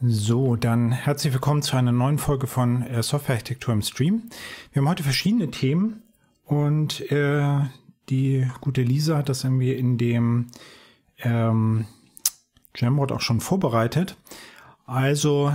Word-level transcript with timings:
So, 0.00 0.54
dann 0.54 0.92
herzlich 0.92 1.32
willkommen 1.32 1.60
zu 1.60 1.76
einer 1.76 1.90
neuen 1.90 2.18
Folge 2.18 2.46
von 2.46 2.82
äh, 2.82 3.02
Softwarearchitektur 3.02 3.74
im 3.74 3.82
Stream. 3.82 4.30
Wir 4.70 4.80
haben 4.80 4.88
heute 4.88 5.02
verschiedene 5.02 5.50
Themen 5.50 6.04
und 6.44 7.00
äh, 7.10 7.58
die 8.08 8.46
gute 8.60 8.82
Lisa 8.82 9.16
hat 9.16 9.28
das 9.28 9.42
irgendwie 9.42 9.72
in 9.72 9.98
dem 9.98 10.46
ähm, 11.18 11.86
Jamboard 12.76 13.10
auch 13.10 13.20
schon 13.20 13.40
vorbereitet. 13.40 14.16
Also, 14.86 15.52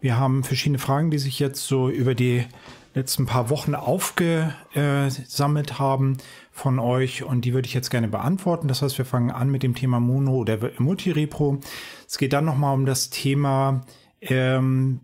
wir 0.00 0.16
haben 0.16 0.42
verschiedene 0.42 0.78
Fragen, 0.78 1.10
die 1.10 1.18
sich 1.18 1.38
jetzt 1.38 1.66
so 1.66 1.90
über 1.90 2.14
die 2.14 2.46
letzten 2.94 3.26
paar 3.26 3.50
Wochen 3.50 3.74
aufgesammelt 3.74 5.78
haben 5.78 6.16
von 6.52 6.78
euch 6.78 7.24
und 7.24 7.44
die 7.44 7.54
würde 7.54 7.66
ich 7.66 7.74
jetzt 7.74 7.90
gerne 7.90 8.08
beantworten. 8.08 8.68
Das 8.68 8.82
heißt, 8.82 8.98
wir 8.98 9.06
fangen 9.06 9.30
an 9.30 9.50
mit 9.50 9.62
dem 9.62 9.74
Thema 9.74 9.98
Mono 9.98 10.34
oder 10.34 10.58
Multirepro. 10.78 11.58
Es 12.06 12.18
geht 12.18 12.34
dann 12.34 12.44
nochmal 12.44 12.74
um 12.74 12.84
das 12.84 13.08
Thema, 13.08 13.80
ähm, 14.20 15.00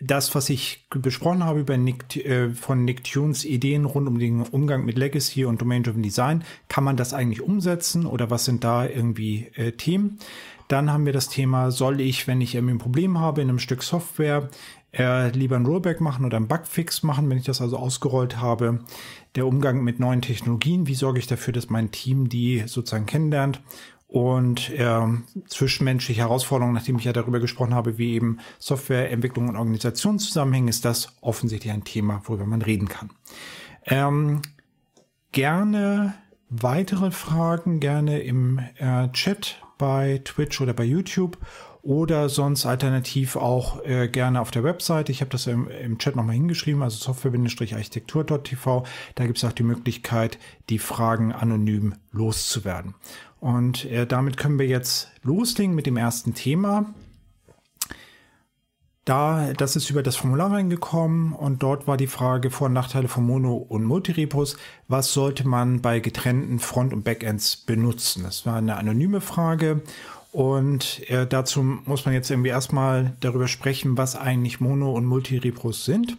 das, 0.00 0.34
was 0.34 0.48
ich 0.48 0.86
besprochen 0.90 1.44
habe 1.44 1.60
über 1.60 1.76
Nick, 1.76 2.16
äh, 2.16 2.50
von 2.50 2.84
Nick 2.84 3.04
Tunes 3.04 3.44
Ideen 3.44 3.84
rund 3.84 4.08
um 4.08 4.18
den 4.18 4.42
Umgang 4.42 4.84
mit 4.84 4.96
Legacy 4.96 5.44
und 5.44 5.60
Domain-Driven 5.60 6.02
Design. 6.02 6.44
Kann 6.68 6.84
man 6.84 6.96
das 6.96 7.12
eigentlich 7.12 7.42
umsetzen 7.42 8.06
oder 8.06 8.30
was 8.30 8.44
sind 8.44 8.64
da 8.64 8.86
irgendwie 8.86 9.48
äh, 9.54 9.72
Themen? 9.72 10.18
Dann 10.68 10.90
haben 10.90 11.04
wir 11.04 11.12
das 11.12 11.28
Thema, 11.28 11.70
soll 11.70 12.00
ich, 12.00 12.26
wenn 12.26 12.40
ich 12.40 12.54
irgendwie 12.54 12.74
ein 12.74 12.78
Problem 12.78 13.18
habe 13.18 13.42
in 13.42 13.48
einem 13.48 13.58
Stück 13.58 13.82
Software, 13.82 14.48
äh, 14.92 15.30
lieber 15.30 15.56
ein 15.56 15.66
Rollback 15.66 16.00
machen 16.00 16.24
oder 16.24 16.36
ein 16.36 16.48
Bugfix 16.48 17.02
machen, 17.02 17.28
wenn 17.28 17.38
ich 17.38 17.44
das 17.44 17.60
also 17.60 17.76
ausgerollt 17.76 18.38
habe. 18.38 18.80
Der 19.34 19.46
Umgang 19.46 19.82
mit 19.82 19.98
neuen 19.98 20.20
Technologien, 20.20 20.86
wie 20.86 20.94
sorge 20.94 21.18
ich 21.18 21.26
dafür, 21.26 21.52
dass 21.52 21.70
mein 21.70 21.90
Team 21.90 22.28
die 22.28 22.64
sozusagen 22.66 23.06
kennenlernt 23.06 23.62
und 24.12 24.68
äh, 24.70 25.00
zwischenmenschliche 25.46 26.20
Herausforderungen, 26.20 26.74
nachdem 26.74 26.98
ich 26.98 27.04
ja 27.04 27.14
darüber 27.14 27.40
gesprochen 27.40 27.74
habe, 27.74 27.96
wie 27.96 28.12
eben 28.12 28.40
Softwareentwicklung 28.58 29.48
und 29.48 29.56
Organisation 29.56 30.18
zusammenhängen, 30.18 30.68
ist 30.68 30.84
das 30.84 31.16
offensichtlich 31.22 31.72
ein 31.72 31.84
Thema, 31.84 32.20
worüber 32.24 32.44
man 32.44 32.60
reden 32.60 32.88
kann. 32.88 33.10
Ähm, 33.86 34.42
gerne 35.32 36.14
weitere 36.50 37.10
Fragen, 37.10 37.80
gerne 37.80 38.20
im 38.20 38.60
äh, 38.76 39.08
Chat 39.12 39.62
bei 39.78 40.20
Twitch 40.24 40.60
oder 40.60 40.74
bei 40.74 40.84
YouTube 40.84 41.38
oder 41.82 42.28
sonst 42.28 42.64
alternativ 42.64 43.34
auch 43.36 43.84
äh, 43.84 44.08
gerne 44.08 44.40
auf 44.40 44.52
der 44.52 44.62
Website. 44.62 45.08
Ich 45.08 45.20
habe 45.20 45.30
das 45.30 45.48
im, 45.48 45.68
im 45.68 45.98
Chat 45.98 46.14
nochmal 46.14 46.36
hingeschrieben, 46.36 46.82
also 46.82 46.96
software-architektur.tv. 46.96 48.84
Da 49.16 49.26
gibt 49.26 49.38
es 49.38 49.44
auch 49.44 49.52
die 49.52 49.64
Möglichkeit, 49.64 50.38
die 50.70 50.78
Fragen 50.78 51.32
anonym 51.32 51.94
loszuwerden. 52.12 52.94
Und 53.40 53.84
äh, 53.86 54.06
damit 54.06 54.36
können 54.36 54.60
wir 54.60 54.68
jetzt 54.68 55.08
loslegen 55.24 55.74
mit 55.74 55.86
dem 55.86 55.96
ersten 55.96 56.34
Thema. 56.34 56.94
Da, 59.04 59.52
das 59.54 59.74
ist 59.74 59.90
über 59.90 60.04
das 60.04 60.14
Formular 60.14 60.52
reingekommen 60.52 61.32
und 61.32 61.64
dort 61.64 61.88
war 61.88 61.96
die 61.96 62.06
Frage 62.06 62.52
Vor- 62.52 62.68
und 62.68 62.74
Nachteile 62.74 63.08
von 63.08 63.26
Mono- 63.26 63.56
und 63.56 63.82
Multirepos. 63.82 64.56
Was 64.86 65.12
sollte 65.12 65.48
man 65.48 65.80
bei 65.80 65.98
getrennten 65.98 66.60
Front- 66.60 66.92
und 66.92 67.02
Backends 67.02 67.56
benutzen? 67.56 68.22
Das 68.22 68.46
war 68.46 68.58
eine 68.58 68.76
anonyme 68.76 69.20
Frage 69.20 69.82
und 70.32 71.08
äh, 71.10 71.26
dazu 71.26 71.62
muss 71.62 72.06
man 72.06 72.14
jetzt 72.14 72.30
irgendwie 72.30 72.48
erstmal 72.48 73.14
darüber 73.20 73.48
sprechen, 73.48 73.98
was 73.98 74.16
eigentlich 74.16 74.60
Mono- 74.60 74.94
und 74.94 75.04
Multirepos 75.04 75.84
sind. 75.84 76.16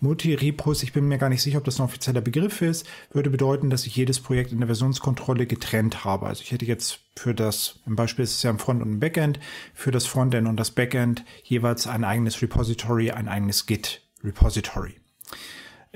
Multirepos, 0.00 0.82
ich 0.82 0.92
bin 0.92 1.08
mir 1.08 1.16
gar 1.16 1.30
nicht 1.30 1.40
sicher, 1.40 1.56
ob 1.56 1.64
das 1.64 1.80
ein 1.80 1.84
offizieller 1.84 2.20
Begriff 2.20 2.60
ist, 2.60 2.86
würde 3.12 3.30
bedeuten, 3.30 3.70
dass 3.70 3.86
ich 3.86 3.96
jedes 3.96 4.20
Projekt 4.20 4.52
in 4.52 4.58
der 4.58 4.66
Versionskontrolle 4.66 5.46
getrennt 5.46 6.04
habe. 6.04 6.26
Also 6.26 6.42
ich 6.42 6.52
hätte 6.52 6.66
jetzt 6.66 7.00
für 7.16 7.34
das, 7.34 7.80
im 7.86 7.96
Beispiel 7.96 8.24
ist 8.24 8.36
es 8.36 8.42
ja 8.42 8.50
ein 8.50 8.58
Front 8.58 8.82
und 8.82 8.90
ein 8.90 9.00
Backend, 9.00 9.40
für 9.72 9.90
das 9.90 10.04
Frontend 10.04 10.46
und 10.46 10.60
das 10.60 10.70
Backend 10.70 11.24
jeweils 11.42 11.86
ein 11.86 12.04
eigenes 12.04 12.42
Repository, 12.42 13.10
ein 13.10 13.26
eigenes 13.26 13.64
Git-Repository. 13.64 14.96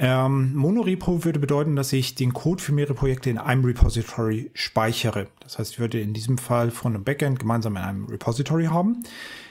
Ähm, 0.03 0.55
Monorepo 0.55 1.27
würde 1.27 1.39
bedeuten, 1.39 1.77
dass 1.77 1.93
ich 1.93 2.15
den 2.15 2.33
Code 2.33 2.63
für 2.63 2.73
mehrere 2.73 2.95
Projekte 2.95 3.29
in 3.29 3.37
einem 3.37 3.67
Repository 3.67 4.51
speichere. 4.55 5.27
Das 5.41 5.59
heißt, 5.59 5.73
ich 5.73 5.79
würde 5.79 6.01
in 6.01 6.15
diesem 6.15 6.39
Fall 6.39 6.71
Front 6.71 6.97
und 6.97 7.05
Backend 7.05 7.39
gemeinsam 7.39 7.77
in 7.77 7.83
einem 7.83 8.07
Repository 8.07 8.65
haben. 8.65 9.03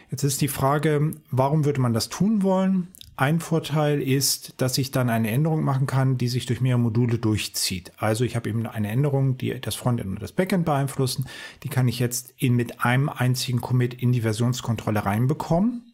Jetzt 0.09 0.23
ist 0.23 0.41
die 0.41 0.47
Frage, 0.47 1.11
warum 1.29 1.65
würde 1.65 1.79
man 1.79 1.93
das 1.93 2.09
tun 2.09 2.41
wollen? 2.41 2.87
Ein 3.15 3.39
Vorteil 3.39 4.01
ist, 4.01 4.55
dass 4.57 4.79
ich 4.79 4.89
dann 4.89 5.11
eine 5.11 5.29
Änderung 5.29 5.63
machen 5.63 5.85
kann, 5.85 6.17
die 6.17 6.27
sich 6.27 6.47
durch 6.47 6.61
mehrere 6.61 6.81
Module 6.81 7.19
durchzieht. 7.19 7.91
Also 7.97 8.23
ich 8.23 8.35
habe 8.35 8.49
eben 8.49 8.65
eine 8.65 8.89
Änderung, 8.89 9.37
die 9.37 9.61
das 9.61 9.75
Frontend 9.75 10.09
und 10.09 10.21
das 10.21 10.31
Backend 10.31 10.65
beeinflussen. 10.65 11.27
Die 11.61 11.69
kann 11.69 11.87
ich 11.87 11.99
jetzt 11.99 12.33
in, 12.37 12.55
mit 12.55 12.83
einem 12.83 13.07
einzigen 13.07 13.61
Commit 13.61 13.93
in 13.93 14.13
die 14.13 14.21
Versionskontrolle 14.21 15.05
reinbekommen. 15.05 15.93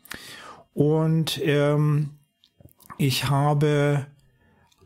Und 0.74 1.42
ähm, 1.44 2.12
ich 2.98 3.30
habe 3.30 4.08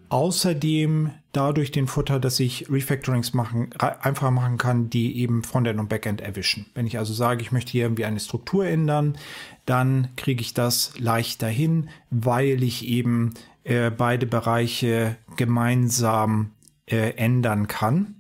Außerdem 0.10 1.12
dadurch 1.32 1.72
den 1.72 1.88
Vorteil, 1.88 2.20
dass 2.20 2.40
ich 2.40 2.70
Refactorings 2.70 3.34
machen, 3.34 3.70
einfacher 3.78 4.32
machen 4.32 4.58
kann, 4.58 4.90
die 4.90 5.20
eben 5.20 5.44
Frontend 5.44 5.80
und 5.80 5.88
Backend 5.88 6.22
erwischen. 6.22 6.66
Wenn 6.74 6.88
ich 6.88 6.98
also 6.98 7.14
sage, 7.14 7.42
ich 7.42 7.52
möchte 7.52 7.72
hier 7.72 7.84
irgendwie 7.84 8.06
eine 8.06 8.20
Struktur 8.20 8.66
ändern, 8.66 9.18
dann 9.66 10.10
kriege 10.16 10.42
ich 10.42 10.54
das 10.54 10.94
leichter 10.98 11.48
hin, 11.48 11.90
weil 12.10 12.64
ich 12.64 12.88
eben 12.88 13.36
äh, 13.64 13.92
beide 13.92 14.26
Bereiche 14.26 15.18
gemeinsam 15.36 16.52
äh, 16.88 17.12
ändern 17.12 17.68
kann. 17.68 18.16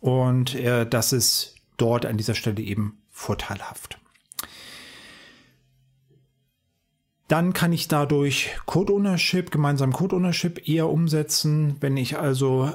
Und 0.00 0.56
äh, 0.56 0.86
das 0.88 1.12
ist 1.12 1.54
dort 1.76 2.04
an 2.04 2.16
dieser 2.16 2.34
Stelle 2.34 2.62
eben 2.62 2.98
vorteilhaft. 3.10 3.98
Dann 7.28 7.52
kann 7.52 7.72
ich 7.72 7.88
dadurch 7.88 8.56
Code 8.64 8.94
Ownership, 8.94 9.50
gemeinsam 9.50 9.92
Code 9.92 10.16
Ownership 10.16 10.66
eher 10.66 10.88
umsetzen. 10.88 11.76
Wenn 11.80 11.98
ich 11.98 12.18
also 12.18 12.72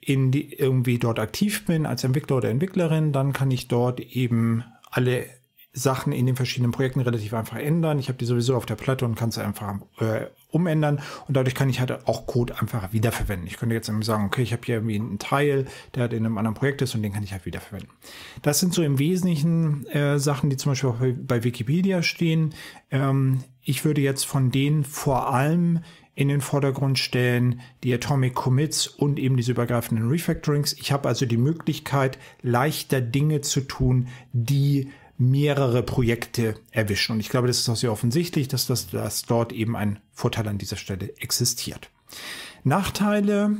in 0.00 0.32
die, 0.32 0.52
irgendwie 0.52 0.98
dort 0.98 1.18
aktiv 1.18 1.64
bin 1.64 1.86
als 1.86 2.04
Entwickler 2.04 2.38
oder 2.38 2.50
Entwicklerin, 2.50 3.12
dann 3.12 3.32
kann 3.32 3.52
ich 3.52 3.68
dort 3.68 4.00
eben 4.00 4.64
alle 4.90 5.26
Sachen 5.76 6.12
in 6.12 6.24
den 6.24 6.36
verschiedenen 6.36 6.70
Projekten 6.70 7.00
relativ 7.00 7.34
einfach 7.34 7.56
ändern. 7.56 7.98
Ich 7.98 8.08
habe 8.08 8.16
die 8.16 8.24
sowieso 8.24 8.56
auf 8.56 8.64
der 8.64 8.76
Platte 8.76 9.04
und 9.04 9.16
kann 9.16 9.30
es 9.30 9.38
einfach 9.38 9.74
äh, 9.98 10.26
umändern 10.52 11.00
und 11.26 11.36
dadurch 11.36 11.56
kann 11.56 11.68
ich 11.68 11.80
halt 11.80 12.06
auch 12.06 12.26
Code 12.26 12.58
einfach 12.60 12.92
wiederverwenden. 12.92 13.48
Ich 13.48 13.56
könnte 13.56 13.74
jetzt 13.74 13.90
sagen, 14.02 14.24
okay, 14.24 14.42
ich 14.42 14.52
habe 14.52 14.62
hier 14.64 14.76
irgendwie 14.76 14.94
einen 14.94 15.18
Teil, 15.18 15.66
der 15.94 16.02
halt 16.02 16.12
in 16.12 16.24
einem 16.24 16.38
anderen 16.38 16.54
Projekt 16.54 16.80
ist 16.80 16.94
und 16.94 17.02
den 17.02 17.12
kann 17.12 17.24
ich 17.24 17.32
halt 17.32 17.44
wiederverwenden. 17.44 17.90
Das 18.42 18.60
sind 18.60 18.72
so 18.72 18.84
im 18.84 19.00
Wesentlichen 19.00 19.84
äh, 19.86 20.20
Sachen, 20.20 20.48
die 20.48 20.56
zum 20.56 20.72
Beispiel 20.72 20.90
auch 20.90 20.98
bei, 20.98 21.12
bei 21.12 21.44
Wikipedia 21.44 22.02
stehen. 22.02 22.54
Ähm, 22.92 23.42
ich 23.62 23.84
würde 23.84 24.00
jetzt 24.00 24.24
von 24.24 24.52
denen 24.52 24.84
vor 24.84 25.34
allem 25.34 25.80
in 26.14 26.28
den 26.28 26.40
Vordergrund 26.40 27.00
stellen, 27.00 27.60
die 27.82 27.92
Atomic 27.92 28.34
Commits 28.34 28.86
und 28.86 29.18
eben 29.18 29.36
diese 29.36 29.50
übergreifenden 29.50 30.08
Refactorings. 30.08 30.72
Ich 30.74 30.92
habe 30.92 31.08
also 31.08 31.26
die 31.26 31.36
Möglichkeit, 31.36 32.18
leichter 32.42 33.00
Dinge 33.00 33.40
zu 33.40 33.62
tun, 33.62 34.06
die 34.32 34.90
mehrere 35.16 35.82
Projekte 35.82 36.56
erwischen. 36.70 37.12
Und 37.12 37.20
ich 37.20 37.28
glaube, 37.28 37.46
das 37.46 37.60
ist 37.60 37.68
auch 37.68 37.76
sehr 37.76 37.92
offensichtlich, 37.92 38.48
dass, 38.48 38.66
das, 38.66 38.88
dass 38.88 39.22
dort 39.22 39.52
eben 39.52 39.76
ein 39.76 40.00
Vorteil 40.12 40.48
an 40.48 40.58
dieser 40.58 40.76
Stelle 40.76 41.16
existiert. 41.18 41.90
Nachteile. 42.64 43.56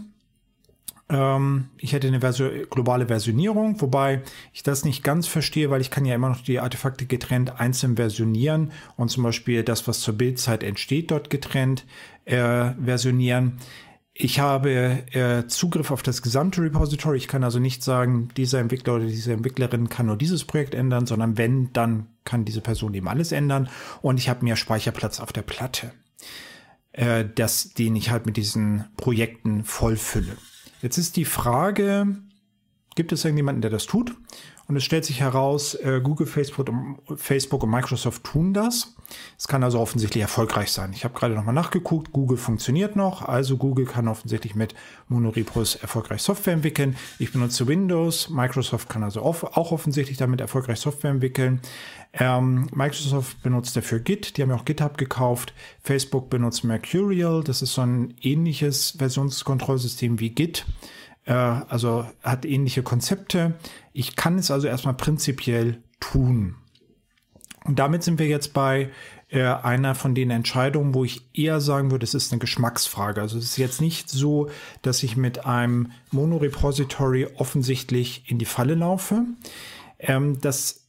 Ähm, 1.08 1.68
ich 1.76 1.92
hätte 1.92 2.08
eine 2.08 2.20
Version, 2.20 2.50
globale 2.70 3.06
Versionierung, 3.06 3.80
wobei 3.80 4.22
ich 4.52 4.62
das 4.62 4.84
nicht 4.84 5.04
ganz 5.04 5.26
verstehe, 5.26 5.70
weil 5.70 5.80
ich 5.80 5.90
kann 5.90 6.06
ja 6.06 6.14
immer 6.14 6.30
noch 6.30 6.40
die 6.40 6.60
Artefakte 6.60 7.06
getrennt 7.06 7.60
einzeln 7.60 7.96
versionieren 7.96 8.72
und 8.96 9.10
zum 9.10 9.22
Beispiel 9.22 9.62
das, 9.62 9.86
was 9.86 10.00
zur 10.00 10.14
Bildzeit 10.14 10.62
entsteht, 10.62 11.10
dort 11.10 11.30
getrennt 11.30 11.84
äh, 12.24 12.70
versionieren. 12.82 13.58
Ich 14.16 14.38
habe 14.38 14.70
äh, 15.12 15.48
Zugriff 15.48 15.90
auf 15.90 16.04
das 16.04 16.22
gesamte 16.22 16.62
Repository. 16.62 17.16
Ich 17.16 17.26
kann 17.26 17.42
also 17.42 17.58
nicht 17.58 17.82
sagen, 17.82 18.28
dieser 18.36 18.60
Entwickler 18.60 18.94
oder 18.94 19.06
diese 19.06 19.32
Entwicklerin 19.32 19.88
kann 19.88 20.06
nur 20.06 20.16
dieses 20.16 20.44
Projekt 20.44 20.72
ändern, 20.72 21.06
sondern 21.06 21.36
wenn, 21.36 21.72
dann 21.72 22.06
kann 22.24 22.44
diese 22.44 22.60
Person 22.60 22.94
eben 22.94 23.08
alles 23.08 23.32
ändern. 23.32 23.68
Und 24.02 24.18
ich 24.18 24.28
habe 24.28 24.44
mehr 24.44 24.54
Speicherplatz 24.54 25.18
auf 25.18 25.32
der 25.32 25.42
Platte, 25.42 25.90
äh, 26.92 27.24
das, 27.34 27.74
den 27.74 27.96
ich 27.96 28.10
halt 28.10 28.24
mit 28.24 28.36
diesen 28.36 28.84
Projekten 28.96 29.64
vollfülle. 29.64 30.36
Jetzt 30.80 30.96
ist 30.96 31.16
die 31.16 31.24
Frage, 31.24 32.06
gibt 32.94 33.10
es 33.10 33.24
irgendjemanden, 33.24 33.62
der 33.62 33.70
das 33.72 33.86
tut. 33.86 34.14
Und 34.66 34.76
es 34.76 34.84
stellt 34.84 35.04
sich 35.04 35.20
heraus, 35.20 35.74
äh, 35.74 36.00
Google, 36.02 36.26
Facebook 36.26 36.68
und, 36.68 36.96
Facebook 37.16 37.62
und 37.62 37.70
Microsoft 37.70 38.24
tun 38.24 38.54
das. 38.54 38.94
Es 39.38 39.46
kann 39.46 39.62
also 39.62 39.78
offensichtlich 39.78 40.22
erfolgreich 40.22 40.72
sein. 40.72 40.92
Ich 40.94 41.04
habe 41.04 41.14
gerade 41.14 41.34
nochmal 41.34 41.54
nachgeguckt, 41.54 42.12
Google 42.12 42.38
funktioniert 42.38 42.96
noch, 42.96 43.22
also 43.22 43.58
Google 43.58 43.84
kann 43.84 44.08
offensichtlich 44.08 44.54
mit 44.54 44.74
Monorepos 45.08 45.76
erfolgreich 45.76 46.22
Software 46.22 46.54
entwickeln. 46.54 46.96
Ich 47.18 47.32
benutze 47.32 47.66
Windows, 47.66 48.30
Microsoft 48.30 48.88
kann 48.88 49.02
also 49.02 49.20
auch 49.20 49.72
offensichtlich 49.72 50.16
damit 50.16 50.40
erfolgreich 50.40 50.80
Software 50.80 51.10
entwickeln. 51.10 51.60
Ähm, 52.14 52.68
Microsoft 52.72 53.42
benutzt 53.42 53.76
dafür 53.76 53.98
Git, 53.98 54.36
die 54.36 54.42
haben 54.42 54.50
ja 54.50 54.56
auch 54.56 54.64
GitHub 54.64 54.96
gekauft. 54.96 55.52
Facebook 55.82 56.30
benutzt 56.30 56.64
Mercurial, 56.64 57.44
das 57.44 57.60
ist 57.60 57.74
so 57.74 57.82
ein 57.82 58.14
ähnliches 58.22 58.94
Versionskontrollsystem 58.98 60.20
wie 60.20 60.30
Git. 60.30 60.64
Äh, 61.24 61.32
also 61.32 62.06
hat 62.22 62.44
ähnliche 62.44 62.82
Konzepte. 62.82 63.54
Ich 63.92 64.16
kann 64.16 64.38
es 64.38 64.50
also 64.50 64.66
erstmal 64.66 64.94
prinzipiell 64.94 65.82
tun. 66.00 66.56
Und 67.64 67.78
damit 67.78 68.02
sind 68.02 68.18
wir 68.18 68.26
jetzt 68.26 68.52
bei 68.52 68.90
äh, 69.28 69.42
einer 69.42 69.94
von 69.94 70.14
den 70.14 70.30
Entscheidungen, 70.30 70.94
wo 70.94 71.04
ich 71.04 71.28
eher 71.32 71.60
sagen 71.60 71.90
würde, 71.90 72.04
es 72.04 72.14
ist 72.14 72.30
eine 72.30 72.38
Geschmacksfrage. 72.38 73.20
Also 73.20 73.38
es 73.38 73.44
ist 73.44 73.56
jetzt 73.56 73.80
nicht 73.80 74.10
so, 74.10 74.50
dass 74.82 75.02
ich 75.02 75.16
mit 75.16 75.46
einem 75.46 75.92
Monorepository 76.10 77.26
offensichtlich 77.36 78.30
in 78.30 78.38
die 78.38 78.44
Falle 78.44 78.74
laufe. 78.74 79.24
Ähm, 79.98 80.40
das 80.40 80.84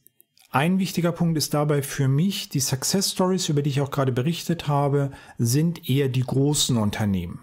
ein 0.50 0.78
wichtiger 0.78 1.12
Punkt 1.12 1.36
ist 1.36 1.54
dabei 1.54 1.82
für 1.82 2.08
mich, 2.08 2.48
die 2.48 2.60
Success 2.60 3.12
Stories, 3.12 3.48
über 3.48 3.62
die 3.62 3.70
ich 3.70 3.80
auch 3.80 3.90
gerade 3.90 4.12
berichtet 4.12 4.68
habe, 4.68 5.10
sind 5.38 5.88
eher 5.88 6.08
die 6.08 6.22
großen 6.22 6.76
Unternehmen. 6.76 7.40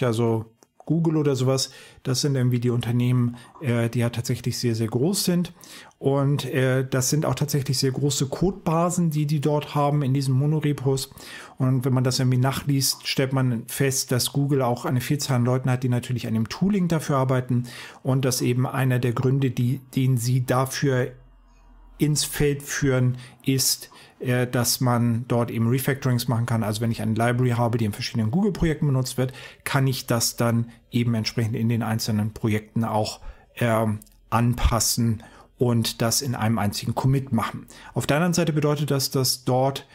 Also 0.00 0.51
Google 0.92 1.16
oder 1.16 1.36
sowas, 1.36 1.70
das 2.02 2.20
sind 2.20 2.34
irgendwie 2.34 2.60
die 2.60 2.68
Unternehmen, 2.68 3.36
äh, 3.62 3.88
die 3.88 4.00
ja 4.00 4.10
tatsächlich 4.10 4.58
sehr, 4.58 4.74
sehr 4.74 4.88
groß 4.88 5.24
sind. 5.24 5.54
Und 5.98 6.44
äh, 6.44 6.86
das 6.86 7.08
sind 7.08 7.24
auch 7.24 7.34
tatsächlich 7.34 7.78
sehr 7.78 7.92
große 7.92 8.26
Codebasen, 8.26 9.10
die 9.10 9.24
die 9.24 9.40
dort 9.40 9.74
haben 9.74 10.02
in 10.02 10.12
diesen 10.12 10.34
Monorepos. 10.34 11.10
Und 11.56 11.86
wenn 11.86 11.94
man 11.94 12.04
das 12.04 12.18
irgendwie 12.18 12.38
nachliest, 12.38 13.06
stellt 13.08 13.32
man 13.32 13.62
fest, 13.68 14.12
dass 14.12 14.32
Google 14.32 14.60
auch 14.60 14.84
eine 14.84 15.00
Vielzahl 15.00 15.36
an 15.36 15.44
Leuten 15.46 15.70
hat, 15.70 15.82
die 15.82 15.88
natürlich 15.88 16.26
an 16.26 16.34
dem 16.34 16.50
Tooling 16.50 16.88
dafür 16.88 17.16
arbeiten. 17.16 17.64
Und 18.02 18.26
dass 18.26 18.42
eben 18.42 18.66
einer 18.66 18.98
der 18.98 19.12
Gründe, 19.12 19.50
die, 19.50 19.80
den 19.94 20.18
sie 20.18 20.44
dafür 20.44 21.12
ins 21.98 22.24
Feld 22.24 22.62
führen, 22.62 23.16
ist, 23.46 23.90
äh, 24.22 24.46
dass 24.46 24.80
man 24.80 25.24
dort 25.28 25.50
eben 25.50 25.68
Refactorings 25.68 26.28
machen 26.28 26.46
kann. 26.46 26.62
Also 26.62 26.80
wenn 26.80 26.90
ich 26.90 27.02
eine 27.02 27.14
Library 27.14 27.50
habe, 27.50 27.78
die 27.78 27.84
in 27.84 27.92
verschiedenen 27.92 28.30
Google-Projekten 28.30 28.86
benutzt 28.86 29.18
wird, 29.18 29.32
kann 29.64 29.86
ich 29.86 30.06
das 30.06 30.36
dann 30.36 30.70
eben 30.90 31.14
entsprechend 31.14 31.56
in 31.56 31.68
den 31.68 31.82
einzelnen 31.82 32.32
Projekten 32.32 32.84
auch 32.84 33.20
äh, 33.54 33.86
anpassen 34.30 35.22
und 35.58 36.02
das 36.02 36.22
in 36.22 36.34
einem 36.34 36.58
einzigen 36.58 36.94
Commit 36.94 37.32
machen. 37.32 37.66
Auf 37.94 38.06
der 38.06 38.16
anderen 38.16 38.34
Seite 38.34 38.52
bedeutet 38.52 38.90
das, 38.90 39.10
dass 39.10 39.44
dort 39.44 39.86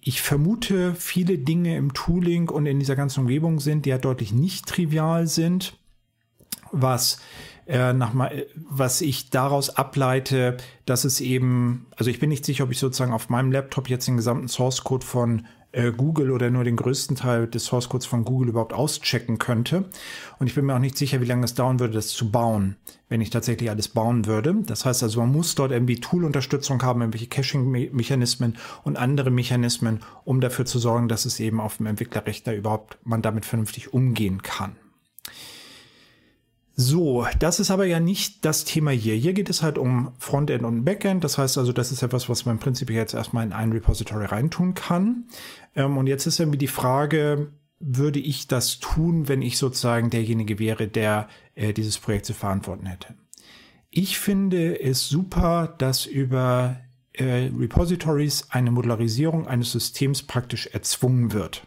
ich 0.00 0.22
vermute, 0.22 0.94
viele 0.94 1.36
Dinge 1.36 1.76
im 1.76 1.92
Tooling 1.92 2.48
und 2.48 2.66
in 2.66 2.78
dieser 2.78 2.94
ganzen 2.94 3.20
Umgebung 3.20 3.58
sind, 3.58 3.86
die 3.86 3.90
ja 3.90 3.98
deutlich 3.98 4.32
nicht 4.32 4.66
trivial 4.66 5.26
sind, 5.26 5.76
was 6.70 7.18
äh, 7.66 7.92
nach 7.92 8.12
mal, 8.12 8.46
was 8.54 9.00
ich 9.00 9.30
daraus 9.30 9.70
ableite, 9.70 10.56
dass 10.84 11.04
es 11.04 11.20
eben, 11.20 11.86
also 11.96 12.10
ich 12.10 12.20
bin 12.20 12.28
nicht 12.28 12.44
sicher, 12.44 12.64
ob 12.64 12.70
ich 12.70 12.78
sozusagen 12.78 13.12
auf 13.12 13.28
meinem 13.28 13.52
Laptop 13.52 13.88
jetzt 13.88 14.06
den 14.06 14.16
gesamten 14.16 14.48
Source 14.48 14.84
Code 14.84 15.04
von 15.04 15.46
äh, 15.76 15.92
Google 15.92 16.30
oder 16.30 16.50
nur 16.50 16.64
den 16.64 16.76
größten 16.76 17.16
Teil 17.16 17.46
des 17.46 17.66
Source 17.66 17.88
Codes 17.88 18.06
von 18.06 18.24
Google 18.24 18.48
überhaupt 18.48 18.72
auschecken 18.72 19.38
könnte. 19.38 19.84
Und 20.38 20.46
ich 20.46 20.54
bin 20.54 20.64
mir 20.64 20.74
auch 20.74 20.80
nicht 20.80 20.96
sicher, 20.96 21.20
wie 21.20 21.26
lange 21.26 21.44
es 21.44 21.54
dauern 21.54 21.78
würde, 21.80 21.94
das 21.94 22.08
zu 22.08 22.30
bauen, 22.30 22.76
wenn 23.08 23.20
ich 23.20 23.30
tatsächlich 23.30 23.68
alles 23.68 23.88
bauen 23.88 24.24
würde. 24.26 24.54
Das 24.64 24.86
heißt 24.86 25.02
also, 25.02 25.20
man 25.20 25.32
muss 25.32 25.54
dort 25.54 25.72
irgendwie 25.72 26.00
Tool-Unterstützung 26.00 26.82
haben, 26.82 27.02
irgendwelche 27.02 27.26
Caching-Mechanismen 27.26 28.56
und 28.84 28.96
andere 28.96 29.30
Mechanismen, 29.30 30.00
um 30.24 30.40
dafür 30.40 30.64
zu 30.64 30.78
sorgen, 30.78 31.08
dass 31.08 31.26
es 31.26 31.40
eben 31.40 31.60
auf 31.60 31.76
dem 31.76 31.86
Entwicklerrechner 31.86 32.54
überhaupt 32.54 32.98
man 33.04 33.20
damit 33.20 33.44
vernünftig 33.44 33.92
umgehen 33.92 34.42
kann. 34.42 34.76
So, 36.78 37.26
das 37.38 37.58
ist 37.58 37.70
aber 37.70 37.86
ja 37.86 38.00
nicht 38.00 38.44
das 38.44 38.64
Thema 38.64 38.90
hier. 38.90 39.14
Hier 39.14 39.32
geht 39.32 39.48
es 39.48 39.62
halt 39.62 39.78
um 39.78 40.12
Frontend 40.18 40.62
und 40.62 40.84
Backend. 40.84 41.24
Das 41.24 41.38
heißt 41.38 41.56
also, 41.56 41.72
das 41.72 41.90
ist 41.90 42.02
etwas, 42.02 42.28
was 42.28 42.44
man 42.44 42.56
im 42.56 42.60
Prinzip 42.60 42.90
jetzt 42.90 43.14
erstmal 43.14 43.46
in 43.46 43.54
ein 43.54 43.72
Repository 43.72 44.26
reintun 44.26 44.74
kann. 44.74 45.24
Ähm, 45.74 45.96
und 45.96 46.06
jetzt 46.06 46.26
ist 46.26 46.38
irgendwie 46.38 46.58
die 46.58 46.66
Frage, 46.66 47.50
würde 47.80 48.18
ich 48.18 48.46
das 48.46 48.78
tun, 48.78 49.26
wenn 49.26 49.40
ich 49.40 49.56
sozusagen 49.56 50.10
derjenige 50.10 50.58
wäre, 50.58 50.86
der 50.86 51.28
äh, 51.54 51.72
dieses 51.72 51.96
Projekt 51.96 52.26
zu 52.26 52.34
verantworten 52.34 52.84
hätte? 52.84 53.14
Ich 53.88 54.18
finde 54.18 54.78
es 54.78 55.08
super, 55.08 55.74
dass 55.78 56.04
über 56.04 56.76
äh, 57.14 57.50
Repositories 57.58 58.48
eine 58.50 58.70
Modularisierung 58.70 59.46
eines 59.46 59.72
Systems 59.72 60.22
praktisch 60.22 60.66
erzwungen 60.66 61.32
wird. 61.32 61.65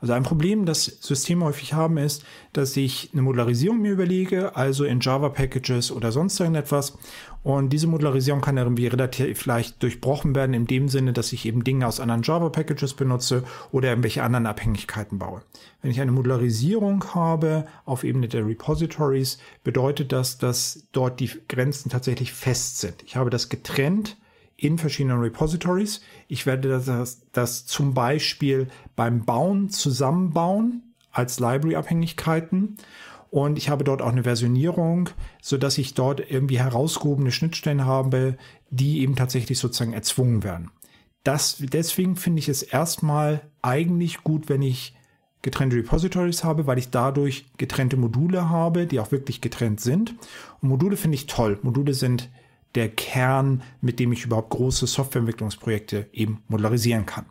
Also 0.00 0.14
ein 0.14 0.22
Problem, 0.22 0.64
das 0.64 0.84
Systeme 0.84 1.44
häufig 1.44 1.74
haben, 1.74 1.98
ist, 1.98 2.24
dass 2.52 2.76
ich 2.76 3.10
eine 3.12 3.22
Modularisierung 3.22 3.80
mir 3.80 3.92
überlege, 3.92 4.56
also 4.56 4.84
in 4.84 5.00
Java-Packages 5.00 5.92
oder 5.92 6.10
sonst 6.10 6.40
irgendetwas. 6.40 6.96
Und 7.42 7.70
diese 7.70 7.86
Modularisierung 7.86 8.40
kann 8.40 8.56
irgendwie 8.56 8.86
relativ 8.86 9.46
leicht 9.46 9.82
durchbrochen 9.82 10.34
werden, 10.34 10.54
in 10.54 10.66
dem 10.66 10.88
Sinne, 10.88 11.12
dass 11.12 11.32
ich 11.32 11.46
eben 11.46 11.64
Dinge 11.64 11.86
aus 11.86 12.00
anderen 12.00 12.22
Java-Packages 12.22 12.94
benutze 12.94 13.44
oder 13.72 13.90
irgendwelche 13.90 14.22
anderen 14.22 14.46
Abhängigkeiten 14.46 15.18
baue. 15.18 15.42
Wenn 15.82 15.90
ich 15.90 16.00
eine 16.00 16.12
Modularisierung 16.12 17.14
habe 17.14 17.66
auf 17.84 18.04
Ebene 18.04 18.28
der 18.28 18.46
Repositories, 18.46 19.38
bedeutet 19.64 20.12
das, 20.12 20.38
dass 20.38 20.86
dort 20.92 21.20
die 21.20 21.30
Grenzen 21.48 21.90
tatsächlich 21.90 22.32
fest 22.32 22.78
sind. 22.78 23.02
Ich 23.04 23.16
habe 23.16 23.30
das 23.30 23.48
getrennt 23.48 24.16
in 24.60 24.78
verschiedenen 24.78 25.20
Repositories. 25.20 26.02
Ich 26.28 26.46
werde 26.46 26.68
das, 26.68 27.22
das 27.32 27.66
zum 27.66 27.94
Beispiel 27.94 28.68
beim 28.94 29.24
Bauen 29.24 29.70
zusammenbauen 29.70 30.94
als 31.10 31.40
Library-Abhängigkeiten. 31.40 32.76
Und 33.30 33.58
ich 33.58 33.68
habe 33.68 33.84
dort 33.84 34.02
auch 34.02 34.10
eine 34.12 34.24
Versionierung, 34.24 35.10
so 35.40 35.56
dass 35.56 35.78
ich 35.78 35.94
dort 35.94 36.30
irgendwie 36.30 36.58
herausgehobene 36.58 37.30
Schnittstellen 37.30 37.84
habe, 37.86 38.36
die 38.70 39.00
eben 39.00 39.16
tatsächlich 39.16 39.58
sozusagen 39.58 39.92
erzwungen 39.92 40.42
werden. 40.42 40.70
Das, 41.24 41.56
deswegen 41.60 42.16
finde 42.16 42.40
ich 42.40 42.48
es 42.48 42.62
erstmal 42.62 43.42
eigentlich 43.62 44.24
gut, 44.24 44.48
wenn 44.48 44.62
ich 44.62 44.94
getrennte 45.42 45.76
Repositories 45.76 46.44
habe, 46.44 46.66
weil 46.66 46.78
ich 46.78 46.90
dadurch 46.90 47.46
getrennte 47.56 47.96
Module 47.96 48.50
habe, 48.50 48.86
die 48.86 49.00
auch 49.00 49.12
wirklich 49.12 49.40
getrennt 49.40 49.80
sind. 49.80 50.14
Und 50.60 50.68
Module 50.68 50.96
finde 50.96 51.14
ich 51.14 51.26
toll. 51.26 51.58
Module 51.62 51.94
sind 51.94 52.28
der 52.74 52.88
Kern, 52.88 53.62
mit 53.80 53.98
dem 53.98 54.12
ich 54.12 54.24
überhaupt 54.24 54.50
große 54.50 54.86
Softwareentwicklungsprojekte 54.86 56.08
eben 56.12 56.42
modularisieren 56.48 57.06
kann. 57.06 57.26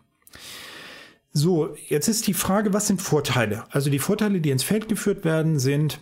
So, 1.31 1.75
jetzt 1.87 2.07
ist 2.07 2.27
die 2.27 2.33
Frage, 2.33 2.73
was 2.73 2.87
sind 2.87 3.01
Vorteile? 3.01 3.63
Also 3.71 3.89
die 3.89 3.99
Vorteile, 3.99 4.41
die 4.41 4.49
ins 4.49 4.63
Feld 4.63 4.89
geführt 4.89 5.23
werden, 5.23 5.59
sind, 5.59 6.01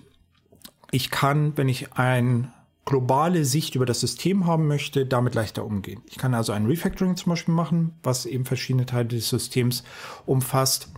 ich 0.91 1.11
kann, 1.11 1.57
wenn 1.57 1.67
ich 1.67 1.93
eine 1.93 2.51
globale 2.85 3.43
Sicht 3.43 3.75
über 3.75 3.85
das 3.85 3.99
System 3.99 4.47
haben 4.47 4.67
möchte, 4.67 5.05
damit 5.05 5.35
leichter 5.35 5.65
umgehen. 5.65 6.01
Ich 6.05 6.17
kann 6.17 6.33
also 6.33 6.53
ein 6.53 6.65
Refactoring 6.65 7.17
zum 7.17 7.31
Beispiel 7.31 7.53
machen, 7.53 7.93
was 8.01 8.25
eben 8.25 8.45
verschiedene 8.45 8.85
Teile 8.85 9.09
des 9.09 9.27
Systems 9.29 9.83
umfasst. 10.25 10.89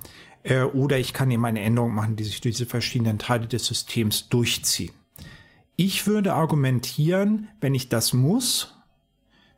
Äh, 0.43 0.61
oder 0.61 0.99
ich 0.99 1.13
kann 1.13 1.31
eben 1.31 1.43
eine 1.45 1.61
Änderung 1.61 1.95
machen, 1.95 2.15
die 2.15 2.23
sich 2.23 2.39
durch 2.41 2.55
diese 2.55 2.69
verschiedenen 2.69 3.17
Teile 3.17 3.47
des 3.47 3.65
Systems 3.65 4.29
durchziehen. 4.29 4.93
Ich 5.81 6.07
würde 6.07 6.33
argumentieren, 6.33 7.47
wenn 7.61 7.73
ich 7.73 7.87
das 7.87 8.11
muss, 8.11 8.75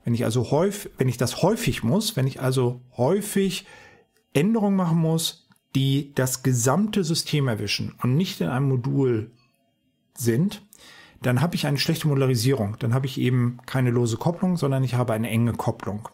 wenn 0.04 0.14
ich 0.14 0.24
also 0.24 0.52
häufig, 0.52 0.92
wenn 1.00 1.10
ich 1.10 1.18
das 1.18 1.42
häufig 1.42 1.82
muss, 1.82 2.16
wenn 2.16 2.28
ich 2.28 2.40
also 2.40 2.80
häufig 2.96 3.66
Änderungen 4.32 4.76
machen 4.76 5.00
muss, 5.00 5.50
die 5.74 6.14
das 6.14 6.44
gesamte 6.44 7.04
System 7.04 7.48
erwischen 7.48 7.96
und 8.04 8.18
nicht 8.18 8.40
in 8.40 8.50
einem 8.50 8.70
Modul 8.70 9.32
sind, 10.14 10.62
dann 11.24 11.42
habe 11.42 11.56
ich 11.56 11.66
eine 11.66 11.80
schlechte 11.80 12.08
Modularisierung. 12.08 12.78
Dann 12.78 12.94
habe 12.94 13.08
ich 13.08 13.20
eben 13.20 13.58
keine 13.66 13.90
lose 13.90 14.18
Kopplung, 14.18 14.58
sondern 14.58 14.84
ich 14.84 14.94
habe 14.94 15.14
eine 15.14 15.28
enge 15.28 15.54
Kopplung. 15.54 16.08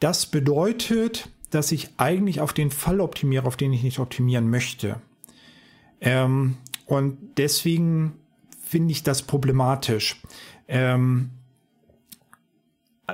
Das 0.00 0.24
bedeutet, 0.24 1.28
dass 1.50 1.70
ich 1.70 1.90
eigentlich 1.98 2.40
auf 2.40 2.54
den 2.54 2.70
Fall 2.70 3.02
optimiere, 3.02 3.46
auf 3.46 3.58
den 3.58 3.74
ich 3.74 3.82
nicht 3.82 3.98
optimieren 3.98 4.48
möchte. 4.48 5.02
Ähm, 6.00 6.56
und 6.86 7.18
deswegen 7.36 8.14
finde 8.66 8.92
ich 8.92 9.02
das 9.02 9.22
problematisch. 9.22 10.20
Ähm, 10.68 11.30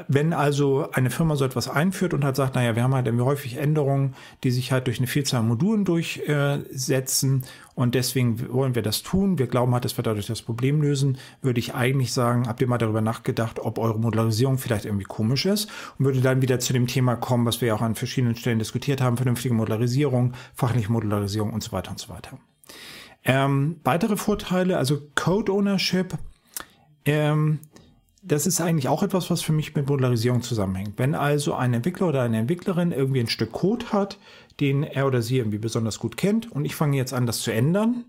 wenn 0.09 0.33
also 0.33 0.91
eine 0.93 1.11
Firma 1.11 1.37
so 1.37 1.45
etwas 1.45 1.69
einführt 1.69 2.15
und 2.15 2.25
halt 2.25 2.35
sagt, 2.35 2.55
naja, 2.55 2.75
wir 2.75 2.83
haben 2.83 2.95
halt 2.95 3.13
häufig 3.21 3.59
Änderungen, 3.59 4.15
die 4.43 4.51
sich 4.51 4.73
halt 4.73 4.87
durch 4.87 4.97
eine 4.99 5.07
Vielzahl 5.07 5.41
an 5.41 5.49
Modulen 5.49 5.85
durchsetzen 5.85 7.45
und 7.75 7.95
deswegen 7.95 8.51
wollen 8.51 8.75
wir 8.75 8.81
das 8.81 9.03
tun. 9.03 9.39
Wir 9.39 9.49
glauben 9.49 9.75
halt, 9.75 9.85
dass 9.85 9.99
wir 9.99 10.03
dadurch 10.03 10.27
das 10.27 10.41
Problem 10.41 10.81
lösen, 10.81 11.19
würde 11.43 11.61
ich 11.61 11.75
eigentlich 11.75 12.15
sagen, 12.15 12.49
habt 12.49 12.63
ihr 12.63 12.69
mal 12.69 12.79
darüber 12.79 13.03
nachgedacht, 13.03 13.59
ob 13.61 13.79
eure 13.79 14.01
Modularisierung 14.01 14.57
vielleicht 14.57 14.87
irgendwie 14.87 15.05
komisch 15.05 15.45
ist 15.45 15.69
und 15.99 16.07
würde 16.07 16.23
dann 16.23 16.41
wieder 16.41 16.59
zu 16.59 16.73
dem 16.73 16.87
Thema 16.87 17.17
kommen, 17.17 17.45
was 17.45 17.61
wir 17.61 17.69
ja 17.69 17.75
auch 17.75 17.83
an 17.83 17.95
verschiedenen 17.95 18.37
Stellen 18.37 18.61
diskutiert 18.61 19.03
haben, 19.03 19.19
vernünftige 19.19 19.55
Modularisierung, 19.55 20.33
fachliche 20.55 20.91
Modularisierung 20.91 21.53
und 21.53 21.63
so 21.63 21.73
weiter 21.73 21.91
und 21.91 21.99
so 21.99 22.09
weiter. 22.09 22.39
Ähm, 23.25 23.81
weitere 23.85 24.17
Vorteile, 24.17 24.79
also 24.79 25.01
Code 25.15 25.53
Ownership 25.53 26.19
ähm, 27.05 27.61
das 28.23 28.47
ist 28.47 28.61
eigentlich 28.61 28.89
auch 28.89 29.03
etwas, 29.03 29.31
was 29.31 29.43
für 29.43 29.53
mich 29.53 29.75
mit 29.75 29.89
Modularisierung 29.89 30.43
zusammenhängt. 30.43 30.95
Wenn 30.97 31.15
also 31.15 31.55
ein 31.55 31.75
Entwickler 31.75 32.09
oder 32.09 32.23
eine 32.23 32.39
Entwicklerin 32.39 32.93
irgendwie 32.93 33.21
ein 33.21 33.29
Stück 33.29 33.53
Code 33.53 33.87
hat, 33.87 34.19
den 34.61 34.85
er 34.85 35.07
oder 35.07 35.23
sie 35.23 35.39
irgendwie 35.39 35.59
besonders 35.59 35.99
gut 35.99 36.17
kennt 36.17 36.51
und 36.51 36.65
ich 36.65 36.77
fange 36.77 36.97
jetzt 36.97 37.13
an, 37.13 37.27
das 37.27 37.41
zu 37.41 37.53
ändern, 37.53 38.05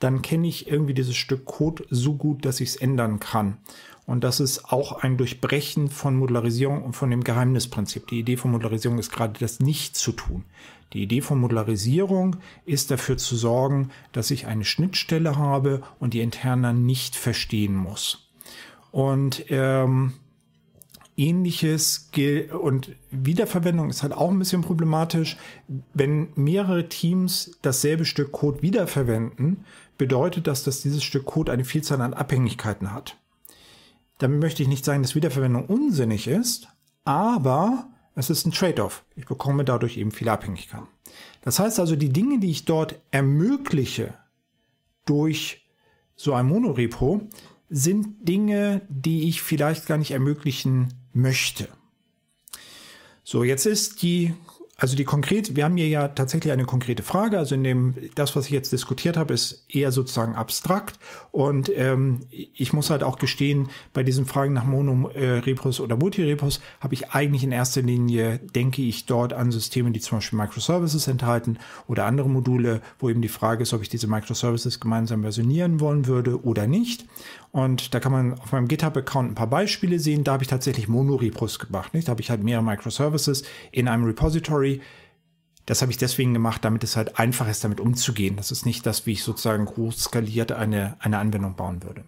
dann 0.00 0.22
kenne 0.22 0.48
ich 0.48 0.68
irgendwie 0.68 0.94
dieses 0.94 1.14
Stück 1.14 1.44
Code 1.44 1.84
so 1.90 2.14
gut, 2.14 2.44
dass 2.44 2.60
ich 2.60 2.70
es 2.70 2.76
ändern 2.76 3.20
kann. 3.20 3.58
Und 4.06 4.24
das 4.24 4.40
ist 4.40 4.72
auch 4.72 5.02
ein 5.02 5.16
Durchbrechen 5.16 5.88
von 5.88 6.16
Modularisierung 6.16 6.82
und 6.82 6.94
von 6.94 7.10
dem 7.10 7.22
Geheimnisprinzip. 7.22 8.08
Die 8.08 8.18
Idee 8.18 8.36
von 8.36 8.50
Modularisierung 8.50 8.98
ist 8.98 9.12
gerade 9.12 9.38
das 9.38 9.60
nicht 9.60 9.94
zu 9.96 10.10
tun. 10.10 10.44
Die 10.92 11.02
Idee 11.02 11.20
von 11.20 11.38
Modularisierung 11.38 12.36
ist 12.66 12.90
dafür 12.90 13.16
zu 13.16 13.36
sorgen, 13.36 13.90
dass 14.12 14.30
ich 14.30 14.46
eine 14.46 14.64
Schnittstelle 14.64 15.36
habe 15.36 15.82
und 15.98 16.14
die 16.14 16.20
Interna 16.20 16.72
nicht 16.72 17.14
verstehen 17.14 17.76
muss. 17.76 18.30
Und 18.90 19.44
ähm, 19.50 20.14
ähnliches 21.16 22.10
und 22.60 22.96
Wiederverwendung 23.10 23.90
ist 23.90 24.02
halt 24.02 24.12
auch 24.12 24.30
ein 24.30 24.38
bisschen 24.38 24.62
problematisch. 24.62 25.36
Wenn 25.94 26.28
mehrere 26.34 26.88
Teams 26.88 27.58
dasselbe 27.62 28.04
Stück 28.04 28.32
Code 28.32 28.62
wiederverwenden, 28.62 29.64
bedeutet 29.98 30.46
das, 30.46 30.64
dass 30.64 30.82
dieses 30.82 31.04
Stück 31.04 31.26
Code 31.26 31.52
eine 31.52 31.64
Vielzahl 31.64 32.00
an 32.00 32.14
Abhängigkeiten 32.14 32.92
hat. 32.92 33.16
Damit 34.18 34.40
möchte 34.40 34.62
ich 34.62 34.68
nicht 34.68 34.84
sagen, 34.84 35.02
dass 35.02 35.14
Wiederverwendung 35.14 35.66
unsinnig 35.66 36.26
ist, 36.26 36.68
aber 37.04 37.89
es 38.14 38.30
ist 38.30 38.46
ein 38.46 38.52
Trade-off. 38.52 39.04
Ich 39.16 39.26
bekomme 39.26 39.64
dadurch 39.64 39.96
eben 39.96 40.10
viele 40.10 40.32
Abhängigkeiten. 40.32 40.88
Das 41.42 41.58
heißt 41.58 41.80
also, 41.80 41.96
die 41.96 42.12
Dinge, 42.12 42.38
die 42.38 42.50
ich 42.50 42.64
dort 42.64 43.00
ermögliche 43.10 44.14
durch 45.06 45.66
so 46.16 46.34
ein 46.34 46.46
Monorepo, 46.46 47.22
sind 47.70 48.28
Dinge, 48.28 48.82
die 48.88 49.28
ich 49.28 49.42
vielleicht 49.42 49.86
gar 49.86 49.96
nicht 49.96 50.10
ermöglichen 50.10 50.92
möchte. 51.12 51.68
So, 53.22 53.44
jetzt 53.44 53.64
ist 53.64 54.02
die 54.02 54.34
also 54.80 54.96
die 54.96 55.04
konkret, 55.04 55.56
wir 55.56 55.64
haben 55.64 55.76
hier 55.76 55.88
ja 55.88 56.08
tatsächlich 56.08 56.52
eine 56.52 56.64
konkrete 56.64 57.02
Frage. 57.02 57.38
Also 57.38 57.54
in 57.54 57.62
dem, 57.62 57.94
das, 58.14 58.34
was 58.34 58.46
ich 58.46 58.52
jetzt 58.52 58.72
diskutiert 58.72 59.18
habe, 59.18 59.34
ist 59.34 59.66
eher 59.68 59.92
sozusagen 59.92 60.34
abstrakt. 60.34 60.98
Und 61.32 61.70
ähm, 61.76 62.20
ich 62.30 62.72
muss 62.72 62.88
halt 62.88 63.02
auch 63.02 63.18
gestehen, 63.18 63.68
bei 63.92 64.02
diesen 64.02 64.24
Fragen 64.24 64.54
nach 64.54 64.64
Monorepos 64.64 65.80
oder 65.80 65.96
Multirepos 65.96 66.60
habe 66.80 66.94
ich 66.94 67.10
eigentlich 67.10 67.44
in 67.44 67.52
erster 67.52 67.82
Linie, 67.82 68.38
denke 68.38 68.80
ich, 68.80 69.04
dort 69.04 69.34
an 69.34 69.52
Systeme, 69.52 69.90
die 69.90 70.00
zum 70.00 70.18
Beispiel 70.18 70.38
Microservices 70.38 71.08
enthalten 71.08 71.58
oder 71.86 72.06
andere 72.06 72.30
Module, 72.30 72.80
wo 72.98 73.10
eben 73.10 73.20
die 73.20 73.28
Frage 73.28 73.64
ist, 73.64 73.74
ob 73.74 73.82
ich 73.82 73.90
diese 73.90 74.06
Microservices 74.06 74.80
gemeinsam 74.80 75.20
versionieren 75.20 75.80
wollen 75.80 76.06
würde 76.06 76.42
oder 76.42 76.66
nicht. 76.66 77.04
Und 77.52 77.94
da 77.94 78.00
kann 78.00 78.12
man 78.12 78.38
auf 78.38 78.52
meinem 78.52 78.68
GitHub-Account 78.68 79.32
ein 79.32 79.34
paar 79.34 79.48
Beispiele 79.48 79.98
sehen. 79.98 80.22
Da 80.22 80.34
habe 80.34 80.44
ich 80.44 80.48
tatsächlich 80.48 80.86
Monorepos 80.86 81.58
gemacht. 81.58 81.94
Nicht? 81.94 82.06
Da 82.06 82.12
habe 82.12 82.20
ich 82.20 82.30
halt 82.30 82.44
mehrere 82.44 82.64
Microservices 82.64 83.42
in 83.72 83.88
einem 83.88 84.04
Repository. 84.04 84.69
Das 85.66 85.82
habe 85.82 85.92
ich 85.92 85.98
deswegen 85.98 86.34
gemacht, 86.34 86.64
damit 86.64 86.82
es 86.84 86.96
halt 86.96 87.18
einfach 87.18 87.48
ist, 87.48 87.62
damit 87.62 87.80
umzugehen. 87.80 88.36
Das 88.36 88.50
ist 88.50 88.66
nicht 88.66 88.86
das, 88.86 89.06
wie 89.06 89.12
ich 89.12 89.22
sozusagen 89.22 89.66
groß 89.66 90.04
skaliert 90.04 90.52
eine, 90.52 90.96
eine 90.98 91.18
Anwendung 91.18 91.54
bauen 91.54 91.82
würde. 91.82 92.04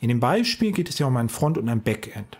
In 0.00 0.08
dem 0.08 0.20
Beispiel 0.20 0.72
geht 0.72 0.88
es 0.88 0.98
ja 0.98 1.06
um 1.06 1.16
ein 1.16 1.28
Front- 1.28 1.58
und 1.58 1.68
ein 1.68 1.82
Backend. 1.82 2.38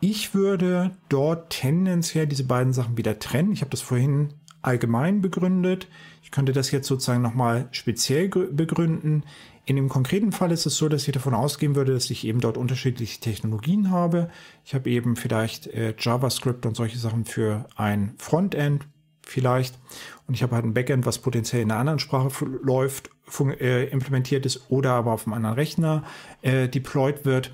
Ich 0.00 0.34
würde 0.34 0.92
dort 1.08 1.50
tendenziell 1.50 2.26
diese 2.26 2.44
beiden 2.44 2.72
Sachen 2.72 2.96
wieder 2.96 3.18
trennen. 3.18 3.52
Ich 3.52 3.62
habe 3.62 3.70
das 3.70 3.80
vorhin 3.80 4.34
allgemein 4.62 5.20
begründet. 5.20 5.88
Ich 6.22 6.30
könnte 6.30 6.52
das 6.52 6.70
jetzt 6.70 6.86
sozusagen 6.86 7.22
nochmal 7.22 7.68
speziell 7.70 8.28
begründen. 8.28 9.24
In 9.66 9.76
dem 9.76 9.88
konkreten 9.88 10.32
Fall 10.32 10.52
ist 10.52 10.66
es 10.66 10.76
so, 10.76 10.88
dass 10.88 11.08
ich 11.08 11.14
davon 11.14 11.32
ausgehen 11.32 11.74
würde, 11.74 11.94
dass 11.94 12.10
ich 12.10 12.26
eben 12.26 12.40
dort 12.40 12.58
unterschiedliche 12.58 13.20
Technologien 13.20 13.90
habe. 13.90 14.30
Ich 14.64 14.74
habe 14.74 14.90
eben 14.90 15.16
vielleicht 15.16 15.66
äh, 15.68 15.94
JavaScript 15.98 16.66
und 16.66 16.76
solche 16.76 16.98
Sachen 16.98 17.24
für 17.24 17.66
ein 17.76 18.14
Frontend 18.18 18.86
vielleicht. 19.22 19.78
Und 20.26 20.34
ich 20.34 20.42
habe 20.42 20.54
halt 20.54 20.66
ein 20.66 20.74
Backend, 20.74 21.06
was 21.06 21.18
potenziell 21.18 21.62
in 21.62 21.70
einer 21.70 21.80
anderen 21.80 21.98
Sprache 21.98 22.44
läuft, 22.44 23.10
äh, 23.40 23.88
implementiert 23.88 24.44
ist 24.44 24.70
oder 24.70 24.92
aber 24.92 25.12
auf 25.12 25.26
einem 25.26 25.34
anderen 25.34 25.54
Rechner 25.54 26.04
äh, 26.42 26.68
deployed 26.68 27.24
wird. 27.24 27.50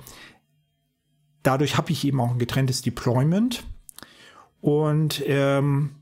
Dadurch 1.45 1.77
habe 1.77 1.93
ich 1.93 2.05
eben 2.05 2.21
auch 2.21 2.33
ein 2.33 2.39
getrenntes 2.39 2.83
Deployment. 2.83 3.63
Und 4.61 5.23
ähm, 5.27 5.93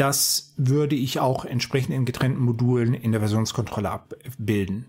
das 0.00 0.54
würde 0.56 0.96
ich 0.96 1.20
auch 1.20 1.44
entsprechend 1.44 1.94
in 1.94 2.06
getrennten 2.06 2.40
Modulen 2.40 2.94
in 2.94 3.12
der 3.12 3.20
Versionskontrolle 3.20 3.90
abbilden. 3.90 4.86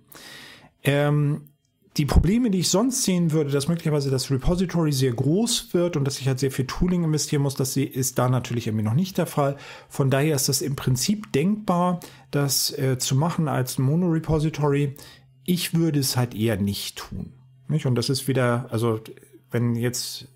Ähm, 0.84 1.50
die 1.98 2.06
Probleme, 2.06 2.50
die 2.50 2.60
ich 2.60 2.70
sonst 2.70 3.03
sehen 3.03 3.34
würde, 3.34 3.51
dass 3.51 3.68
möglicherweise 3.68 4.10
das 4.10 4.32
Repository 4.32 4.94
sehr 4.94 5.12
groß 5.12 5.74
wird 5.74 5.98
und 5.98 6.06
dass 6.06 6.22
ich 6.22 6.30
halt 6.30 6.39
sehr 6.39 6.51
viel 6.51 6.65
Tooling 6.65 7.03
investieren 7.03 7.41
muss, 7.41 7.56
das 7.56 7.75
ist 7.75 8.18
da 8.18 8.30
natürlich 8.30 8.68
irgendwie 8.68 8.86
noch 8.86 8.94
nicht 8.94 9.18
der 9.18 9.25
Fall. 9.25 9.58
Von 9.89 10.10
daher 10.10 10.34
ist 10.34 10.48
das 10.48 10.62
im 10.62 10.77
Prinzip 10.77 11.34
denkbar, 11.34 12.00
das 12.32 12.72
äh, 12.77 12.98
zu 12.98 13.18
machen 13.18 13.50
als 13.50 13.77
Mono-Repository. 13.77 14.96
Ich 15.44 15.74
würde 15.74 16.00
es 16.00 16.15
halt 16.15 16.34
eher 16.34 16.56
nicht 16.56 16.98
tun. 16.98 17.34
Nicht? 17.68 17.86
Und 17.86 17.96
das 17.96 18.10
ist 18.10 18.30
wieder, 18.30 18.68
also 18.72 19.01
wenn 19.50 19.75
jetzt 19.75 20.30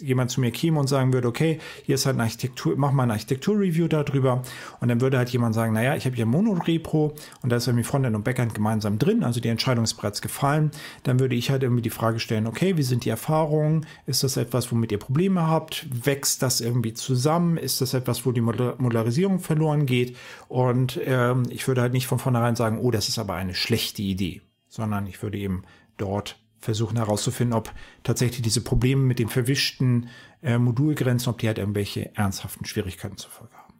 jemand 0.00 0.30
zu 0.30 0.40
mir 0.40 0.50
käme 0.50 0.78
und 0.78 0.88
sagen 0.88 1.12
würde, 1.12 1.28
okay, 1.28 1.58
hier 1.84 1.94
ist 1.94 2.06
halt 2.06 2.14
eine 2.14 2.24
Architektur, 2.24 2.74
mach 2.76 2.92
mal 2.92 3.04
eine 3.04 3.12
Architektur-Review 3.14 3.88
darüber 3.88 4.42
und 4.80 4.88
dann 4.88 5.00
würde 5.00 5.18
halt 5.18 5.30
jemand 5.30 5.54
sagen, 5.54 5.72
naja, 5.72 5.96
ich 5.96 6.04
habe 6.06 6.16
hier 6.16 6.26
Mono-Repro 6.26 7.14
und 7.42 7.50
da 7.50 7.56
ist 7.56 7.66
irgendwie 7.66 7.84
Frontend 7.84 8.16
und 8.16 8.24
Backend 8.24 8.54
gemeinsam 8.54 8.98
drin, 8.98 9.24
also 9.24 9.40
die 9.40 9.48
Entscheidung 9.48 9.84
ist 9.84 9.94
bereits 9.94 10.22
gefallen, 10.22 10.70
dann 11.02 11.20
würde 11.20 11.34
ich 11.34 11.50
halt 11.50 11.62
irgendwie 11.62 11.82
die 11.82 11.90
Frage 11.90 12.20
stellen, 12.20 12.46
okay, 12.46 12.76
wie 12.76 12.82
sind 12.82 13.04
die 13.04 13.10
Erfahrungen? 13.10 13.86
Ist 14.06 14.22
das 14.22 14.36
etwas, 14.36 14.70
womit 14.72 14.92
ihr 14.92 14.98
Probleme 14.98 15.46
habt? 15.46 15.86
Wächst 16.06 16.42
das 16.42 16.60
irgendwie 16.60 16.94
zusammen? 16.94 17.56
Ist 17.56 17.80
das 17.80 17.94
etwas, 17.94 18.24
wo 18.26 18.32
die 18.32 18.40
Modularisierung 18.40 19.40
verloren 19.40 19.86
geht? 19.86 20.16
Und 20.48 21.00
ähm, 21.04 21.44
ich 21.50 21.66
würde 21.68 21.82
halt 21.82 21.92
nicht 21.92 22.06
von 22.06 22.18
vornherein 22.18 22.56
sagen, 22.56 22.78
oh, 22.78 22.90
das 22.90 23.08
ist 23.08 23.18
aber 23.18 23.34
eine 23.34 23.54
schlechte 23.54 24.02
Idee, 24.02 24.42
sondern 24.68 25.06
ich 25.06 25.22
würde 25.22 25.38
eben 25.38 25.62
dort 25.96 26.38
versuchen 26.60 26.96
herauszufinden, 26.96 27.56
ob 27.56 27.72
tatsächlich 28.02 28.42
diese 28.42 28.60
Probleme 28.60 29.02
mit 29.02 29.18
den 29.18 29.28
verwischten 29.28 30.08
äh, 30.42 30.58
Modulgrenzen, 30.58 31.30
ob 31.30 31.38
die 31.38 31.46
halt 31.46 31.58
irgendwelche 31.58 32.14
ernsthaften 32.16 32.64
Schwierigkeiten 32.64 33.16
zur 33.16 33.30
Folge 33.30 33.54
haben. 33.54 33.74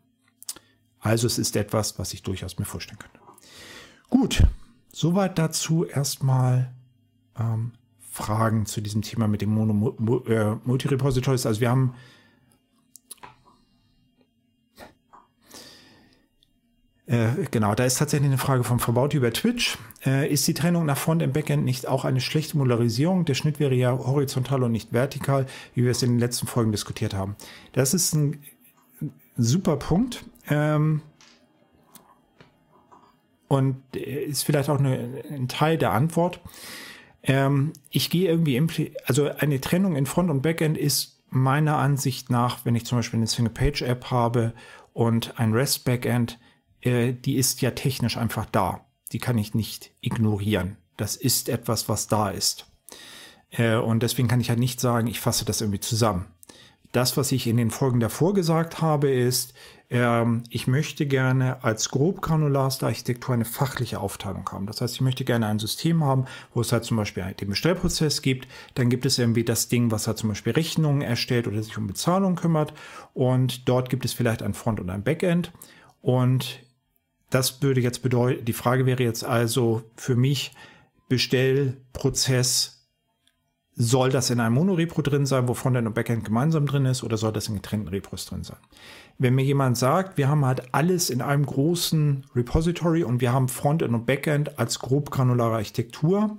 Also 1.00 1.26
es 1.26 1.38
ist 1.38 1.56
etwas, 1.56 1.98
was 1.98 2.12
ich 2.14 2.22
durchaus 2.22 2.58
mir 2.58 2.64
vorstellen 2.64 2.98
könnte. 2.98 3.18
Gut, 4.10 4.42
soweit 4.92 5.38
dazu 5.38 5.84
erstmal 5.84 6.72
ähm, 7.38 7.72
Fragen 8.00 8.66
zu 8.66 8.80
diesem 8.80 9.02
Thema 9.02 9.28
mit 9.28 9.42
dem 9.42 9.50
Mono 9.50 10.22
äh. 10.26 10.56
Also 11.46 11.60
wir 11.60 11.70
haben 11.70 11.94
Äh, 17.08 17.46
genau, 17.50 17.74
da 17.74 17.84
ist 17.84 17.98
tatsächlich 17.98 18.28
eine 18.28 18.38
Frage 18.38 18.64
vom 18.64 18.78
Verbaut 18.78 19.14
über 19.14 19.32
Twitch. 19.32 19.78
Äh, 20.04 20.30
ist 20.30 20.46
die 20.46 20.52
Trennung 20.52 20.84
nach 20.84 20.98
Front 20.98 21.22
und 21.22 21.32
Backend 21.32 21.64
nicht 21.64 21.88
auch 21.88 22.04
eine 22.04 22.20
schlechte 22.20 22.58
Modularisierung? 22.58 23.24
Der 23.24 23.32
Schnitt 23.34 23.58
wäre 23.58 23.74
ja 23.74 23.96
horizontal 23.96 24.62
und 24.62 24.72
nicht 24.72 24.92
vertikal, 24.92 25.46
wie 25.74 25.84
wir 25.84 25.90
es 25.90 26.02
in 26.02 26.10
den 26.10 26.18
letzten 26.18 26.46
Folgen 26.46 26.70
diskutiert 26.70 27.14
haben. 27.14 27.36
Das 27.72 27.94
ist 27.94 28.14
ein 28.14 28.42
super 29.38 29.76
Punkt. 29.76 30.22
Ähm, 30.50 31.00
und 33.48 33.96
ist 33.96 34.44
vielleicht 34.44 34.68
auch 34.68 34.78
eine, 34.78 35.24
ein 35.30 35.48
Teil 35.48 35.78
der 35.78 35.92
Antwort. 35.92 36.40
Ähm, 37.22 37.72
ich 37.88 38.10
gehe 38.10 38.28
irgendwie, 38.28 38.92
also 39.06 39.30
eine 39.30 39.62
Trennung 39.62 39.96
in 39.96 40.04
Front 40.04 40.28
und 40.28 40.42
Backend 40.42 40.76
ist 40.76 41.22
meiner 41.30 41.78
Ansicht 41.78 42.28
nach, 42.28 42.66
wenn 42.66 42.74
ich 42.74 42.84
zum 42.84 42.98
Beispiel 42.98 43.18
eine 43.18 43.26
Single-Page-App 43.26 44.10
habe 44.10 44.52
und 44.92 45.38
ein 45.40 45.54
REST-Backend, 45.54 46.38
äh, 46.80 47.12
die 47.12 47.36
ist 47.36 47.60
ja 47.60 47.70
technisch 47.72 48.16
einfach 48.16 48.46
da. 48.46 48.84
Die 49.12 49.18
kann 49.18 49.38
ich 49.38 49.54
nicht 49.54 49.92
ignorieren. 50.00 50.76
Das 50.96 51.16
ist 51.16 51.48
etwas, 51.48 51.88
was 51.88 52.08
da 52.08 52.30
ist. 52.30 52.66
Äh, 53.50 53.76
und 53.76 54.02
deswegen 54.02 54.28
kann 54.28 54.40
ich 54.40 54.50
halt 54.50 54.58
nicht 54.58 54.80
sagen, 54.80 55.06
ich 55.06 55.20
fasse 55.20 55.44
das 55.44 55.60
irgendwie 55.60 55.80
zusammen. 55.80 56.26
Das, 56.92 57.16
was 57.16 57.32
ich 57.32 57.46
in 57.46 57.58
den 57.58 57.70
Folgen 57.70 58.00
davor 58.00 58.32
gesagt 58.32 58.80
habe, 58.80 59.10
ist, 59.10 59.52
ähm, 59.90 60.42
ich 60.50 60.66
möchte 60.66 61.06
gerne 61.06 61.62
als 61.62 61.90
grob 61.90 62.22
granularste 62.22 62.86
Architektur 62.86 63.34
eine 63.34 63.44
fachliche 63.44 64.00
Aufteilung 64.00 64.48
haben. 64.50 64.66
Das 64.66 64.80
heißt, 64.80 64.94
ich 64.94 65.00
möchte 65.00 65.24
gerne 65.24 65.46
ein 65.46 65.58
System 65.58 66.02
haben, 66.02 66.24
wo 66.54 66.60
es 66.60 66.72
halt 66.72 66.84
zum 66.84 66.96
Beispiel 66.96 67.24
den 67.40 67.48
Bestellprozess 67.48 68.22
gibt. 68.22 68.48
Dann 68.74 68.90
gibt 68.90 69.06
es 69.06 69.18
irgendwie 69.18 69.44
das 69.44 69.68
Ding, 69.68 69.90
was 69.90 70.06
halt 70.06 70.18
zum 70.18 70.30
Beispiel 70.30 70.52
Rechnungen 70.52 71.02
erstellt 71.02 71.46
oder 71.46 71.62
sich 71.62 71.76
um 71.76 71.86
Bezahlung 71.86 72.36
kümmert. 72.36 72.72
Und 73.14 73.68
dort 73.68 73.90
gibt 73.90 74.04
es 74.04 74.12
vielleicht 74.12 74.42
ein 74.42 74.54
Front- 74.54 74.80
und 74.80 74.90
ein 74.90 75.04
Backend. 75.04 75.52
Und 76.00 76.60
das 77.30 77.62
würde 77.62 77.80
jetzt 77.80 78.02
bedeuten, 78.02 78.44
die 78.44 78.52
Frage 78.52 78.86
wäre 78.86 79.02
jetzt 79.02 79.24
also 79.24 79.82
für 79.96 80.16
mich, 80.16 80.52
Bestellprozess, 81.08 82.78
soll 83.80 84.10
das 84.10 84.30
in 84.30 84.40
einem 84.40 84.56
Monorepro 84.56 85.02
drin 85.02 85.24
sein, 85.24 85.46
wo 85.46 85.54
Frontend 85.54 85.86
und 85.86 85.94
Backend 85.94 86.24
gemeinsam 86.24 86.66
drin 86.66 86.84
ist, 86.84 87.04
oder 87.04 87.16
soll 87.16 87.32
das 87.32 87.48
in 87.48 87.54
getrennten 87.54 87.88
Repos 87.88 88.26
drin 88.26 88.42
sein? 88.42 88.58
Wenn 89.18 89.36
mir 89.36 89.44
jemand 89.44 89.78
sagt, 89.78 90.18
wir 90.18 90.28
haben 90.28 90.44
halt 90.44 90.74
alles 90.74 91.10
in 91.10 91.22
einem 91.22 91.46
großen 91.46 92.26
Repository 92.34 93.04
und 93.04 93.20
wir 93.20 93.32
haben 93.32 93.48
Frontend 93.48 93.94
und 93.94 94.04
Backend 94.04 94.58
als 94.58 94.80
grob 94.80 95.10
granulare 95.10 95.54
Architektur 95.54 96.36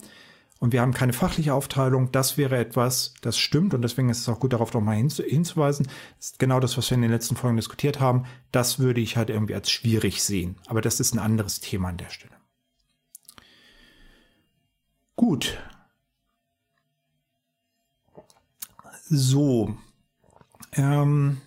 und 0.59 0.73
wir 0.73 0.81
haben 0.81 0.93
keine 0.93 1.13
fachliche 1.13 1.53
Aufteilung, 1.53 2.11
das 2.11 2.37
wäre 2.37 2.57
etwas, 2.57 3.13
das 3.21 3.37
stimmt 3.37 3.73
und 3.73 3.81
deswegen 3.81 4.09
ist 4.09 4.19
es 4.19 4.29
auch 4.29 4.41
gut 4.41 4.51
darauf 4.51 4.73
nochmal 4.73 4.97
hinzu, 4.97 5.23
hinzuweisen. 5.23 5.87
Das 6.17 6.31
ist 6.31 6.39
genau 6.39 6.59
das, 6.59 6.77
was 6.77 6.89
wir 6.89 6.95
in 6.95 7.01
den 7.01 7.11
letzten 7.11 7.37
Folgen 7.37 7.55
diskutiert 7.55 8.01
haben. 8.01 8.25
Das 8.51 8.77
würde 8.77 8.99
ich 8.99 9.15
halt 9.15 9.29
irgendwie 9.29 9.55
als 9.55 9.71
schwierig 9.71 10.21
sehen. 10.21 10.57
Aber 10.67 10.81
das 10.81 10.99
ist 10.99 11.13
ein 11.13 11.19
anderes 11.19 11.61
Thema 11.61 11.89
an 11.89 11.97
der 11.97 12.09
Stelle. 12.09 12.35
Gut. 15.15 15.57
So. 19.05 19.77
Ähm, 20.73 21.41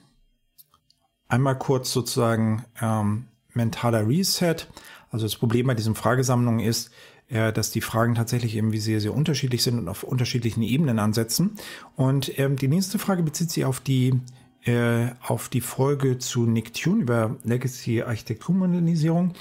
einmal 1.28 1.58
kurz 1.58 1.92
sozusagen 1.92 2.64
ähm, 2.80 3.28
mentaler 3.52 4.08
Reset. 4.08 4.56
Also 5.10 5.26
das 5.26 5.36
Problem 5.36 5.66
bei 5.66 5.74
diesen 5.74 5.94
Fragesammlungen 5.94 6.60
ist, 6.60 6.90
äh, 7.32 7.52
dass 7.52 7.70
die 7.70 7.80
Fragen 7.80 8.14
tatsächlich 8.14 8.54
irgendwie 8.54 8.78
sehr, 8.78 9.00
sehr 9.00 9.14
unterschiedlich 9.14 9.62
sind 9.62 9.78
und 9.78 9.88
auf 9.88 10.02
unterschiedlichen 10.02 10.62
Ebenen 10.62 10.98
ansetzen. 10.98 11.52
Und 11.96 12.38
ähm, 12.38 12.56
die 12.56 12.68
nächste 12.68 12.98
Frage 12.98 13.22
bezieht 13.22 13.50
sich 13.50 13.64
auf 13.64 13.80
die 13.80 14.20
äh, 14.64 15.10
auf 15.26 15.48
die 15.48 15.60
Folge 15.60 16.18
zu 16.18 16.46
Nicktune 16.46 17.02
über 17.02 17.36
Legacy 17.42 18.02
Architekturmodernisierung. 18.02 19.32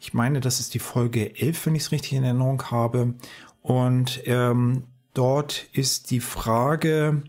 Ich 0.00 0.14
meine, 0.14 0.40
das 0.40 0.58
ist 0.58 0.74
die 0.74 0.80
Folge 0.80 1.38
11, 1.38 1.66
wenn 1.66 1.74
ich 1.76 1.82
es 1.82 1.92
richtig 1.92 2.14
in 2.14 2.24
Erinnerung 2.24 2.60
habe. 2.70 3.14
Und 3.62 4.22
ähm, 4.24 4.84
dort 5.12 5.68
ist 5.72 6.10
die 6.10 6.20
Frage, 6.20 7.22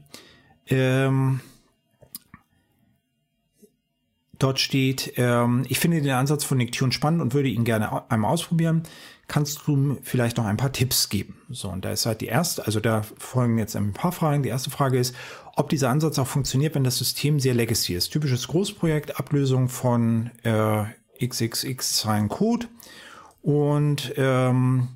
ähm, 0.67 1.39
dort 4.39 4.59
steht, 4.59 5.13
ähm, 5.17 5.63
ich 5.67 5.79
finde 5.79 6.01
den 6.01 6.11
Ansatz 6.11 6.43
von 6.43 6.57
Nicktune 6.57 6.91
spannend 6.91 7.21
und 7.21 7.33
würde 7.33 7.49
ihn 7.49 7.63
gerne 7.63 8.09
einmal 8.09 8.31
ausprobieren 8.31 8.83
kannst 9.27 9.67
du 9.67 9.97
vielleicht 10.03 10.37
noch 10.37 10.45
ein 10.45 10.57
paar 10.57 10.71
Tipps 10.71 11.09
geben? 11.09 11.41
So, 11.49 11.69
und 11.69 11.83
da 11.83 11.91
ist 11.91 12.05
halt 12.05 12.21
die 12.21 12.27
erste, 12.27 12.65
also 12.65 12.79
da 12.79 13.01
folgen 13.17 13.57
jetzt 13.57 13.75
ein 13.75 13.93
paar 13.93 14.11
Fragen. 14.11 14.43
Die 14.43 14.49
erste 14.49 14.69
Frage 14.69 14.99
ist, 14.99 15.15
ob 15.55 15.69
dieser 15.69 15.89
Ansatz 15.89 16.19
auch 16.19 16.27
funktioniert, 16.27 16.75
wenn 16.75 16.83
das 16.83 16.97
System 16.97 17.39
sehr 17.39 17.53
legacy 17.53 17.95
ist. 17.95 18.09
Typisches 18.09 18.47
Großprojekt, 18.47 19.19
Ablösung 19.19 19.69
von 19.69 20.31
äh, 20.43 20.83
XXX 21.25 21.97
Zeilen 21.97 22.29
Code 22.29 22.67
und 23.41 24.13
ähm, 24.17 24.89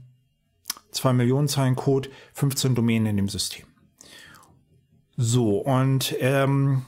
2 0.91 1.13
Millionen 1.13 1.47
Zeilen 1.47 1.75
Code, 1.75 2.09
15 2.33 2.75
Domänen 2.75 3.07
in 3.07 3.17
dem 3.17 3.29
System. 3.29 3.65
So, 5.17 5.57
und 5.57 6.15
ähm, 6.19 6.83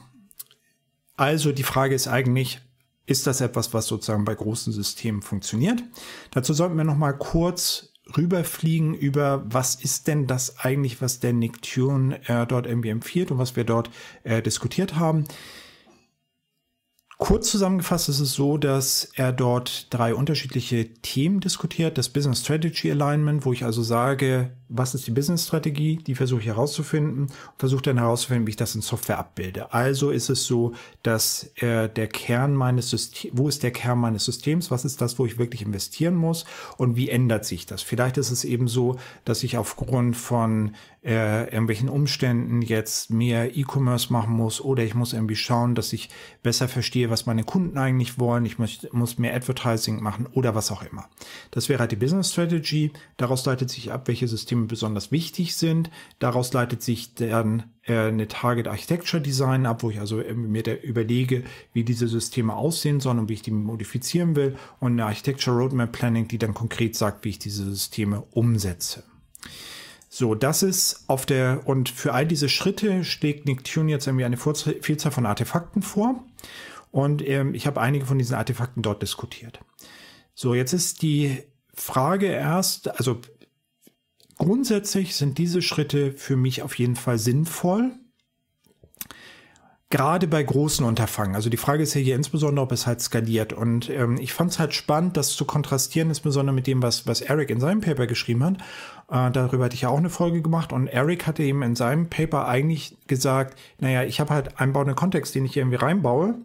also 1.16 1.52
die 1.52 1.62
Frage 1.62 1.94
ist 1.94 2.08
eigentlich, 2.08 2.60
ist 3.06 3.26
das 3.26 3.40
etwas, 3.40 3.74
was 3.74 3.86
sozusagen 3.86 4.24
bei 4.24 4.34
großen 4.34 4.72
Systemen 4.72 5.22
funktioniert. 5.22 5.82
Dazu 6.30 6.52
sollten 6.52 6.76
wir 6.76 6.84
noch 6.84 6.96
mal 6.96 7.12
kurz 7.12 7.92
rüberfliegen 8.16 8.94
über, 8.94 9.44
was 9.46 9.76
ist 9.76 10.08
denn 10.08 10.26
das 10.26 10.58
eigentlich, 10.58 11.00
was 11.00 11.20
der 11.20 11.32
Nick 11.32 11.62
Tune 11.62 12.20
äh, 12.28 12.46
dort 12.46 12.66
irgendwie 12.66 12.90
empfiehlt 12.90 13.30
und 13.30 13.38
was 13.38 13.56
wir 13.56 13.64
dort 13.64 13.90
äh, 14.24 14.42
diskutiert 14.42 14.96
haben. 14.96 15.24
Kurz 17.18 17.50
zusammengefasst 17.52 18.08
ist 18.08 18.18
es 18.18 18.32
so, 18.32 18.58
dass 18.58 19.04
er 19.14 19.32
dort 19.32 19.94
drei 19.94 20.12
unterschiedliche 20.12 20.92
Themen 20.92 21.38
diskutiert. 21.38 21.96
Das 21.96 22.08
Business 22.08 22.40
Strategy 22.40 22.90
Alignment, 22.90 23.44
wo 23.44 23.52
ich 23.52 23.64
also 23.64 23.84
sage, 23.84 24.56
was 24.74 24.94
ist 24.94 25.06
die 25.06 25.10
Business 25.10 25.46
Strategie? 25.46 25.96
Die 25.96 26.14
versuche 26.14 26.40
ich 26.40 26.46
herauszufinden 26.46 27.22
und 27.24 27.32
versuche 27.58 27.82
dann 27.82 27.98
herauszufinden, 27.98 28.46
wie 28.46 28.50
ich 28.50 28.56
das 28.56 28.74
in 28.74 28.82
Software 28.82 29.18
abbilde. 29.18 29.72
Also 29.72 30.10
ist 30.10 30.28
es 30.28 30.46
so, 30.46 30.72
dass 31.02 31.50
äh, 31.56 31.88
der 31.88 32.08
Kern 32.08 32.54
meines 32.54 32.90
Systems, 32.90 33.36
wo 33.36 33.48
ist 33.48 33.62
der 33.62 33.70
Kern 33.70 33.98
meines 33.98 34.24
Systems? 34.24 34.70
Was 34.70 34.84
ist 34.84 35.00
das, 35.00 35.18
wo 35.18 35.26
ich 35.26 35.38
wirklich 35.38 35.62
investieren 35.62 36.14
muss? 36.14 36.44
Und 36.76 36.96
wie 36.96 37.08
ändert 37.08 37.44
sich 37.44 37.66
das? 37.66 37.82
Vielleicht 37.82 38.16
ist 38.16 38.30
es 38.30 38.44
eben 38.44 38.68
so, 38.68 38.96
dass 39.24 39.42
ich 39.42 39.56
aufgrund 39.56 40.16
von 40.16 40.72
äh, 41.04 41.44
irgendwelchen 41.44 41.88
Umständen 41.88 42.62
jetzt 42.62 43.10
mehr 43.10 43.56
E-Commerce 43.56 44.12
machen 44.12 44.32
muss 44.32 44.60
oder 44.60 44.84
ich 44.84 44.94
muss 44.94 45.12
irgendwie 45.12 45.34
schauen, 45.34 45.74
dass 45.74 45.92
ich 45.92 46.08
besser 46.42 46.68
verstehe, 46.68 47.10
was 47.10 47.26
meine 47.26 47.42
Kunden 47.42 47.76
eigentlich 47.76 48.18
wollen. 48.20 48.44
Ich 48.44 48.58
muss, 48.58 48.86
muss 48.92 49.18
mehr 49.18 49.34
Advertising 49.34 50.00
machen 50.00 50.28
oder 50.32 50.54
was 50.54 50.70
auch 50.70 50.82
immer. 50.82 51.08
Das 51.50 51.68
wäre 51.68 51.80
halt 51.80 51.90
die 51.90 51.96
Business 51.96 52.30
Strategy. 52.30 52.92
Daraus 53.16 53.44
leitet 53.44 53.70
sich 53.70 53.90
ab, 53.90 54.06
welche 54.06 54.28
Systeme 54.28 54.61
besonders 54.66 55.12
wichtig 55.12 55.56
sind. 55.56 55.90
Daraus 56.18 56.52
leitet 56.52 56.82
sich 56.82 57.14
dann 57.14 57.64
äh, 57.84 57.96
eine 57.96 58.28
Target 58.28 58.68
Architecture 58.68 59.22
Design 59.22 59.66
ab, 59.66 59.82
wo 59.82 59.90
ich 59.90 60.00
also 60.00 60.16
mir 60.34 60.62
da 60.62 60.74
überlege, 60.74 61.44
wie 61.72 61.84
diese 61.84 62.08
Systeme 62.08 62.54
aussehen 62.54 63.00
sollen 63.00 63.18
und 63.18 63.28
wie 63.28 63.34
ich 63.34 63.42
die 63.42 63.50
modifizieren 63.50 64.36
will. 64.36 64.56
Und 64.80 64.92
eine 64.92 65.06
Architecture 65.06 65.56
Roadmap 65.56 65.92
Planning, 65.92 66.28
die 66.28 66.38
dann 66.38 66.54
konkret 66.54 66.96
sagt, 66.96 67.24
wie 67.24 67.30
ich 67.30 67.38
diese 67.38 67.64
Systeme 67.64 68.22
umsetze. 68.32 69.04
So, 70.08 70.34
das 70.34 70.62
ist 70.62 71.04
auf 71.06 71.24
der, 71.24 71.62
und 71.64 71.88
für 71.88 72.12
all 72.12 72.26
diese 72.26 72.50
Schritte 72.50 73.02
schlägt 73.02 73.46
Nicktune 73.46 73.90
jetzt 73.90 74.06
irgendwie 74.06 74.26
eine 74.26 74.36
Vielzahl 74.36 75.10
von 75.10 75.24
Artefakten 75.24 75.80
vor. 75.80 76.22
Und 76.90 77.26
ähm, 77.26 77.54
ich 77.54 77.66
habe 77.66 77.80
einige 77.80 78.04
von 78.04 78.18
diesen 78.18 78.36
Artefakten 78.36 78.82
dort 78.82 79.00
diskutiert. 79.00 79.60
So, 80.34 80.54
jetzt 80.54 80.74
ist 80.74 81.00
die 81.00 81.38
Frage 81.74 82.26
erst, 82.26 82.98
also 82.98 83.20
grundsätzlich 84.42 85.14
sind 85.14 85.38
diese 85.38 85.62
Schritte 85.62 86.12
für 86.12 86.36
mich 86.36 86.62
auf 86.62 86.76
jeden 86.78 86.96
Fall 86.96 87.18
sinnvoll 87.18 87.92
gerade 89.92 90.26
bei 90.26 90.42
großen 90.42 90.86
Unterfangen. 90.86 91.36
Also 91.36 91.50
die 91.50 91.58
Frage 91.58 91.82
ist 91.82 91.92
ja 91.92 92.00
hier 92.00 92.16
insbesondere, 92.16 92.64
ob 92.64 92.72
es 92.72 92.86
halt 92.86 93.02
skaliert. 93.02 93.52
Und 93.52 93.90
ähm, 93.90 94.16
ich 94.18 94.32
fand 94.32 94.50
es 94.50 94.58
halt 94.58 94.72
spannend, 94.72 95.18
das 95.18 95.36
zu 95.36 95.44
kontrastieren, 95.44 96.08
insbesondere 96.08 96.54
mit 96.54 96.66
dem, 96.66 96.82
was, 96.82 97.06
was 97.06 97.20
Eric 97.20 97.50
in 97.50 97.60
seinem 97.60 97.82
Paper 97.82 98.06
geschrieben 98.06 98.42
hat. 98.42 98.54
Äh, 99.10 99.30
darüber 99.30 99.66
hatte 99.66 99.74
ich 99.74 99.82
ja 99.82 99.90
auch 99.90 99.98
eine 99.98 100.08
Folge 100.08 100.40
gemacht. 100.40 100.72
Und 100.72 100.86
Eric 100.86 101.26
hatte 101.26 101.42
eben 101.42 101.62
in 101.62 101.76
seinem 101.76 102.08
Paper 102.08 102.48
eigentlich 102.48 102.96
gesagt, 103.06 103.58
naja, 103.80 104.02
ich 104.02 104.18
habe 104.18 104.32
halt 104.32 104.58
einbauenden 104.58 104.96
Kontext, 104.96 105.34
den 105.34 105.44
ich 105.44 105.58
irgendwie 105.58 105.76
reinbaue. 105.76 106.36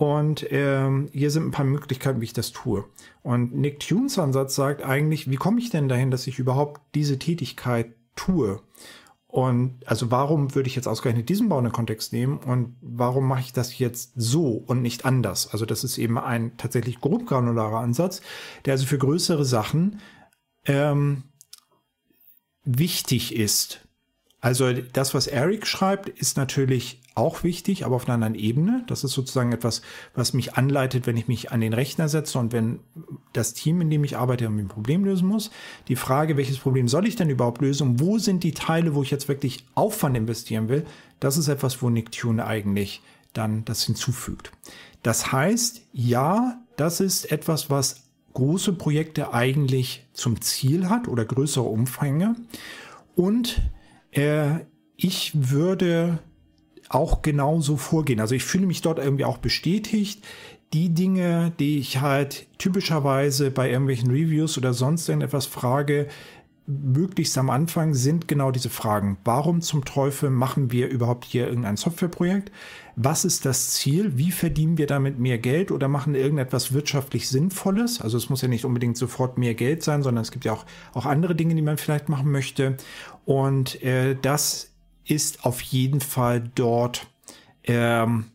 Und 0.00 0.46
ähm, 0.50 1.10
hier 1.12 1.30
sind 1.30 1.44
ein 1.44 1.50
paar 1.50 1.66
Möglichkeiten, 1.66 2.22
wie 2.22 2.24
ich 2.24 2.32
das 2.32 2.52
tue. 2.52 2.86
Und 3.20 3.54
Nick 3.54 3.80
Tunes 3.80 4.18
Ansatz 4.18 4.54
sagt 4.54 4.82
eigentlich, 4.82 5.30
wie 5.30 5.36
komme 5.36 5.60
ich 5.60 5.68
denn 5.68 5.90
dahin, 5.90 6.10
dass 6.10 6.26
ich 6.26 6.38
überhaupt 6.38 6.80
diese 6.94 7.18
Tätigkeit 7.18 7.92
tue? 8.16 8.62
Und 9.26 9.86
also 9.86 10.10
warum 10.10 10.54
würde 10.54 10.70
ich 10.70 10.74
jetzt 10.74 10.88
ausgerechnet 10.88 11.28
diesen 11.28 11.50
Bauende-Kontext 11.50 12.14
nehmen 12.14 12.38
und 12.38 12.76
warum 12.80 13.28
mache 13.28 13.40
ich 13.40 13.52
das 13.52 13.78
jetzt 13.78 14.12
so 14.16 14.52
und 14.52 14.80
nicht 14.80 15.04
anders? 15.04 15.52
Also 15.52 15.66
das 15.66 15.84
ist 15.84 15.98
eben 15.98 16.16
ein 16.16 16.56
tatsächlich 16.56 17.02
grob 17.02 17.26
granularer 17.26 17.80
Ansatz, 17.80 18.22
der 18.64 18.72
also 18.72 18.86
für 18.86 18.96
größere 18.96 19.44
Sachen 19.44 20.00
ähm, 20.64 21.24
wichtig 22.64 23.36
ist. 23.36 23.86
Also 24.40 24.72
das, 24.72 25.12
was 25.12 25.26
Eric 25.26 25.66
schreibt, 25.66 26.08
ist 26.08 26.38
natürlich 26.38 26.99
auch 27.20 27.44
wichtig, 27.44 27.84
aber 27.84 27.96
auf 27.96 28.06
einer 28.06 28.14
anderen 28.14 28.34
Ebene. 28.34 28.82
Das 28.86 29.04
ist 29.04 29.12
sozusagen 29.12 29.52
etwas, 29.52 29.82
was 30.14 30.32
mich 30.32 30.54
anleitet, 30.54 31.06
wenn 31.06 31.16
ich 31.16 31.28
mich 31.28 31.52
an 31.52 31.60
den 31.60 31.72
Rechner 31.72 32.08
setze 32.08 32.38
und 32.38 32.52
wenn 32.52 32.80
das 33.32 33.54
Team, 33.54 33.80
in 33.80 33.90
dem 33.90 34.02
ich 34.02 34.16
arbeite, 34.16 34.46
ein 34.46 34.68
Problem 34.68 35.04
lösen 35.04 35.28
muss. 35.28 35.50
Die 35.88 35.96
Frage, 35.96 36.36
welches 36.36 36.58
Problem 36.58 36.88
soll 36.88 37.06
ich 37.06 37.16
denn 37.16 37.30
überhaupt 37.30 37.60
lösen? 37.60 38.00
Wo 38.00 38.18
sind 38.18 38.42
die 38.42 38.52
Teile, 38.52 38.94
wo 38.94 39.02
ich 39.02 39.10
jetzt 39.10 39.28
wirklich 39.28 39.64
Aufwand 39.74 40.16
investieren 40.16 40.68
will? 40.68 40.84
Das 41.20 41.36
ist 41.36 41.48
etwas, 41.48 41.82
wo 41.82 41.90
Nicktune 41.90 42.46
eigentlich 42.46 43.02
dann 43.32 43.64
das 43.64 43.84
hinzufügt. 43.84 44.50
Das 45.02 45.32
heißt, 45.32 45.82
ja, 45.92 46.60
das 46.76 47.00
ist 47.00 47.30
etwas, 47.30 47.70
was 47.70 48.04
große 48.34 48.72
Projekte 48.72 49.32
eigentlich 49.32 50.06
zum 50.12 50.40
Ziel 50.40 50.88
hat 50.88 51.08
oder 51.08 51.24
größere 51.24 51.64
Umfänge. 51.64 52.36
Und 53.14 53.60
äh, 54.12 54.60
ich 54.96 55.32
würde 55.34 56.18
auch 56.90 57.22
genauso 57.22 57.76
vorgehen. 57.78 58.20
Also 58.20 58.34
ich 58.34 58.44
fühle 58.44 58.66
mich 58.66 58.82
dort 58.82 58.98
irgendwie 58.98 59.24
auch 59.24 59.38
bestätigt. 59.38 60.26
Die 60.72 60.90
Dinge, 60.90 61.52
die 61.58 61.78
ich 61.78 62.00
halt 62.00 62.46
typischerweise 62.58 63.50
bei 63.50 63.70
irgendwelchen 63.70 64.10
Reviews 64.10 64.58
oder 64.58 64.74
sonst 64.74 65.08
irgendetwas 65.08 65.46
frage, 65.46 66.08
möglichst 66.66 67.36
am 67.38 67.50
Anfang 67.50 67.94
sind 67.94 68.28
genau 68.28 68.50
diese 68.50 68.70
Fragen. 68.70 69.18
Warum 69.24 69.60
zum 69.60 69.84
Teufel 69.84 70.30
machen 70.30 70.70
wir 70.70 70.88
überhaupt 70.88 71.24
hier 71.24 71.48
irgendein 71.48 71.76
Softwareprojekt? 71.76 72.52
Was 72.96 73.24
ist 73.24 73.44
das 73.46 73.70
Ziel? 73.70 74.16
Wie 74.18 74.30
verdienen 74.30 74.78
wir 74.78 74.86
damit 74.86 75.18
mehr 75.18 75.38
Geld 75.38 75.70
oder 75.70 75.88
machen 75.88 76.14
irgendetwas 76.14 76.72
wirtschaftlich 76.72 77.28
Sinnvolles? 77.28 78.00
Also 78.00 78.16
es 78.16 78.30
muss 78.30 78.42
ja 78.42 78.48
nicht 78.48 78.64
unbedingt 78.64 78.96
sofort 78.96 79.38
mehr 79.38 79.54
Geld 79.54 79.82
sein, 79.82 80.02
sondern 80.02 80.22
es 80.22 80.30
gibt 80.30 80.44
ja 80.44 80.52
auch, 80.52 80.66
auch 80.92 81.06
andere 81.06 81.34
Dinge, 81.34 81.54
die 81.54 81.62
man 81.62 81.78
vielleicht 81.78 82.08
machen 82.08 82.30
möchte. 82.30 82.76
Und 83.24 83.82
äh, 83.82 84.16
das 84.20 84.69
ist 85.04 85.44
auf 85.44 85.60
jeden 85.60 86.00
Fall 86.00 86.50
dort 86.54 87.06
ähm, 87.64 88.26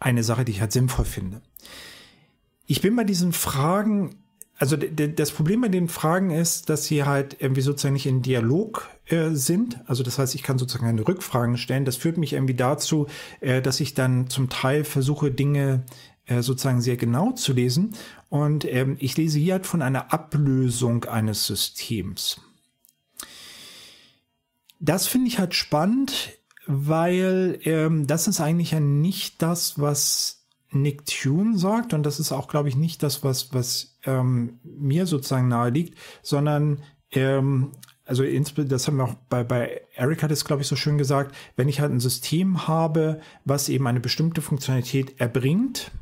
eine 0.00 0.24
Sache, 0.24 0.44
die 0.44 0.52
ich 0.52 0.60
halt 0.60 0.72
sinnvoll 0.72 1.04
finde. 1.04 1.40
Ich 2.66 2.80
bin 2.80 2.96
bei 2.96 3.04
diesen 3.04 3.32
Fragen 3.32 4.16
also 4.62 4.76
das 4.76 5.32
Problem 5.32 5.62
bei 5.62 5.68
den 5.68 5.88
Fragen 5.88 6.30
ist, 6.30 6.68
dass 6.68 6.84
sie 6.84 7.02
halt 7.02 7.36
irgendwie 7.40 7.62
sozusagen 7.62 7.94
nicht 7.94 8.06
in 8.06 8.22
Dialog 8.22 8.88
äh, 9.06 9.30
sind. 9.30 9.80
Also 9.86 10.04
das 10.04 10.20
heißt, 10.20 10.36
ich 10.36 10.44
kann 10.44 10.56
sozusagen 10.56 10.86
eine 10.86 11.06
Rückfragen 11.06 11.56
stellen. 11.56 11.84
Das 11.84 11.96
führt 11.96 12.16
mich 12.16 12.34
irgendwie 12.34 12.54
dazu, 12.54 13.08
äh, 13.40 13.60
dass 13.60 13.80
ich 13.80 13.94
dann 13.94 14.30
zum 14.30 14.50
Teil 14.50 14.84
versuche, 14.84 15.32
Dinge 15.32 15.82
äh, 16.26 16.42
sozusagen 16.42 16.80
sehr 16.80 16.96
genau 16.96 17.32
zu 17.32 17.52
lesen. 17.52 17.96
Und 18.28 18.64
ähm, 18.64 18.96
ich 19.00 19.16
lese 19.16 19.40
hier 19.40 19.54
halt 19.54 19.66
von 19.66 19.82
einer 19.82 20.12
Ablösung 20.12 21.06
eines 21.06 21.44
Systems. 21.44 22.40
Das 24.82 25.06
finde 25.06 25.28
ich 25.28 25.38
halt 25.38 25.54
spannend, 25.54 26.32
weil 26.66 27.58
ähm, 27.62 28.06
das 28.06 28.28
ist 28.28 28.40
eigentlich 28.40 28.72
ja 28.72 28.80
nicht 28.80 29.40
das, 29.40 29.80
was 29.80 30.44
Nick 30.70 31.06
Tune 31.06 31.56
sagt 31.56 31.94
und 31.94 32.02
das 32.02 32.18
ist 32.18 32.32
auch, 32.32 32.48
glaube 32.48 32.68
ich, 32.68 32.76
nicht 32.76 33.02
das, 33.02 33.22
was, 33.22 33.54
was 33.54 33.98
ähm, 34.04 34.58
mir 34.64 35.06
sozusagen 35.06 35.48
nahe 35.48 35.70
liegt, 35.70 35.98
sondern 36.22 36.82
ähm, 37.12 37.72
also 38.04 38.24
das 38.24 38.88
haben 38.88 38.96
wir 38.96 39.04
auch 39.04 39.14
bei, 39.28 39.44
bei 39.44 39.82
Eric 39.94 40.24
hat 40.24 40.32
es, 40.32 40.44
glaube 40.44 40.62
ich, 40.62 40.68
so 40.68 40.74
schön 40.74 40.98
gesagt, 40.98 41.34
wenn 41.54 41.68
ich 41.68 41.80
halt 41.80 41.92
ein 41.92 42.00
System 42.00 42.66
habe, 42.66 43.20
was 43.44 43.68
eben 43.68 43.86
eine 43.86 44.00
bestimmte 44.00 44.42
Funktionalität 44.42 45.20
erbringt 45.20 45.92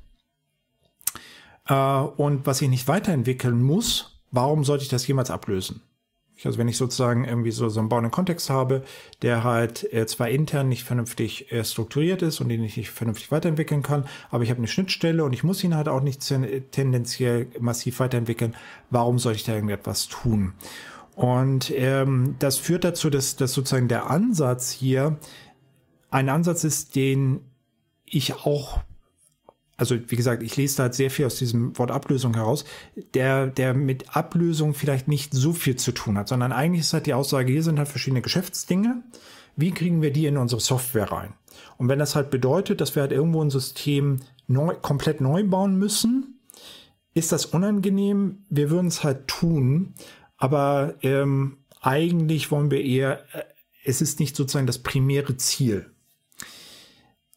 äh, 1.66 1.74
und 1.74 2.46
was 2.46 2.62
ich 2.62 2.70
nicht 2.70 2.88
weiterentwickeln 2.88 3.62
muss, 3.62 4.22
warum 4.30 4.64
sollte 4.64 4.84
ich 4.84 4.90
das 4.90 5.06
jemals 5.06 5.30
ablösen? 5.30 5.82
Also 6.46 6.58
wenn 6.58 6.68
ich 6.68 6.76
sozusagen 6.76 7.24
irgendwie 7.24 7.50
so, 7.50 7.68
so 7.68 7.80
einen 7.80 7.88
bauenden 7.88 8.10
Kontext 8.10 8.50
habe, 8.50 8.82
der 9.22 9.44
halt 9.44 9.92
äh, 9.92 10.06
zwar 10.06 10.28
intern 10.28 10.68
nicht 10.68 10.84
vernünftig 10.84 11.52
äh, 11.52 11.64
strukturiert 11.64 12.22
ist 12.22 12.40
und 12.40 12.48
den 12.48 12.64
ich 12.64 12.76
nicht 12.76 12.90
vernünftig 12.90 13.30
weiterentwickeln 13.30 13.82
kann, 13.82 14.04
aber 14.30 14.42
ich 14.44 14.50
habe 14.50 14.58
eine 14.58 14.68
Schnittstelle 14.68 15.24
und 15.24 15.32
ich 15.32 15.44
muss 15.44 15.62
ihn 15.64 15.74
halt 15.74 15.88
auch 15.88 16.00
nicht 16.00 16.20
tendenziell 16.70 17.48
massiv 17.58 18.00
weiterentwickeln, 18.00 18.56
warum 18.90 19.18
soll 19.18 19.34
ich 19.34 19.44
da 19.44 19.54
irgendetwas 19.54 20.08
tun? 20.08 20.54
Und 21.14 21.70
ähm, 21.76 22.36
das 22.38 22.56
führt 22.56 22.84
dazu, 22.84 23.10
dass, 23.10 23.36
dass 23.36 23.52
sozusagen 23.52 23.88
der 23.88 24.08
Ansatz 24.08 24.70
hier 24.70 25.18
ein 26.10 26.28
Ansatz 26.28 26.64
ist, 26.64 26.96
den 26.96 27.40
ich 28.04 28.34
auch, 28.34 28.80
also 29.80 29.96
wie 30.08 30.16
gesagt, 30.16 30.42
ich 30.42 30.56
lese 30.56 30.76
da 30.76 30.82
halt 30.84 30.94
sehr 30.94 31.10
viel 31.10 31.24
aus 31.24 31.36
diesem 31.36 31.76
Wort 31.78 31.90
Ablösung 31.90 32.34
heraus, 32.34 32.66
der, 33.14 33.46
der 33.46 33.72
mit 33.72 34.14
Ablösung 34.14 34.74
vielleicht 34.74 35.08
nicht 35.08 35.32
so 35.32 35.54
viel 35.54 35.76
zu 35.76 35.92
tun 35.92 36.18
hat, 36.18 36.28
sondern 36.28 36.52
eigentlich 36.52 36.82
ist 36.82 36.92
halt 36.92 37.06
die 37.06 37.14
Aussage, 37.14 37.50
hier 37.50 37.62
sind 37.62 37.78
halt 37.78 37.88
verschiedene 37.88 38.20
Geschäftsdinge. 38.20 39.02
Wie 39.56 39.72
kriegen 39.72 40.02
wir 40.02 40.12
die 40.12 40.26
in 40.26 40.36
unsere 40.36 40.60
Software 40.60 41.10
rein? 41.10 41.32
Und 41.78 41.88
wenn 41.88 41.98
das 41.98 42.14
halt 42.14 42.30
bedeutet, 42.30 42.80
dass 42.80 42.94
wir 42.94 43.02
halt 43.02 43.12
irgendwo 43.12 43.42
ein 43.42 43.50
System 43.50 44.20
neu, 44.46 44.74
komplett 44.74 45.22
neu 45.22 45.44
bauen 45.44 45.76
müssen, 45.76 46.40
ist 47.14 47.32
das 47.32 47.46
unangenehm. 47.46 48.44
Wir 48.50 48.70
würden 48.70 48.88
es 48.88 49.02
halt 49.02 49.28
tun, 49.28 49.94
aber 50.36 50.94
ähm, 51.00 51.56
eigentlich 51.80 52.50
wollen 52.50 52.70
wir 52.70 52.84
eher, 52.84 53.20
äh, 53.34 53.44
es 53.84 54.02
ist 54.02 54.20
nicht 54.20 54.36
sozusagen 54.36 54.66
das 54.66 54.78
primäre 54.78 55.38
Ziel. 55.38 55.90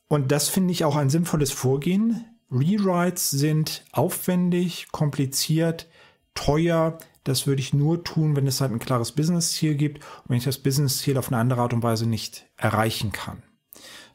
Und 0.09 0.31
das 0.31 0.49
finde 0.49 0.73
ich 0.73 0.83
auch 0.83 0.97
ein 0.97 1.09
sinnvolles 1.09 1.51
Vorgehen. 1.51 2.25
Rewrites 2.53 3.31
sind 3.31 3.83
aufwendig, 3.91 4.87
kompliziert, 4.91 5.87
teuer. 6.35 6.97
Das 7.23 7.47
würde 7.47 7.61
ich 7.61 7.73
nur 7.73 8.03
tun, 8.03 8.35
wenn 8.35 8.47
es 8.47 8.61
halt 8.61 8.71
ein 8.71 8.79
klares 8.79 9.13
Business-Ziel 9.13 9.75
gibt 9.75 9.99
und 9.99 10.29
wenn 10.29 10.37
ich 10.37 10.43
das 10.43 10.59
Business-Ziel 10.59 11.17
auf 11.17 11.29
eine 11.29 11.37
andere 11.37 11.61
Art 11.61 11.73
und 11.73 11.83
Weise 11.83 12.05
nicht 12.05 12.45
erreichen 12.57 13.11
kann. 13.11 13.43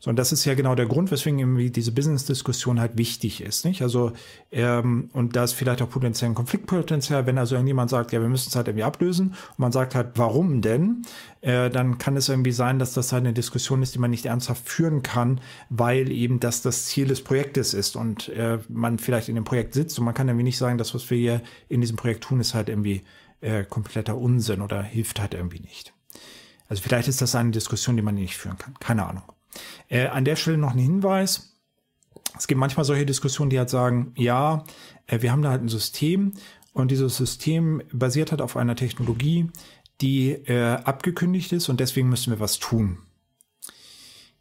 So, 0.01 0.11
und 0.11 0.17
das 0.17 0.31
ist 0.31 0.45
ja 0.45 0.55
genau 0.55 0.75
der 0.75 0.87
Grund, 0.87 1.11
weswegen 1.11 1.39
irgendwie 1.41 1.71
diese 1.71 1.91
Business-Diskussion 1.91 2.81
halt 2.81 2.97
wichtig 2.97 3.41
ist, 3.43 3.65
nicht? 3.65 3.83
Also, 3.83 4.13
ähm, 4.53 5.11
und 5.13 5.35
da 5.35 5.45
ist 5.45 5.55
vielleicht 5.55 5.83
auch 5.83 5.91
potenziell 5.91 6.31
ein 6.31 6.35
Konfliktpotenzial, 6.35 7.27
wenn 7.27 7.37
also 7.37 7.57
irgendjemand 7.57 7.91
sagt, 7.91 8.13
ja, 8.13 8.21
wir 8.21 8.29
müssen 8.29 8.49
es 8.49 8.57
halt 8.57 8.69
irgendwie 8.69 8.85
ablösen 8.85 9.29
und 9.31 9.59
man 9.59 9.73
sagt 9.73 9.95
halt, 9.95 10.13
warum 10.15 10.61
denn? 10.61 11.03
Äh, 11.41 11.69
dann 11.71 11.99
kann 11.99 12.17
es 12.17 12.29
irgendwie 12.29 12.53
sein, 12.53 12.79
dass 12.79 12.95
das 12.95 13.13
halt 13.13 13.25
eine 13.25 13.33
Diskussion 13.33 13.83
ist, 13.83 13.95
die 13.95 13.99
man 13.99 14.11
nicht 14.11 14.27
ernsthaft 14.27 14.69
führen 14.69 15.03
kann, 15.03 15.41
weil 15.69 16.13
eben 16.13 16.39
das 16.39 16.63
das 16.63 16.87
Ziel 16.87 17.09
des 17.09 17.23
Projektes 17.23 17.75
ist 17.75 17.97
und 17.97 18.29
äh, 18.29 18.59
man 18.69 18.99
vielleicht 18.99 19.29
in 19.29 19.35
dem 19.35 19.45
Projekt 19.45 19.75
sitzt 19.75 19.99
und 19.99 20.05
man 20.05 20.15
kann 20.15 20.29
irgendwie 20.29 20.45
nicht 20.45 20.59
sagen, 20.59 20.79
das, 20.79 20.95
was 20.95 21.11
wir 21.11 21.19
hier 21.19 21.43
in 21.69 21.81
diesem 21.81 21.97
Projekt 21.97 22.25
tun, 22.25 22.41
ist 22.41 22.55
halt 22.55 22.69
irgendwie 22.69 23.03
äh, 23.41 23.65
kompletter 23.65 24.17
Unsinn 24.17 24.61
oder 24.61 24.83
hilft 24.83 25.21
halt 25.21 25.35
irgendwie 25.35 25.61
nicht. 25.61 25.93
Also 26.69 26.83
vielleicht 26.83 27.09
ist 27.09 27.23
das 27.23 27.35
eine 27.35 27.51
Diskussion, 27.51 27.97
die 27.97 28.03
man 28.03 28.15
nicht 28.15 28.37
führen 28.37 28.59
kann. 28.59 28.75
Keine 28.79 29.07
Ahnung. 29.07 29.23
Äh, 29.89 30.07
an 30.07 30.25
der 30.25 30.37
Stelle 30.37 30.59
noch 30.59 30.73
ein 30.73 30.79
Hinweis. 30.79 31.57
Es 32.37 32.47
gibt 32.47 32.59
manchmal 32.59 32.85
solche 32.85 33.07
Diskussionen, 33.07 33.51
die 33.51 33.59
halt 33.59 33.71
sagen, 33.71 34.13
ja, 34.17 34.65
äh, 35.07 35.23
wir 35.23 35.33
haben 35.33 35.43
da 35.43 35.51
halt 35.51 35.63
ein 35.63 35.69
System 35.69 36.35
und 36.73 36.91
dieses 36.91 37.17
System 37.17 37.83
basiert 37.93 38.31
halt 38.31 38.41
auf 38.41 38.57
einer 38.57 38.77
Technologie, 38.77 39.51
die 40.01 40.31
äh, 40.31 40.75
abgekündigt 40.85 41.53
ist 41.53 41.69
und 41.69 41.81
deswegen 41.81 42.09
müssen 42.09 42.33
wir 42.33 42.41
was 42.41 42.59
tun. 42.59 42.99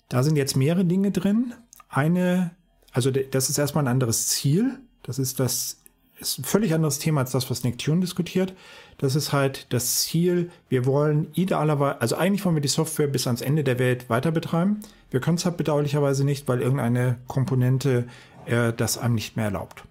Da 0.10 0.24
sind 0.24 0.36
jetzt 0.36 0.56
mehrere 0.56 0.86
Dinge 0.86 1.12
drin. 1.12 1.54
Eine, 1.90 2.52
also 2.92 3.12
das 3.12 3.50
ist 3.50 3.58
erstmal 3.58 3.86
ein 3.86 3.90
anderes 3.92 4.28
Ziel. 4.28 4.80
Das 5.04 5.20
ist 5.20 5.40
das 5.40 5.82
ist 6.20 6.40
ein 6.40 6.44
völlig 6.44 6.74
anderes 6.74 7.00
Thema 7.00 7.22
als 7.22 7.32
das, 7.32 7.50
was 7.50 7.64
Nick 7.64 7.78
Tune 7.78 8.02
diskutiert. 8.02 8.54
Das 8.98 9.16
ist 9.16 9.32
halt 9.32 9.68
das 9.70 10.02
Ziel. 10.02 10.50
Wir 10.70 10.86
wollen 10.86 11.28
idealerweise, 11.34 12.02
also 12.02 12.16
eigentlich 12.16 12.44
wollen 12.46 12.56
wir 12.56 12.62
die 12.62 12.68
Software 12.68 13.08
bis 13.08 13.28
ans 13.28 13.42
Ende 13.42 13.64
der 13.64 13.78
Welt 13.80 14.10
weiter 14.10 14.32
betreiben. 14.32 14.80
Wir 15.12 15.20
können 15.20 15.38
es 15.38 15.46
halt 15.46 15.58
bedauerlicherweise 15.58 16.24
nicht, 16.24 16.48
weil 16.48 16.62
irgendeine 16.62 17.18
Komponente 17.28 18.08
äh, 18.46 18.74
das 18.74 18.98
einem 18.98 19.16
nicht 19.16 19.36
mehr 19.36 19.46
erlaubt. 19.46 19.84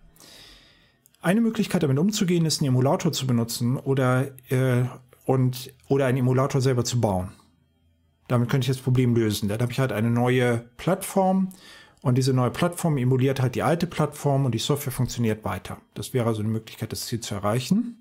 Eine 1.22 1.40
Möglichkeit, 1.40 1.82
damit 1.82 1.98
umzugehen, 1.98 2.46
ist, 2.46 2.60
einen 2.60 2.68
Emulator 2.68 3.12
zu 3.12 3.26
benutzen 3.26 3.76
oder, 3.76 4.28
äh, 4.50 4.84
und, 5.24 5.72
oder 5.88 6.06
einen 6.06 6.18
Emulator 6.18 6.60
selber 6.60 6.84
zu 6.84 7.00
bauen. 7.00 7.32
Damit 8.28 8.48
könnte 8.48 8.64
ich 8.64 8.76
das 8.76 8.82
Problem 8.82 9.14
lösen. 9.14 9.48
Dann 9.48 9.60
habe 9.60 9.72
ich 9.72 9.78
halt 9.78 9.92
eine 9.92 10.10
neue 10.10 10.64
Plattform 10.76 11.52
und 12.02 12.18
diese 12.18 12.32
neue 12.32 12.50
Plattform 12.50 12.98
emuliert 12.98 13.40
halt 13.40 13.54
die 13.54 13.62
alte 13.62 13.86
Plattform 13.86 14.44
und 14.44 14.52
die 14.52 14.58
Software 14.58 14.92
funktioniert 14.92 15.44
weiter. 15.44 15.78
Das 15.94 16.12
wäre 16.12 16.26
also 16.26 16.40
eine 16.40 16.50
Möglichkeit, 16.50 16.92
das 16.92 17.06
Ziel 17.06 17.20
zu 17.20 17.34
erreichen. 17.34 17.98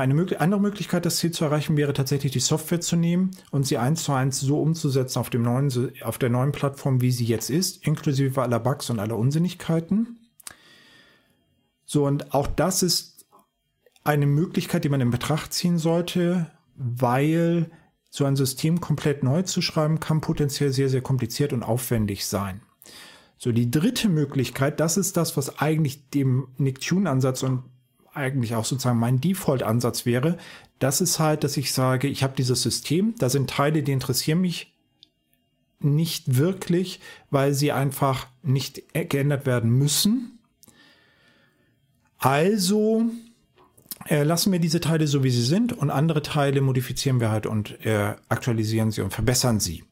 Eine 0.00 0.14
mög 0.14 0.40
andere 0.40 0.60
Möglichkeit, 0.60 1.04
das 1.04 1.16
Ziel 1.16 1.30
zu 1.30 1.44
erreichen, 1.44 1.76
wäre 1.76 1.92
tatsächlich 1.92 2.32
die 2.32 2.40
Software 2.40 2.80
zu 2.80 2.96
nehmen 2.96 3.32
und 3.50 3.66
sie 3.66 3.78
eins 3.78 4.04
zu 4.04 4.12
eins 4.12 4.40
so 4.40 4.60
umzusetzen 4.60 5.18
auf, 5.18 5.30
dem 5.30 5.42
neuen, 5.42 5.70
auf 6.02 6.18
der 6.18 6.30
neuen 6.30 6.52
Plattform, 6.52 7.00
wie 7.00 7.10
sie 7.10 7.24
jetzt 7.24 7.50
ist, 7.50 7.86
inklusive 7.86 8.40
aller 8.42 8.60
Bugs 8.60 8.90
und 8.90 8.98
aller 8.98 9.16
Unsinnigkeiten. 9.16 10.18
So, 11.84 12.06
und 12.06 12.32
auch 12.34 12.46
das 12.46 12.82
ist 12.82 13.26
eine 14.04 14.26
Möglichkeit, 14.26 14.84
die 14.84 14.88
man 14.88 15.00
in 15.00 15.10
Betracht 15.10 15.52
ziehen 15.52 15.78
sollte, 15.78 16.50
weil 16.76 17.70
so 18.10 18.24
ein 18.24 18.36
System 18.36 18.80
komplett 18.80 19.22
neu 19.22 19.42
zu 19.42 19.60
schreiben, 19.60 20.00
kann 20.00 20.20
potenziell 20.20 20.72
sehr, 20.72 20.88
sehr 20.88 21.02
kompliziert 21.02 21.52
und 21.52 21.62
aufwendig 21.62 22.26
sein. 22.26 22.62
So, 23.36 23.52
die 23.52 23.70
dritte 23.70 24.08
Möglichkeit, 24.08 24.78
das 24.80 24.96
ist 24.96 25.16
das, 25.16 25.36
was 25.36 25.58
eigentlich 25.58 26.08
dem 26.10 26.48
Nick-Tune-Ansatz 26.56 27.42
und 27.42 27.64
eigentlich 28.14 28.54
auch 28.54 28.64
sozusagen 28.64 28.98
mein 28.98 29.20
Default-Ansatz 29.20 30.06
wäre, 30.06 30.38
das 30.78 31.00
ist 31.00 31.18
halt, 31.18 31.44
dass 31.44 31.56
ich 31.56 31.72
sage, 31.72 32.08
ich 32.08 32.22
habe 32.22 32.34
dieses 32.36 32.62
System, 32.62 33.14
da 33.18 33.28
sind 33.28 33.50
Teile, 33.50 33.82
die 33.82 33.92
interessieren 33.92 34.40
mich 34.40 34.74
nicht 35.80 36.36
wirklich, 36.36 37.00
weil 37.30 37.54
sie 37.54 37.72
einfach 37.72 38.26
nicht 38.42 38.82
geändert 38.92 39.46
werden 39.46 39.70
müssen. 39.70 40.38
Also 42.18 43.04
äh, 44.08 44.22
lassen 44.22 44.52
wir 44.52 44.58
diese 44.58 44.80
Teile 44.80 45.06
so, 45.06 45.22
wie 45.22 45.30
sie 45.30 45.44
sind 45.44 45.72
und 45.72 45.90
andere 45.90 46.22
Teile 46.22 46.60
modifizieren 46.60 47.20
wir 47.20 47.30
halt 47.30 47.46
und 47.46 47.84
äh, 47.84 48.14
aktualisieren 48.28 48.90
sie 48.90 49.02
und 49.02 49.12
verbessern 49.12 49.60
sie. 49.60 49.84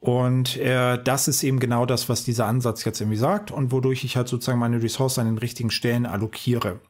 Und 0.00 0.56
äh, 0.56 1.00
das 1.02 1.28
ist 1.28 1.44
eben 1.44 1.60
genau 1.60 1.86
das, 1.86 2.08
was 2.08 2.24
dieser 2.24 2.46
Ansatz 2.46 2.84
jetzt 2.84 3.00
irgendwie 3.00 3.18
sagt 3.18 3.52
und 3.52 3.70
wodurch 3.70 4.02
ich 4.02 4.16
halt 4.16 4.26
sozusagen 4.26 4.58
meine 4.58 4.82
Ressourcen 4.82 5.20
an 5.20 5.26
den 5.26 5.38
richtigen 5.38 5.70
Stellen 5.70 6.06
allokiere. 6.06 6.80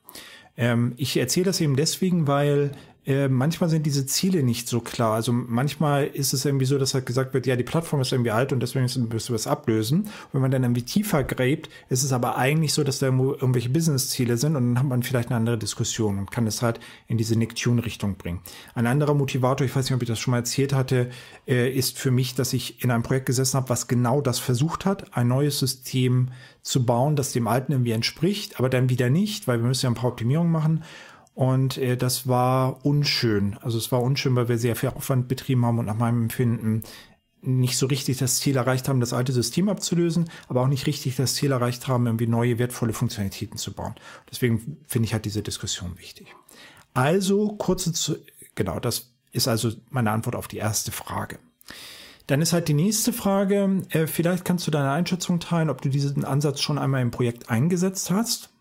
Ähm, 0.56 0.92
ich 0.96 1.16
erzähle 1.16 1.46
das 1.46 1.60
eben 1.60 1.76
deswegen, 1.76 2.26
weil 2.26 2.72
äh, 3.04 3.28
manchmal 3.28 3.68
sind 3.68 3.84
diese 3.84 4.06
Ziele 4.06 4.42
nicht 4.44 4.68
so 4.68 4.80
klar. 4.80 5.14
Also 5.14 5.32
manchmal 5.32 6.06
ist 6.06 6.32
es 6.32 6.44
irgendwie 6.44 6.66
so, 6.66 6.78
dass 6.78 6.94
halt 6.94 7.04
gesagt 7.04 7.34
wird, 7.34 7.46
ja, 7.46 7.56
die 7.56 7.64
Plattform 7.64 8.00
ist 8.00 8.12
irgendwie 8.12 8.30
alt 8.30 8.52
und 8.52 8.60
deswegen 8.60 8.84
müssen 8.84 9.10
wir 9.10 9.34
es 9.34 9.46
ablösen. 9.46 10.02
Und 10.02 10.10
wenn 10.32 10.40
man 10.40 10.50
dann 10.52 10.62
irgendwie 10.62 10.84
tiefer 10.84 11.24
gräbt, 11.24 11.68
ist 11.88 12.04
es 12.04 12.12
aber 12.12 12.36
eigentlich 12.36 12.72
so, 12.72 12.84
dass 12.84 13.00
da 13.00 13.06
irgendwelche 13.06 13.70
Business-Ziele 13.70 14.36
sind 14.36 14.54
und 14.54 14.74
dann 14.74 14.78
hat 14.78 14.86
man 14.86 15.02
vielleicht 15.02 15.30
eine 15.30 15.36
andere 15.36 15.58
Diskussion 15.58 16.18
und 16.18 16.30
kann 16.30 16.46
es 16.46 16.62
halt 16.62 16.78
in 17.08 17.18
diese 17.18 17.36
Nick-Tune-Richtung 17.36 18.16
bringen. 18.16 18.40
Ein 18.74 18.86
anderer 18.86 19.14
Motivator, 19.14 19.66
ich 19.66 19.74
weiß 19.74 19.86
nicht, 19.86 19.96
ob 19.96 20.02
ich 20.02 20.08
das 20.08 20.20
schon 20.20 20.30
mal 20.30 20.38
erzählt 20.38 20.72
hatte, 20.72 21.10
äh, 21.48 21.72
ist 21.72 21.98
für 21.98 22.12
mich, 22.12 22.36
dass 22.36 22.52
ich 22.52 22.84
in 22.84 22.92
einem 22.92 23.02
Projekt 23.02 23.26
gesessen 23.26 23.56
habe, 23.56 23.68
was 23.68 23.88
genau 23.88 24.20
das 24.20 24.38
versucht 24.38 24.86
hat, 24.86 25.16
ein 25.16 25.26
neues 25.26 25.58
System 25.58 26.28
zu 26.62 26.86
bauen, 26.86 27.16
das 27.16 27.32
dem 27.32 27.48
alten 27.48 27.72
irgendwie 27.72 27.90
entspricht, 27.90 28.60
aber 28.60 28.68
dann 28.68 28.88
wieder 28.88 29.10
nicht, 29.10 29.48
weil 29.48 29.58
wir 29.58 29.66
müssen 29.66 29.86
ja 29.86 29.90
ein 29.90 29.96
paar 29.96 30.10
Optimierungen 30.10 30.52
machen. 30.52 30.84
Und 31.34 31.78
äh, 31.78 31.96
das 31.96 32.28
war 32.28 32.84
unschön. 32.84 33.56
Also 33.62 33.78
es 33.78 33.90
war 33.90 34.02
unschön, 34.02 34.36
weil 34.36 34.48
wir 34.48 34.58
sehr 34.58 34.76
viel 34.76 34.90
Aufwand 34.90 35.28
betrieben 35.28 35.64
haben 35.64 35.78
und 35.78 35.86
nach 35.86 35.96
meinem 35.96 36.22
Empfinden 36.22 36.82
nicht 37.40 37.76
so 37.76 37.86
richtig 37.86 38.18
das 38.18 38.38
Ziel 38.38 38.56
erreicht 38.56 38.88
haben, 38.88 39.00
das 39.00 39.12
alte 39.12 39.32
System 39.32 39.68
abzulösen, 39.68 40.30
aber 40.48 40.62
auch 40.62 40.68
nicht 40.68 40.86
richtig 40.86 41.16
das 41.16 41.34
Ziel 41.34 41.50
erreicht 41.50 41.88
haben, 41.88 42.06
irgendwie 42.06 42.28
neue 42.28 42.58
wertvolle 42.58 42.92
Funktionalitäten 42.92 43.58
zu 43.58 43.72
bauen. 43.72 43.94
Deswegen 44.30 44.78
finde 44.86 45.06
ich 45.06 45.12
halt 45.12 45.24
diese 45.24 45.42
Diskussion 45.42 45.98
wichtig. 45.98 46.28
Also 46.94 47.48
kurze 47.56 47.92
zu, 47.92 48.16
genau, 48.54 48.78
das 48.78 49.12
ist 49.32 49.48
also 49.48 49.72
meine 49.90 50.12
Antwort 50.12 50.36
auf 50.36 50.46
die 50.46 50.58
erste 50.58 50.92
Frage. 50.92 51.38
Dann 52.28 52.40
ist 52.40 52.52
halt 52.52 52.68
die 52.68 52.74
nächste 52.74 53.12
Frage, 53.12 53.82
äh, 53.88 54.06
vielleicht 54.06 54.44
kannst 54.44 54.66
du 54.66 54.70
deine 54.70 54.92
Einschätzung 54.92 55.40
teilen, 55.40 55.70
ob 55.70 55.82
du 55.82 55.88
diesen 55.88 56.24
Ansatz 56.24 56.60
schon 56.60 56.78
einmal 56.78 57.02
im 57.02 57.10
Projekt 57.10 57.50
eingesetzt 57.50 58.10
hast 58.12 58.51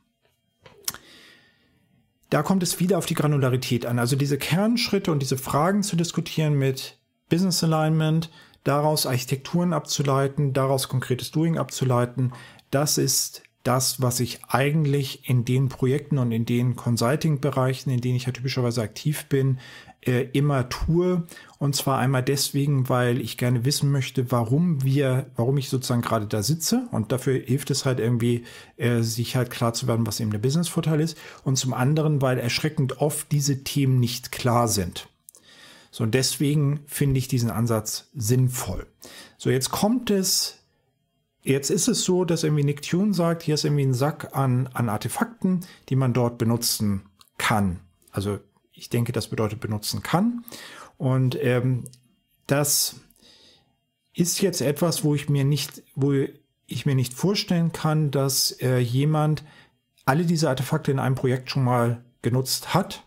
da 2.31 2.43
kommt 2.43 2.63
es 2.63 2.79
wieder 2.79 2.97
auf 2.97 3.05
die 3.05 3.13
Granularität 3.13 3.85
an. 3.85 3.99
Also 3.99 4.15
diese 4.15 4.37
Kernschritte 4.37 5.11
und 5.11 5.21
diese 5.21 5.37
Fragen 5.37 5.83
zu 5.83 5.95
diskutieren 5.95 6.57
mit 6.57 6.97
Business 7.29 7.63
Alignment, 7.63 8.31
daraus 8.63 9.05
Architekturen 9.05 9.73
abzuleiten, 9.73 10.53
daraus 10.53 10.87
konkretes 10.87 11.31
Doing 11.31 11.57
abzuleiten. 11.57 12.31
Das 12.71 12.97
ist 12.97 13.43
das, 13.63 14.01
was 14.01 14.21
ich 14.21 14.39
eigentlich 14.47 15.29
in 15.29 15.43
den 15.43 15.67
Projekten 15.67 16.17
und 16.17 16.31
in 16.31 16.45
den 16.45 16.77
Consulting-Bereichen, 16.77 17.91
in 17.91 17.99
denen 17.99 18.15
ich 18.15 18.25
ja 18.25 18.31
typischerweise 18.31 18.81
aktiv 18.81 19.25
bin, 19.25 19.59
äh, 20.05 20.27
immer 20.33 20.69
tue. 20.69 21.23
Und 21.59 21.75
zwar 21.75 21.99
einmal 21.99 22.23
deswegen, 22.23 22.89
weil 22.89 23.21
ich 23.21 23.37
gerne 23.37 23.65
wissen 23.65 23.91
möchte, 23.91 24.31
warum 24.31 24.83
wir, 24.83 25.27
warum 25.35 25.57
ich 25.57 25.69
sozusagen 25.69 26.01
gerade 26.01 26.27
da 26.27 26.43
sitze. 26.43 26.87
Und 26.91 27.11
dafür 27.11 27.39
hilft 27.39 27.69
es 27.71 27.85
halt 27.85 27.99
irgendwie, 27.99 28.45
äh, 28.77 29.01
sich 29.01 29.35
halt 29.35 29.51
klar 29.51 29.73
zu 29.73 29.87
werden, 29.87 30.07
was 30.07 30.19
eben 30.19 30.31
der 30.31 30.39
Business-Vorteil 30.39 30.99
ist. 30.99 31.17
Und 31.43 31.57
zum 31.57 31.73
anderen, 31.73 32.21
weil 32.21 32.39
erschreckend 32.39 32.99
oft 32.99 33.31
diese 33.31 33.63
Themen 33.63 33.99
nicht 33.99 34.31
klar 34.31 34.67
sind. 34.67 35.07
So, 35.91 36.03
und 36.03 36.15
deswegen 36.15 36.81
finde 36.87 37.17
ich 37.17 37.27
diesen 37.27 37.51
Ansatz 37.51 38.09
sinnvoll. 38.13 38.87
So, 39.37 39.49
jetzt 39.49 39.71
kommt 39.71 40.09
es 40.09 40.57
Jetzt 41.43 41.71
ist 41.71 41.87
es 41.87 42.03
so, 42.03 42.23
dass 42.23 42.43
irgendwie 42.43 42.63
Nick 42.63 42.83
Tune 42.83 43.13
sagt, 43.13 43.41
hier 43.41 43.55
ist 43.55 43.65
irgendwie 43.65 43.85
ein 43.85 43.95
Sack 43.95 44.35
an, 44.35 44.67
an 44.73 44.89
Artefakten, 44.89 45.61
die 45.89 45.95
man 45.95 46.13
dort 46.13 46.37
benutzen 46.37 47.01
kann. 47.39 47.79
Also 48.11 48.39
ich 48.81 48.89
denke, 48.89 49.11
das 49.11 49.27
bedeutet 49.27 49.59
benutzen 49.59 50.01
kann. 50.01 50.43
Und 50.97 51.37
ähm, 51.39 51.83
das 52.47 52.95
ist 54.11 54.41
jetzt 54.41 54.59
etwas, 54.59 55.03
wo 55.03 55.13
ich 55.13 55.29
mir 55.29 55.43
nicht, 55.43 55.83
wo 55.93 56.13
ich 56.65 56.85
mir 56.87 56.95
nicht 56.95 57.13
vorstellen 57.13 57.71
kann, 57.71 58.09
dass 58.09 58.49
äh, 58.59 58.79
jemand 58.79 59.43
alle 60.05 60.25
diese 60.25 60.49
Artefakte 60.49 60.91
in 60.91 60.97
einem 60.97 61.13
Projekt 61.13 61.51
schon 61.51 61.63
mal 61.63 62.03
genutzt 62.23 62.73
hat. 62.73 63.03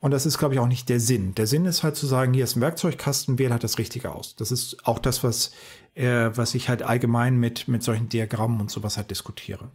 Und 0.00 0.12
das 0.12 0.24
ist, 0.24 0.38
glaube 0.38 0.54
ich, 0.54 0.60
auch 0.60 0.68
nicht 0.68 0.88
der 0.88 1.00
Sinn. 1.00 1.34
Der 1.34 1.46
Sinn 1.46 1.66
ist 1.66 1.82
halt 1.82 1.96
zu 1.96 2.06
sagen, 2.06 2.32
hier 2.32 2.44
ist 2.44 2.56
ein 2.56 2.62
Werkzeugkasten, 2.62 3.38
wähle 3.38 3.50
halt 3.50 3.64
das 3.64 3.76
Richtige 3.76 4.12
aus. 4.14 4.36
Das 4.36 4.50
ist 4.50 4.86
auch 4.86 5.00
das, 5.00 5.22
was, 5.22 5.50
äh, 5.96 6.30
was 6.34 6.54
ich 6.54 6.70
halt 6.70 6.82
allgemein 6.82 7.36
mit, 7.36 7.68
mit 7.68 7.82
solchen 7.82 8.08
Diagrammen 8.08 8.58
und 8.58 8.70
sowas 8.70 8.96
halt 8.96 9.10
diskutiere. 9.10 9.70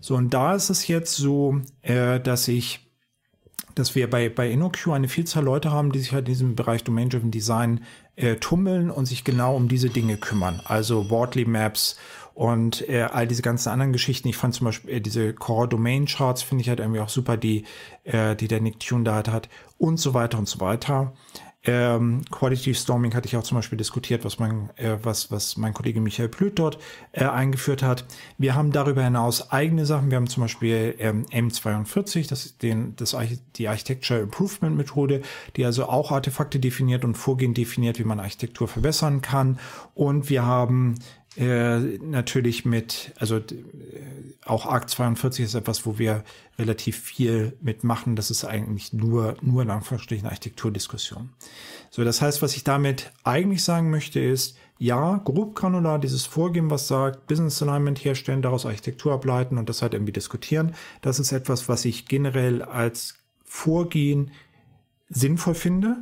So, 0.00 0.16
und 0.16 0.34
da 0.34 0.54
ist 0.54 0.68
es 0.68 0.86
jetzt 0.86 1.14
so, 1.14 1.62
äh, 1.80 2.20
dass 2.20 2.46
ich 2.46 2.83
dass 3.74 3.94
wir 3.94 4.08
bei, 4.08 4.28
bei 4.28 4.50
InnoQ 4.50 4.88
eine 4.88 5.08
Vielzahl 5.08 5.44
Leute 5.44 5.70
haben, 5.70 5.92
die 5.92 5.98
sich 5.98 6.12
halt 6.12 6.26
in 6.26 6.32
diesem 6.32 6.56
Bereich 6.56 6.84
Domain-Driven 6.84 7.30
Design 7.30 7.84
äh, 8.16 8.36
tummeln 8.36 8.90
und 8.90 9.06
sich 9.06 9.24
genau 9.24 9.56
um 9.56 9.68
diese 9.68 9.90
Dinge 9.90 10.16
kümmern. 10.16 10.60
Also 10.64 11.10
Wordly 11.10 11.44
Maps 11.44 11.96
und 12.34 12.88
äh, 12.88 13.02
all 13.02 13.26
diese 13.26 13.42
ganzen 13.42 13.70
anderen 13.70 13.92
Geschichten. 13.92 14.28
Ich 14.28 14.36
fand 14.36 14.54
zum 14.54 14.66
Beispiel 14.66 14.90
äh, 14.90 15.00
diese 15.00 15.32
Core 15.32 15.68
Domain 15.68 16.06
Charts 16.06 16.42
finde 16.42 16.62
ich 16.62 16.68
halt 16.68 16.80
irgendwie 16.80 17.00
auch 17.00 17.08
super, 17.08 17.36
die, 17.36 17.64
äh, 18.02 18.34
die 18.36 18.48
der 18.48 18.60
Nick 18.60 18.80
Tune 18.80 19.04
da 19.04 19.16
hat 19.16 19.48
und 19.78 19.98
so 19.98 20.14
weiter 20.14 20.38
und 20.38 20.48
so 20.48 20.60
weiter. 20.60 21.12
Ähm, 21.66 22.22
Quality 22.30 22.74
Storming 22.74 23.14
hatte 23.14 23.26
ich 23.26 23.36
auch 23.36 23.42
zum 23.42 23.56
Beispiel 23.56 23.78
diskutiert, 23.78 24.24
was 24.24 24.38
mein, 24.38 24.68
äh, 24.76 24.98
was, 25.02 25.30
was 25.30 25.56
mein 25.56 25.72
Kollege 25.72 26.00
Michael 26.00 26.28
Plüth 26.28 26.58
dort 26.58 26.78
äh, 27.12 27.24
eingeführt 27.24 27.82
hat. 27.82 28.04
Wir 28.36 28.54
haben 28.54 28.70
darüber 28.70 29.02
hinaus 29.02 29.50
eigene 29.50 29.86
Sachen. 29.86 30.10
Wir 30.10 30.16
haben 30.16 30.26
zum 30.26 30.42
Beispiel 30.42 30.94
ähm, 30.98 31.24
M42, 31.26 32.28
das 32.28 32.44
ist 32.44 32.62
den, 32.62 32.94
das, 32.96 33.16
die 33.56 33.68
Architecture 33.68 34.20
Improvement 34.20 34.76
Methode, 34.76 35.22
die 35.56 35.64
also 35.64 35.86
auch 35.86 36.12
Artefakte 36.12 36.58
definiert 36.60 37.04
und 37.04 37.14
Vorgehen 37.14 37.54
definiert, 37.54 37.98
wie 37.98 38.04
man 38.04 38.20
Architektur 38.20 38.68
verbessern 38.68 39.22
kann. 39.22 39.58
Und 39.94 40.28
wir 40.28 40.44
haben 40.44 40.96
äh, 41.36 41.78
natürlich 41.98 42.64
mit, 42.64 43.12
also 43.18 43.38
äh, 43.38 43.42
auch 44.44 44.66
ARC 44.66 44.88
42 44.88 45.44
ist 45.44 45.54
etwas, 45.54 45.84
wo 45.86 45.98
wir 45.98 46.24
relativ 46.58 46.98
viel 47.00 47.56
mitmachen. 47.60 48.14
Das 48.16 48.30
ist 48.30 48.44
eigentlich 48.44 48.92
nur, 48.92 49.36
nur 49.40 49.62
in 49.62 49.70
Anführungsstrichen 49.70 50.28
Architekturdiskussion. 50.28 51.30
So, 51.90 52.04
das 52.04 52.20
heißt, 52.20 52.42
was 52.42 52.56
ich 52.56 52.64
damit 52.64 53.12
eigentlich 53.24 53.64
sagen 53.64 53.90
möchte, 53.90 54.20
ist, 54.20 54.56
ja, 54.78 55.18
grob 55.24 55.54
granular 55.54 55.98
dieses 55.98 56.26
Vorgehen, 56.26 56.70
was 56.70 56.88
sagt, 56.88 57.26
Business 57.26 57.62
Alignment 57.62 58.04
herstellen, 58.04 58.42
daraus 58.42 58.66
Architektur 58.66 59.12
ableiten 59.12 59.56
und 59.58 59.68
das 59.68 59.82
halt 59.82 59.94
irgendwie 59.94 60.12
diskutieren. 60.12 60.74
Das 61.00 61.18
ist 61.18 61.32
etwas, 61.32 61.68
was 61.68 61.84
ich 61.84 62.06
generell 62.06 62.62
als 62.62 63.14
Vorgehen 63.44 64.32
sinnvoll 65.08 65.54
finde 65.54 65.98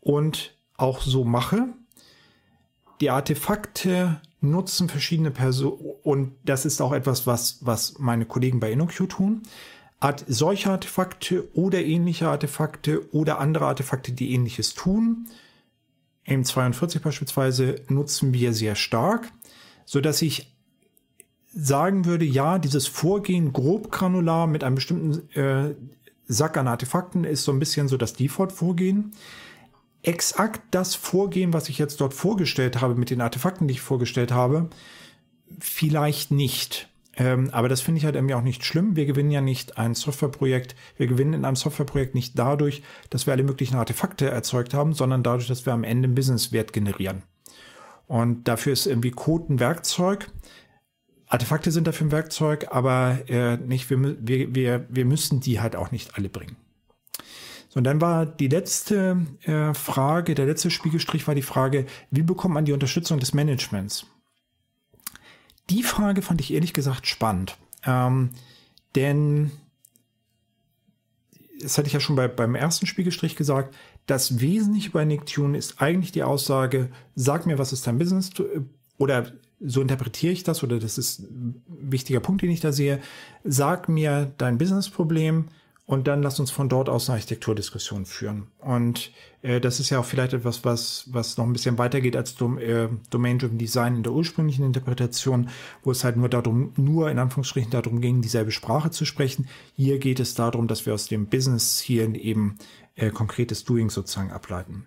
und 0.00 0.56
auch 0.76 1.02
so 1.02 1.24
mache. 1.24 1.68
Die 3.00 3.10
Artefakte 3.10 4.20
nutzen 4.40 4.88
verschiedene 4.88 5.30
Personen 5.30 5.78
und 6.02 6.32
das 6.44 6.64
ist 6.64 6.80
auch 6.80 6.92
etwas, 6.92 7.26
was, 7.26 7.58
was 7.60 7.98
meine 7.98 8.24
Kollegen 8.24 8.60
bei 8.60 8.72
InnoQ 8.72 9.08
tun. 9.08 9.42
Art, 10.00 10.24
solche 10.28 10.70
Artefakte 10.70 11.48
oder 11.54 11.84
ähnliche 11.84 12.28
Artefakte 12.28 13.12
oder 13.12 13.40
andere 13.40 13.66
Artefakte, 13.66 14.12
die 14.12 14.32
ähnliches 14.32 14.74
tun, 14.74 15.26
M42 16.26 17.00
beispielsweise, 17.00 17.76
nutzen 17.88 18.32
wir 18.32 18.52
sehr 18.52 18.76
stark, 18.76 19.32
so 19.84 20.00
dass 20.00 20.22
ich 20.22 20.54
sagen 21.52 22.04
würde, 22.04 22.24
ja, 22.24 22.58
dieses 22.58 22.86
Vorgehen 22.86 23.52
grob 23.52 23.90
granular 23.90 24.46
mit 24.46 24.62
einem 24.62 24.76
bestimmten 24.76 25.30
äh, 25.36 25.74
Sack 26.28 26.58
an 26.58 26.68
Artefakten 26.68 27.24
ist 27.24 27.44
so 27.44 27.52
ein 27.52 27.58
bisschen 27.58 27.88
so 27.88 27.96
das 27.96 28.12
Default-Vorgehen 28.12 29.12
exakt 30.02 30.62
das 30.70 30.94
Vorgehen, 30.94 31.52
was 31.52 31.68
ich 31.68 31.78
jetzt 31.78 32.00
dort 32.00 32.14
vorgestellt 32.14 32.80
habe, 32.80 32.94
mit 32.94 33.10
den 33.10 33.20
Artefakten, 33.20 33.68
die 33.68 33.74
ich 33.74 33.80
vorgestellt 33.80 34.32
habe, 34.32 34.70
vielleicht 35.58 36.30
nicht. 36.30 36.88
Ähm, 37.16 37.50
aber 37.52 37.68
das 37.68 37.80
finde 37.80 37.98
ich 37.98 38.04
halt 38.04 38.14
irgendwie 38.14 38.34
auch 38.34 38.42
nicht 38.42 38.64
schlimm. 38.64 38.94
Wir 38.94 39.06
gewinnen 39.06 39.32
ja 39.32 39.40
nicht 39.40 39.76
ein 39.76 39.94
Softwareprojekt. 39.94 40.76
Wir 40.96 41.08
gewinnen 41.08 41.34
in 41.34 41.44
einem 41.44 41.56
Softwareprojekt 41.56 42.14
nicht 42.14 42.38
dadurch, 42.38 42.82
dass 43.10 43.26
wir 43.26 43.32
alle 43.32 43.42
möglichen 43.42 43.76
Artefakte 43.76 44.30
erzeugt 44.30 44.72
haben, 44.72 44.92
sondern 44.92 45.24
dadurch, 45.24 45.48
dass 45.48 45.66
wir 45.66 45.72
am 45.72 45.84
Ende 45.84 46.06
einen 46.06 46.14
Businesswert 46.14 46.72
generieren. 46.72 47.22
Und 48.06 48.46
dafür 48.46 48.72
ist 48.72 48.86
irgendwie 48.86 49.10
Code 49.10 49.52
ein 49.52 49.60
Werkzeug. 49.60 50.30
Artefakte 51.26 51.72
sind 51.72 51.86
dafür 51.86 52.06
ein 52.06 52.12
Werkzeug, 52.12 52.68
aber 52.70 53.18
äh, 53.28 53.58
nicht, 53.58 53.90
wir, 53.90 54.16
wir, 54.20 54.54
wir, 54.54 54.86
wir 54.88 55.04
müssen 55.04 55.40
die 55.40 55.60
halt 55.60 55.76
auch 55.76 55.90
nicht 55.90 56.16
alle 56.16 56.28
bringen. 56.28 56.56
Und 57.78 57.84
dann 57.84 58.00
war 58.00 58.26
die 58.26 58.48
letzte 58.48 59.24
äh, 59.42 59.72
Frage, 59.72 60.34
der 60.34 60.46
letzte 60.46 60.68
Spiegelstrich 60.68 61.28
war 61.28 61.36
die 61.36 61.42
Frage, 61.42 61.86
wie 62.10 62.22
bekommt 62.22 62.54
man 62.54 62.64
die 62.64 62.72
Unterstützung 62.72 63.20
des 63.20 63.34
Managements? 63.34 64.04
Die 65.70 65.84
Frage 65.84 66.22
fand 66.22 66.40
ich 66.40 66.52
ehrlich 66.52 66.72
gesagt 66.72 67.06
spannend, 67.06 67.56
ähm, 67.86 68.30
denn 68.96 69.52
das 71.62 71.78
hatte 71.78 71.86
ich 71.86 71.92
ja 71.92 72.00
schon 72.00 72.16
bei, 72.16 72.26
beim 72.26 72.56
ersten 72.56 72.86
Spiegelstrich 72.86 73.36
gesagt, 73.36 73.76
das 74.06 74.40
Wesentliche 74.40 74.90
bei 74.90 75.04
Nicktune 75.04 75.56
ist 75.56 75.80
eigentlich 75.80 76.10
die 76.10 76.24
Aussage, 76.24 76.90
sag 77.14 77.46
mir, 77.46 77.58
was 77.58 77.72
ist 77.72 77.86
dein 77.86 77.98
Business, 77.98 78.30
oder 78.96 79.30
so 79.60 79.82
interpretiere 79.82 80.32
ich 80.32 80.42
das, 80.42 80.64
oder 80.64 80.80
das 80.80 80.98
ist 80.98 81.20
ein 81.20 81.62
wichtiger 81.68 82.18
Punkt, 82.18 82.42
den 82.42 82.50
ich 82.50 82.58
da 82.58 82.72
sehe, 82.72 83.00
sag 83.44 83.88
mir 83.88 84.32
dein 84.36 84.58
Businessproblem, 84.58 85.44
und 85.88 86.06
dann 86.06 86.22
lass 86.22 86.38
uns 86.38 86.50
von 86.50 86.68
dort 86.68 86.90
aus 86.90 87.08
eine 87.08 87.14
Architekturdiskussion 87.16 88.04
führen. 88.04 88.48
Und 88.58 89.10
äh, 89.40 89.58
das 89.58 89.80
ist 89.80 89.88
ja 89.88 89.98
auch 89.98 90.04
vielleicht 90.04 90.34
etwas, 90.34 90.62
was, 90.62 91.08
was 91.10 91.38
noch 91.38 91.46
ein 91.46 91.54
bisschen 91.54 91.78
weitergeht 91.78 92.14
als 92.14 92.34
Dom 92.34 92.58
äh, 92.58 92.88
Domain-Driven 93.08 93.56
Design 93.56 93.96
in 93.96 94.02
der 94.02 94.12
ursprünglichen 94.12 94.66
Interpretation, 94.66 95.48
wo 95.82 95.90
es 95.90 96.04
halt 96.04 96.18
nur 96.18 96.28
darum, 96.28 96.74
nur 96.76 97.10
in 97.10 97.18
Anführungsstrichen 97.18 97.70
darum 97.70 98.02
ging, 98.02 98.20
dieselbe 98.20 98.50
Sprache 98.50 98.90
zu 98.90 99.06
sprechen. 99.06 99.48
Hier 99.76 99.98
geht 99.98 100.20
es 100.20 100.34
darum, 100.34 100.68
dass 100.68 100.84
wir 100.84 100.92
aus 100.92 101.06
dem 101.06 101.24
Business 101.28 101.80
hier 101.80 102.14
eben 102.14 102.58
äh, 102.94 103.08
konkretes 103.08 103.64
Doing 103.64 103.88
sozusagen 103.88 104.30
ableiten. 104.30 104.84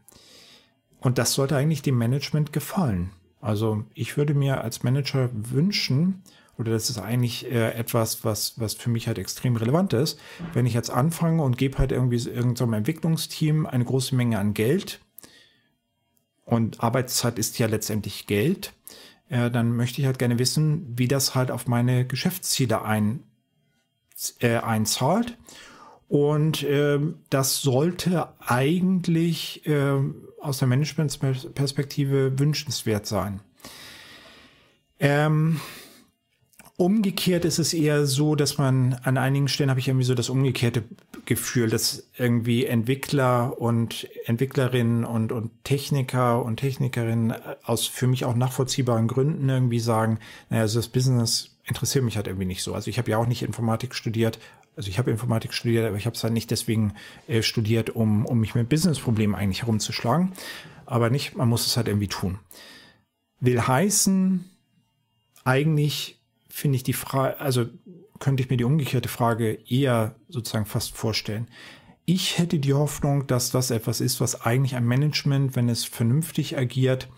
Und 0.99 1.17
das 1.17 1.33
sollte 1.33 1.57
eigentlich 1.57 1.81
dem 1.81 1.97
Management 1.97 2.53
gefallen. 2.53 3.09
Also 3.41 3.85
ich 3.95 4.17
würde 4.17 4.35
mir 4.35 4.61
als 4.61 4.83
Manager 4.83 5.31
wünschen, 5.33 6.21
oder 6.61 6.71
das 6.71 6.89
ist 6.91 6.99
eigentlich 6.99 7.51
äh, 7.51 7.71
etwas, 7.73 8.23
was, 8.23 8.59
was 8.59 8.75
für 8.75 8.91
mich 8.91 9.07
halt 9.07 9.17
extrem 9.17 9.55
relevant 9.55 9.93
ist. 9.93 10.19
Wenn 10.53 10.67
ich 10.67 10.73
jetzt 10.73 10.91
anfange 10.91 11.43
und 11.43 11.57
gebe 11.57 11.79
halt 11.79 11.91
irgendwie 11.91 12.17
irgendeinem 12.17 12.73
Entwicklungsteam 12.73 13.65
eine 13.65 13.83
große 13.83 14.15
Menge 14.15 14.37
an 14.37 14.53
Geld 14.53 15.01
und 16.45 16.81
Arbeitszeit 16.83 17.39
ist 17.39 17.57
ja 17.57 17.65
letztendlich 17.65 18.27
Geld, 18.27 18.73
äh, 19.29 19.49
dann 19.49 19.75
möchte 19.75 20.01
ich 20.01 20.05
halt 20.05 20.19
gerne 20.19 20.37
wissen, 20.37 20.85
wie 20.95 21.07
das 21.07 21.33
halt 21.33 21.49
auf 21.49 21.67
meine 21.67 22.05
Geschäftsziele 22.05 22.83
ein, 22.83 23.23
äh, 24.39 24.57
einzahlt. 24.57 25.37
Und 26.07 26.61
äh, 26.61 26.99
das 27.31 27.61
sollte 27.61 28.27
eigentlich 28.39 29.65
äh, 29.65 29.97
aus 30.39 30.59
der 30.59 30.67
Managementperspektive 30.67 32.37
wünschenswert 32.37 33.07
sein. 33.07 33.39
Ähm, 34.99 35.59
Umgekehrt 36.81 37.45
ist 37.45 37.59
es 37.59 37.75
eher 37.75 38.07
so, 38.07 38.33
dass 38.33 38.57
man 38.57 38.95
an 39.03 39.19
einigen 39.19 39.47
Stellen 39.47 39.69
habe 39.69 39.79
ich 39.79 39.87
irgendwie 39.87 40.03
so 40.03 40.15
das 40.15 40.29
umgekehrte 40.29 40.83
Gefühl, 41.25 41.69
dass 41.69 42.07
irgendwie 42.17 42.65
Entwickler 42.65 43.61
und 43.61 44.07
Entwicklerinnen 44.25 45.05
und, 45.05 45.31
und 45.31 45.51
Techniker 45.63 46.43
und 46.43 46.57
Technikerinnen 46.57 47.35
aus 47.63 47.85
für 47.85 48.07
mich 48.07 48.25
auch 48.25 48.33
nachvollziehbaren 48.35 49.07
Gründen 49.07 49.47
irgendwie 49.47 49.79
sagen, 49.79 50.17
naja, 50.49 50.63
also 50.63 50.79
das 50.79 50.87
Business 50.87 51.55
interessiert 51.65 52.03
mich 52.03 52.15
halt 52.15 52.25
irgendwie 52.25 52.47
nicht 52.47 52.63
so. 52.63 52.73
Also 52.73 52.89
ich 52.89 52.97
habe 52.97 53.11
ja 53.11 53.17
auch 53.19 53.27
nicht 53.27 53.43
Informatik 53.43 53.93
studiert, 53.93 54.39
also 54.75 54.89
ich 54.89 54.97
habe 54.97 55.11
Informatik 55.11 55.53
studiert, 55.53 55.85
aber 55.85 55.97
ich 55.97 56.07
habe 56.07 56.15
es 56.15 56.23
halt 56.23 56.33
nicht 56.33 56.49
deswegen 56.49 56.95
äh, 57.27 57.43
studiert, 57.43 57.91
um, 57.91 58.25
um 58.25 58.39
mich 58.39 58.55
mit 58.55 58.69
Businessproblemen 58.69 59.35
eigentlich 59.35 59.61
herumzuschlagen. 59.61 60.31
aber 60.87 61.11
nicht, 61.11 61.37
man 61.37 61.47
muss 61.47 61.67
es 61.67 61.77
halt 61.77 61.87
irgendwie 61.87 62.07
tun. 62.07 62.39
Will 63.39 63.61
heißen, 63.61 64.45
eigentlich 65.43 66.20
finde 66.51 66.77
ich 66.77 66.83
die 66.83 66.93
Frage, 66.93 67.39
also 67.39 67.65
könnte 68.19 68.43
ich 68.43 68.49
mir 68.49 68.57
die 68.57 68.63
umgekehrte 68.63 69.09
Frage 69.09 69.59
eher 69.67 70.15
sozusagen 70.29 70.65
fast 70.65 70.95
vorstellen. 70.95 71.47
Ich 72.05 72.37
hätte 72.37 72.59
die 72.59 72.73
Hoffnung, 72.73 73.27
dass 73.27 73.51
das 73.51 73.71
etwas 73.71 74.01
ist, 74.01 74.21
was 74.21 74.41
eigentlich 74.41 74.75
ein 74.75 74.85
Management, 74.85 75.55
wenn 75.55 75.69
es 75.69 75.85
vernünftig 75.85 76.57
agiert, 76.57 77.09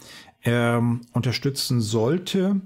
ähm, 0.44 1.02
unterstützen 1.14 1.82
sollte. 1.82 2.62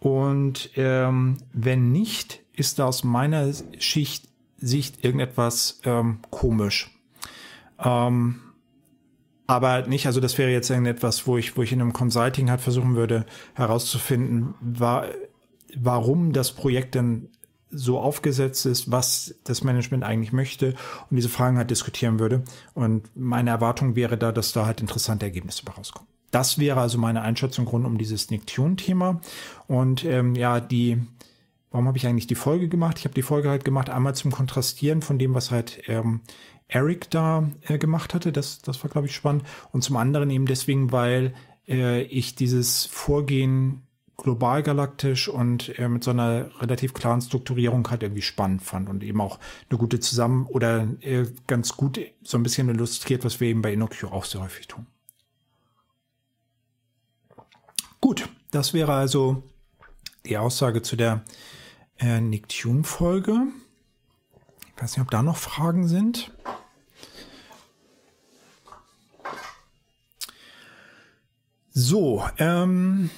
Und 0.00 0.70
ähm, 0.76 1.38
wenn 1.52 1.90
nicht, 1.92 2.42
ist 2.52 2.78
da 2.78 2.86
aus 2.86 3.04
meiner 3.04 3.52
Schicht, 3.78 4.28
Sicht 4.60 5.04
irgendetwas 5.04 5.80
ähm, 5.84 6.18
komisch. 6.30 6.90
Ähm, 7.78 8.40
aber 9.46 9.86
nicht, 9.86 10.06
also 10.06 10.20
das 10.20 10.36
wäre 10.36 10.50
jetzt 10.50 10.68
irgendetwas, 10.68 11.26
wo 11.26 11.38
ich, 11.38 11.56
wo 11.56 11.62
ich 11.62 11.72
in 11.72 11.80
einem 11.80 11.92
Consulting 11.92 12.50
halt 12.50 12.60
versuchen 12.60 12.96
würde 12.96 13.24
herauszufinden, 13.54 14.54
war, 14.60 15.06
warum 15.76 16.32
das 16.32 16.52
Projekt 16.52 16.94
denn 16.94 17.28
so 17.70 17.98
aufgesetzt 17.98 18.64
ist, 18.66 18.90
was 18.90 19.34
das 19.44 19.62
Management 19.62 20.04
eigentlich 20.04 20.32
möchte 20.32 20.74
und 21.10 21.16
diese 21.16 21.28
Fragen 21.28 21.58
halt 21.58 21.70
diskutieren 21.70 22.18
würde. 22.18 22.42
Und 22.74 23.04
meine 23.14 23.50
Erwartung 23.50 23.94
wäre 23.94 24.16
da, 24.16 24.32
dass 24.32 24.52
da 24.52 24.66
halt 24.66 24.80
interessante 24.80 25.26
Ergebnisse 25.26 25.64
rauskommen. 25.66 26.08
Das 26.30 26.58
wäre 26.58 26.80
also 26.80 26.98
meine 26.98 27.22
Einschätzung 27.22 27.66
rund 27.66 27.86
um 27.86 27.98
dieses 27.98 28.30
Nick 28.30 28.46
Tune-Thema. 28.46 29.20
Und 29.66 30.04
ähm, 30.04 30.34
ja, 30.34 30.60
die, 30.60 30.98
warum 31.70 31.86
habe 31.86 31.98
ich 31.98 32.06
eigentlich 32.06 32.26
die 32.26 32.34
Folge 32.34 32.68
gemacht? 32.68 32.98
Ich 32.98 33.04
habe 33.04 33.14
die 33.14 33.22
Folge 33.22 33.48
halt 33.48 33.64
gemacht, 33.64 33.90
einmal 33.90 34.14
zum 34.14 34.30
Kontrastieren 34.30 35.02
von 35.02 35.18
dem, 35.18 35.34
was 35.34 35.50
halt 35.50 35.82
ähm, 35.86 36.20
Eric 36.68 37.10
da 37.10 37.50
äh, 37.62 37.78
gemacht 37.78 38.12
hatte. 38.12 38.30
Das, 38.30 38.60
das 38.60 38.82
war, 38.82 38.90
glaube 38.90 39.06
ich, 39.06 39.14
spannend. 39.14 39.44
Und 39.72 39.82
zum 39.82 39.96
anderen 39.96 40.28
eben 40.30 40.46
deswegen, 40.46 40.92
weil 40.92 41.34
äh, 41.66 42.02
ich 42.02 42.34
dieses 42.34 42.84
Vorgehen 42.84 43.82
global 44.18 44.62
galaktisch 44.64 45.28
und 45.28 45.78
äh, 45.78 45.88
mit 45.88 46.04
so 46.04 46.10
einer 46.10 46.50
relativ 46.60 46.92
klaren 46.92 47.22
Strukturierung 47.22 47.88
halt 47.88 48.02
irgendwie 48.02 48.22
spannend 48.22 48.62
fand 48.62 48.88
und 48.88 49.02
eben 49.02 49.20
auch 49.20 49.38
eine 49.70 49.78
gute 49.78 50.00
Zusammen- 50.00 50.46
oder 50.46 50.88
äh, 51.00 51.26
ganz 51.46 51.76
gut 51.76 52.00
so 52.22 52.36
ein 52.36 52.42
bisschen 52.42 52.68
illustriert, 52.68 53.24
was 53.24 53.40
wir 53.40 53.48
eben 53.48 53.62
bei 53.62 53.72
InnoQ 53.72 54.04
auch 54.10 54.24
sehr 54.24 54.42
häufig 54.42 54.66
tun. 54.66 54.86
Gut, 58.00 58.28
das 58.50 58.74
wäre 58.74 58.92
also 58.92 59.42
die 60.26 60.36
Aussage 60.36 60.82
zu 60.82 60.96
der 60.96 61.22
äh, 61.98 62.20
Nick 62.20 62.48
Tune 62.48 62.84
Folge. 62.84 63.46
Ich 64.76 64.82
weiß 64.82 64.96
nicht, 64.96 65.02
ob 65.02 65.10
da 65.10 65.22
noch 65.22 65.36
Fragen 65.36 65.86
sind. 65.86 66.32
So, 71.70 72.24
ähm, 72.38 73.10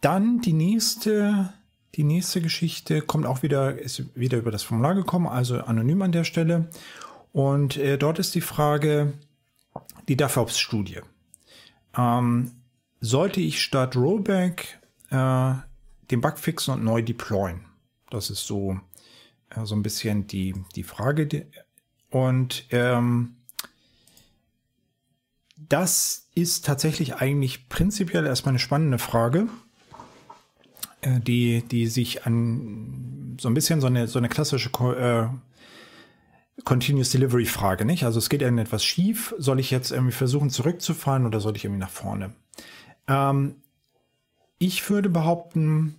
dann 0.00 0.40
die 0.40 0.52
nächste, 0.52 1.52
die 1.94 2.04
nächste 2.04 2.40
Geschichte 2.40 3.02
kommt 3.02 3.26
auch 3.26 3.42
wieder, 3.42 3.78
ist 3.78 4.04
wieder 4.16 4.38
über 4.38 4.50
das 4.50 4.62
Formular 4.62 4.94
gekommen, 4.94 5.26
also 5.26 5.58
anonym 5.58 6.02
an 6.02 6.12
der 6.12 6.24
Stelle. 6.24 6.68
Und 7.32 7.76
äh, 7.76 7.98
dort 7.98 8.18
ist 8.18 8.34
die 8.34 8.40
Frage, 8.40 9.12
die 10.08 10.16
DAFOPS-Studie. 10.16 11.00
Ähm, 11.96 12.52
sollte 13.00 13.40
ich 13.40 13.62
statt 13.62 13.96
Rollback 13.96 14.80
äh, 15.10 15.54
den 16.10 16.20
Bug 16.20 16.38
fixen 16.38 16.74
und 16.74 16.84
neu 16.84 17.02
deployen? 17.02 17.64
Das 18.10 18.30
ist 18.30 18.46
so, 18.46 18.80
äh, 19.50 19.64
so 19.64 19.74
ein 19.74 19.82
bisschen 19.82 20.26
die, 20.26 20.54
die 20.74 20.82
Frage. 20.82 21.46
Und 22.10 22.64
ähm, 22.70 23.36
das 25.56 26.28
ist 26.34 26.64
tatsächlich 26.64 27.16
eigentlich 27.16 27.68
prinzipiell 27.68 28.26
erstmal 28.26 28.52
eine 28.52 28.58
spannende 28.58 28.98
Frage. 28.98 29.48
Äh, 31.00 31.20
die, 31.20 31.62
die 31.62 31.86
sich 31.86 32.26
an 32.26 33.36
so 33.40 33.48
ein 33.48 33.54
bisschen 33.54 33.80
so 33.80 33.86
eine, 33.86 34.08
so 34.08 34.18
eine 34.18 34.28
klassische 34.28 34.70
äh, 34.70 35.28
Continuous 36.64 37.10
Delivery 37.10 37.44
Frage, 37.46 37.84
nicht? 37.84 38.04
Also 38.04 38.18
es 38.18 38.28
geht 38.28 38.42
irgendetwas 38.42 38.84
schief. 38.84 39.34
Soll 39.38 39.60
ich 39.60 39.70
jetzt 39.70 39.92
irgendwie 39.92 40.12
versuchen 40.12 40.50
zurückzufahren 40.50 41.24
oder 41.24 41.40
soll 41.40 41.56
ich 41.56 41.64
irgendwie 41.64 41.80
nach 41.80 41.90
vorne? 41.90 42.32
Ähm, 43.06 43.56
ich 44.58 44.90
würde 44.90 45.08
behaupten, 45.08 45.94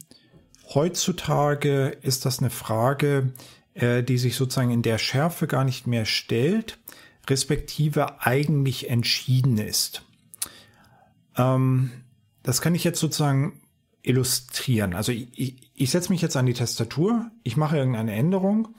heutzutage 0.74 1.98
ist 2.02 2.26
das 2.26 2.40
eine 2.40 2.50
Frage, 2.50 3.32
äh, 3.74 4.04
die 4.04 4.18
sich 4.18 4.36
sozusagen 4.36 4.72
in 4.72 4.82
der 4.82 4.98
Schärfe 4.98 5.48
gar 5.48 5.64
nicht 5.64 5.88
mehr 5.88 6.04
stellt, 6.04 6.78
respektive 7.30 8.22
eigentlich 8.22 8.90
entschieden 8.90 9.58
ist. 9.58 10.04
Ähm, 11.38 11.92
das 12.44 12.60
kann 12.60 12.76
ich 12.76 12.84
jetzt 12.84 13.00
sozusagen 13.00 13.62
illustrieren. 14.10 14.96
Also 14.96 15.12
ich, 15.12 15.28
ich, 15.40 15.72
ich 15.76 15.92
setze 15.92 16.12
mich 16.12 16.22
jetzt 16.22 16.36
an 16.36 16.48
die 16.48 16.54
Tastatur, 16.54 17.30
ich 17.44 17.58
mache 17.58 17.78
irgendeine 17.78 18.14
Änderung 18.14 18.70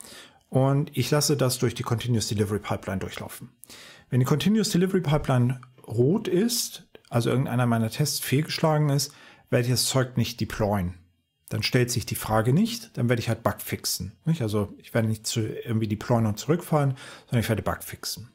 und 0.49 0.95
ich 0.95 1.09
lasse 1.09 1.37
das 1.37 1.57
durch 1.57 1.73
die 1.73 1.83
Continuous 1.83 2.27
Delivery 2.27 2.59
Pipeline 2.59 2.99
durchlaufen. 2.99 3.49
Wenn 4.09 4.19
die 4.19 4.25
Continuous 4.25 4.69
Delivery 4.69 5.01
Pipeline 5.01 5.61
rot 5.87 6.27
ist, 6.27 6.85
also 7.09 7.29
irgendeiner 7.29 7.65
meiner 7.65 7.89
Tests 7.89 8.19
fehlgeschlagen 8.19 8.89
ist, 8.89 9.13
werde 9.49 9.65
ich 9.65 9.71
das 9.71 9.85
Zeug 9.85 10.17
nicht 10.17 10.41
deployen. 10.41 10.95
Dann 11.47 11.63
stellt 11.63 11.91
sich 11.91 12.05
die 12.05 12.15
Frage 12.15 12.53
nicht, 12.53 12.97
dann 12.97 13.09
werde 13.09 13.21
ich 13.21 13.29
halt 13.29 13.43
Bug 13.43 13.61
fixen. 13.61 14.13
Also 14.39 14.73
ich 14.77 14.93
werde 14.93 15.07
nicht 15.07 15.25
zu 15.25 15.41
irgendwie 15.41 15.87
deployen 15.87 16.25
und 16.25 16.39
zurückfallen, 16.39 16.95
sondern 17.25 17.41
ich 17.41 17.49
werde 17.49 17.61
Bug 17.61 17.83
fixen. 17.83 18.29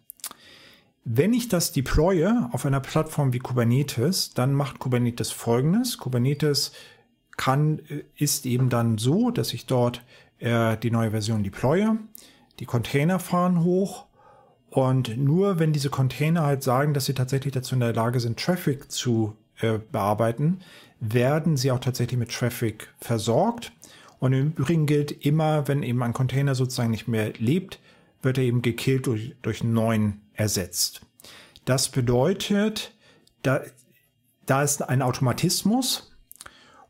Wenn 1.08 1.32
ich 1.32 1.46
das 1.46 1.70
deploye 1.70 2.48
auf 2.50 2.66
einer 2.66 2.80
Plattform 2.80 3.32
wie 3.32 3.38
Kubernetes, 3.38 4.34
dann 4.34 4.52
macht 4.52 4.80
Kubernetes 4.80 5.30
folgendes. 5.30 5.98
Kubernetes 5.98 6.72
kann, 7.36 7.78
äh, 7.88 8.02
ist 8.16 8.44
eben 8.44 8.70
dann 8.70 8.98
so, 8.98 9.30
dass 9.30 9.54
ich 9.54 9.66
dort 9.66 10.02
äh, 10.40 10.76
die 10.76 10.90
neue 10.90 11.12
Version 11.12 11.44
deploye. 11.44 11.96
Die 12.58 12.66
Container 12.66 13.20
fahren 13.20 13.62
hoch 13.62 14.06
und 14.68 15.16
nur 15.16 15.60
wenn 15.60 15.72
diese 15.72 15.90
Container 15.90 16.42
halt 16.42 16.64
sagen, 16.64 16.92
dass 16.92 17.04
sie 17.04 17.14
tatsächlich 17.14 17.54
dazu 17.54 17.76
in 17.76 17.80
der 17.82 17.94
Lage 17.94 18.18
sind, 18.18 18.40
Traffic 18.40 18.90
zu 18.90 19.36
äh, 19.60 19.78
bearbeiten, 19.78 20.58
werden 20.98 21.56
sie 21.56 21.70
auch 21.70 21.78
tatsächlich 21.78 22.18
mit 22.18 22.32
Traffic 22.32 22.88
versorgt. 22.98 23.70
Und 24.18 24.32
im 24.32 24.54
Übrigen 24.56 24.86
gilt 24.86 25.24
immer, 25.24 25.68
wenn 25.68 25.84
eben 25.84 26.02
ein 26.02 26.12
Container 26.12 26.56
sozusagen 26.56 26.90
nicht 26.90 27.06
mehr 27.06 27.32
lebt, 27.38 27.78
wird 28.22 28.38
er 28.38 28.44
eben 28.44 28.62
gekillt 28.62 29.06
durch, 29.06 29.34
durch 29.42 29.62
neuen 29.64 30.20
ersetzt. 30.34 31.02
Das 31.64 31.88
bedeutet, 31.88 32.92
da, 33.42 33.62
da 34.46 34.62
ist 34.62 34.82
ein 34.82 35.02
Automatismus 35.02 36.12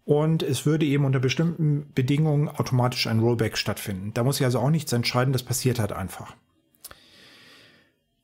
und 0.05 0.43
es 0.43 0.67
würde 0.67 0.87
eben 0.87 1.05
unter 1.05 1.19
bestimmten 1.19 1.91
Bedingungen 1.95 2.49
automatisch 2.49 3.07
ein 3.07 3.21
Rollback 3.21 3.57
stattfinden. 3.57 4.12
Da 4.15 4.25
muss 4.25 4.39
ich 4.39 4.45
also 4.45 4.61
auch 4.61 4.71
nichts 4.71 4.93
entscheiden, 4.93 5.33
das 5.33 5.43
passiert 5.43 5.79
halt 5.79 5.93
einfach. 5.93 6.35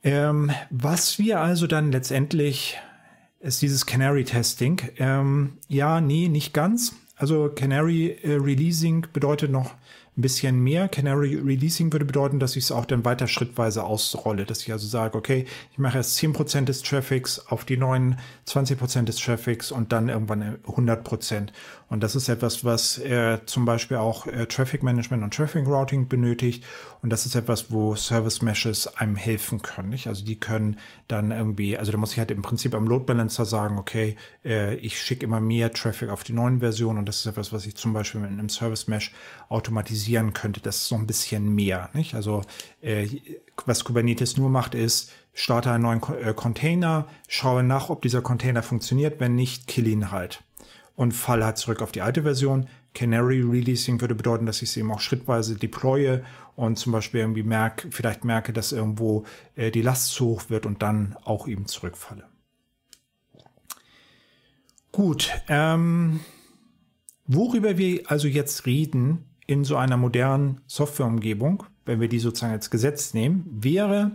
Ähm, 0.05 0.51
was 0.71 1.19
wir 1.19 1.41
also 1.41 1.67
dann 1.67 1.93
letztendlich 1.93 2.79
ist 3.43 3.61
dieses 3.61 3.87
Canary 3.87 4.25
Testing. 4.25 4.81
Ähm, 4.99 5.59
ja, 5.69 6.01
nee, 6.01 6.29
nicht 6.29 6.55
ganz. 6.55 6.95
Also 7.17 7.49
Canary 7.49 8.19
äh, 8.23 8.35
Releasing 8.35 9.07
bedeutet 9.12 9.51
noch 9.51 9.75
ein 10.16 10.20
bisschen 10.20 10.62
mehr. 10.62 10.88
Canary 10.88 11.37
Releasing 11.37 11.90
würde 11.90 12.05
bedeuten, 12.05 12.38
dass 12.38 12.55
ich 12.57 12.64
es 12.64 12.72
auch 12.72 12.85
dann 12.85 13.05
weiter 13.05 13.27
schrittweise 13.27 13.85
ausrolle, 13.85 14.44
dass 14.44 14.61
ich 14.61 14.70
also 14.70 14.87
sage, 14.87 15.16
okay, 15.16 15.46
ich 15.72 15.79
mache 15.79 15.96
erst 15.96 16.18
10% 16.18 16.66
des 16.66 16.83
Traffics 16.83 17.46
auf 17.46 17.64
die 17.64 17.79
neuen 17.79 18.18
20% 18.46 19.05
des 19.05 19.16
Traffics 19.16 19.72
und 19.72 19.90
dann 19.90 20.11
irgendwann 20.11 20.59
100%. 20.66 21.48
Und 21.88 22.03
das 22.03 22.14
ist 22.14 22.29
etwas, 22.29 22.64
was 22.64 22.98
äh, 22.98 23.38
zum 23.46 23.64
Beispiel 23.64 23.98
auch 23.98 24.27
äh, 24.27 24.46
Traffic 24.46 24.83
Management 24.83 25.22
und 25.22 25.35
Traffic 25.35 25.66
Routing 25.66 26.09
benötigt. 26.09 26.64
Und 27.01 27.11
das 27.11 27.25
ist 27.25 27.35
etwas, 27.35 27.70
wo 27.70 27.96
Service 27.96 28.42
Meshes 28.42 28.87
einem 28.87 29.16
helfen 29.16 29.62
können. 29.62 29.90
Nicht? 29.90 30.07
Also 30.07 30.25
die 30.25 30.38
können 30.38 30.79
dann 31.09 31.31
irgendwie, 31.31 31.77
also 31.77 31.90
da 31.90 31.98
muss 31.98 32.12
ich 32.12 32.18
halt 32.18 32.31
im 32.31 32.42
Prinzip 32.42 32.75
am 32.75 32.87
Load 32.87 33.07
Balancer 33.07 33.44
sagen, 33.44 33.79
okay, 33.79 34.16
äh, 34.44 34.75
ich 34.77 35.01
schicke 35.01 35.25
immer 35.25 35.40
mehr 35.40 35.72
Traffic 35.72 36.11
auf 36.11 36.23
die 36.23 36.33
neuen 36.33 36.60
Versionen 36.60 36.98
und 36.98 37.08
das 37.08 37.21
ist 37.21 37.27
etwas, 37.27 37.52
was 37.52 37.67
ich 37.67 37.77
zum 37.77 37.92
Beispiel 37.92 38.21
mit 38.21 38.31
einem 38.31 38.48
Service 38.48 38.88
Mesh 38.88 39.13
automatisieren 39.48 40.02
könnte. 40.33 40.61
Das 40.61 40.88
so 40.88 40.94
ein 40.94 41.07
bisschen 41.07 41.55
mehr. 41.55 41.90
Nicht? 41.94 42.15
Also 42.15 42.42
äh, 42.81 43.09
was 43.67 43.85
Kubernetes 43.85 44.37
nur 44.37 44.50
macht, 44.50 44.75
ist, 44.75 45.11
starte 45.35 45.71
einen 45.71 45.83
neuen 45.83 46.03
äh, 46.23 46.35
Container, 46.35 47.07
schaue 47.29 47.63
nach, 47.63 47.90
ob 47.90 48.03
dieser 48.03 48.23
Container 48.23 48.63
funktioniert. 48.63 49.21
Wenn 49.21 49.35
nicht, 49.35 49.67
kill 49.67 49.87
ihn 49.87 50.11
halt 50.11 50.42
und 50.94 51.13
fall 51.13 51.44
halt 51.44 51.59
zurück 51.59 51.83
auf 51.83 51.92
die 51.92 52.03
alte 52.03 52.23
Version. 52.23 52.69
Canary 52.94 53.40
Releasing 53.40 54.00
würde 54.00 54.15
bedeuten, 54.15 54.46
dass 54.46 54.61
ich 54.61 54.71
sie 54.71 54.81
eben 54.81 54.92
auch 54.92 55.00
schrittweise 55.00 55.57
deploye 55.57 56.23
und 56.57 56.79
zum 56.79 56.92
Beispiel 56.92 57.21
irgendwie 57.21 57.42
merke, 57.42 57.90
vielleicht 57.90 58.25
merke, 58.25 58.53
dass 58.53 58.73
irgendwo 58.73 59.25
äh, 59.57 59.71
die 59.71 59.83
Last 59.83 60.09
zu 60.09 60.27
hoch 60.27 60.42
wird 60.48 60.67
und 60.67 60.83
dann 60.83 61.17
auch 61.25 61.48
eben 61.48 61.67
zurückfalle. 61.67 62.25
Gut, 64.90 65.31
ähm, 65.48 66.21
worüber 67.27 67.79
wir 67.79 68.03
also 68.11 68.29
jetzt 68.29 68.67
reden 68.67 69.25
in 69.47 69.65
so 69.65 69.77
einer 69.77 69.97
modernen 69.97 70.61
Softwareumgebung, 70.67 71.65
wenn 71.85 72.01
wir 72.01 72.09
die 72.09 72.19
sozusagen 72.19 72.53
als 72.53 72.71
Gesetz 72.71 73.15
nehmen, 73.15 73.45
wäre 73.51 74.13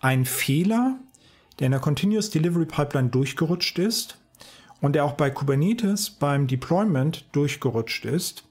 ein 0.00 0.24
Fehler, 0.24 0.98
der 1.58 1.66
in 1.66 1.72
der 1.72 1.80
Continuous 1.80 2.30
Delivery 2.30 2.66
Pipeline 2.66 3.08
durchgerutscht 3.08 3.78
ist 3.78 4.18
und 4.80 4.94
der 4.94 5.04
auch 5.04 5.12
bei 5.12 5.30
Kubernetes 5.30 6.10
beim 6.10 6.46
Deployment 6.46 7.26
durchgerutscht 7.32 8.04
ist. 8.04 8.44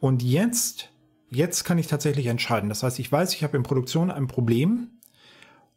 Und 0.00 0.22
jetzt, 0.22 0.90
jetzt 1.28 1.64
kann 1.64 1.78
ich 1.78 1.86
tatsächlich 1.86 2.26
entscheiden. 2.26 2.68
Das 2.68 2.82
heißt, 2.82 2.98
ich 2.98 3.10
weiß, 3.10 3.34
ich 3.34 3.42
habe 3.42 3.56
in 3.56 3.62
Produktion 3.62 4.10
ein 4.10 4.28
Problem 4.28 4.88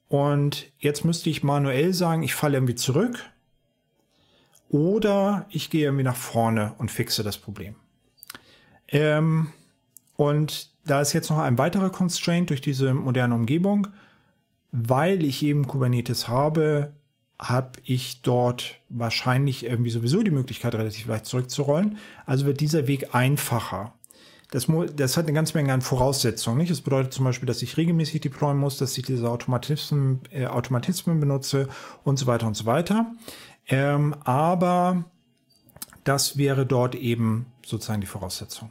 und 0.08 0.72
jetzt 0.80 1.04
müsste 1.04 1.30
ich 1.30 1.44
manuell 1.44 1.94
sagen, 1.94 2.24
ich 2.24 2.36
falle 2.36 2.58
irgendwie 2.58 2.76
zurück 2.76 3.30
oder 4.70 5.48
ich 5.50 5.70
gehe 5.70 5.86
irgendwie 5.86 6.04
nach 6.04 6.16
vorne 6.16 6.74
und 6.78 6.92
fixe 6.92 7.24
das 7.24 7.38
Problem. 7.38 7.76
Ähm, 8.88 9.52
und 10.20 10.72
da 10.86 11.00
ist 11.00 11.14
jetzt 11.14 11.30
noch 11.30 11.38
ein 11.38 11.58
weiterer 11.58 11.90
Constraint 11.90 12.50
durch 12.50 12.60
diese 12.60 12.94
moderne 12.94 13.34
Umgebung. 13.34 13.88
Weil 14.74 15.24
ich 15.24 15.42
eben 15.44 15.66
Kubernetes 15.66 16.28
habe, 16.28 16.92
habe 17.42 17.80
ich 17.86 18.22
dort 18.22 18.82
wahrscheinlich 18.90 19.66
irgendwie 19.66 19.92
sowieso 19.92 20.22
die 20.22 20.32
Möglichkeit, 20.32 20.76
relativ 20.76 21.08
leicht 21.08 21.26
zurückzurollen. 21.26 22.00
Also 22.26 22.46
wird 22.46 22.60
dieser 22.60 22.86
Weg 22.86 23.16
einfacher. 23.16 23.94
Das, 24.52 24.68
das 24.94 25.16
hat 25.16 25.24
eine 25.24 25.34
ganze 25.34 25.58
Menge 25.58 25.72
an 25.72 25.82
Voraussetzungen. 25.82 26.58
Nicht? 26.58 26.72
Das 26.72 26.82
bedeutet 26.82 27.14
zum 27.14 27.24
Beispiel, 27.24 27.48
dass 27.48 27.62
ich 27.62 27.78
regelmäßig 27.78 28.20
deployen 28.20 28.58
muss, 28.58 28.78
dass 28.78 28.98
ich 28.98 29.06
diese 29.06 29.30
Automatismen, 29.30 30.20
äh, 30.32 30.48
Automatismen 30.48 31.22
benutze 31.22 31.70
und 32.04 32.20
so 32.20 32.28
weiter 32.28 32.46
und 32.46 32.58
so 32.58 32.66
weiter. 32.66 33.10
Ähm, 33.70 34.16
aber 34.26 35.06
das 36.04 36.36
wäre 36.36 36.66
dort 36.66 36.96
eben 36.96 37.46
sozusagen 37.66 38.02
die 38.02 38.08
Voraussetzung. 38.08 38.70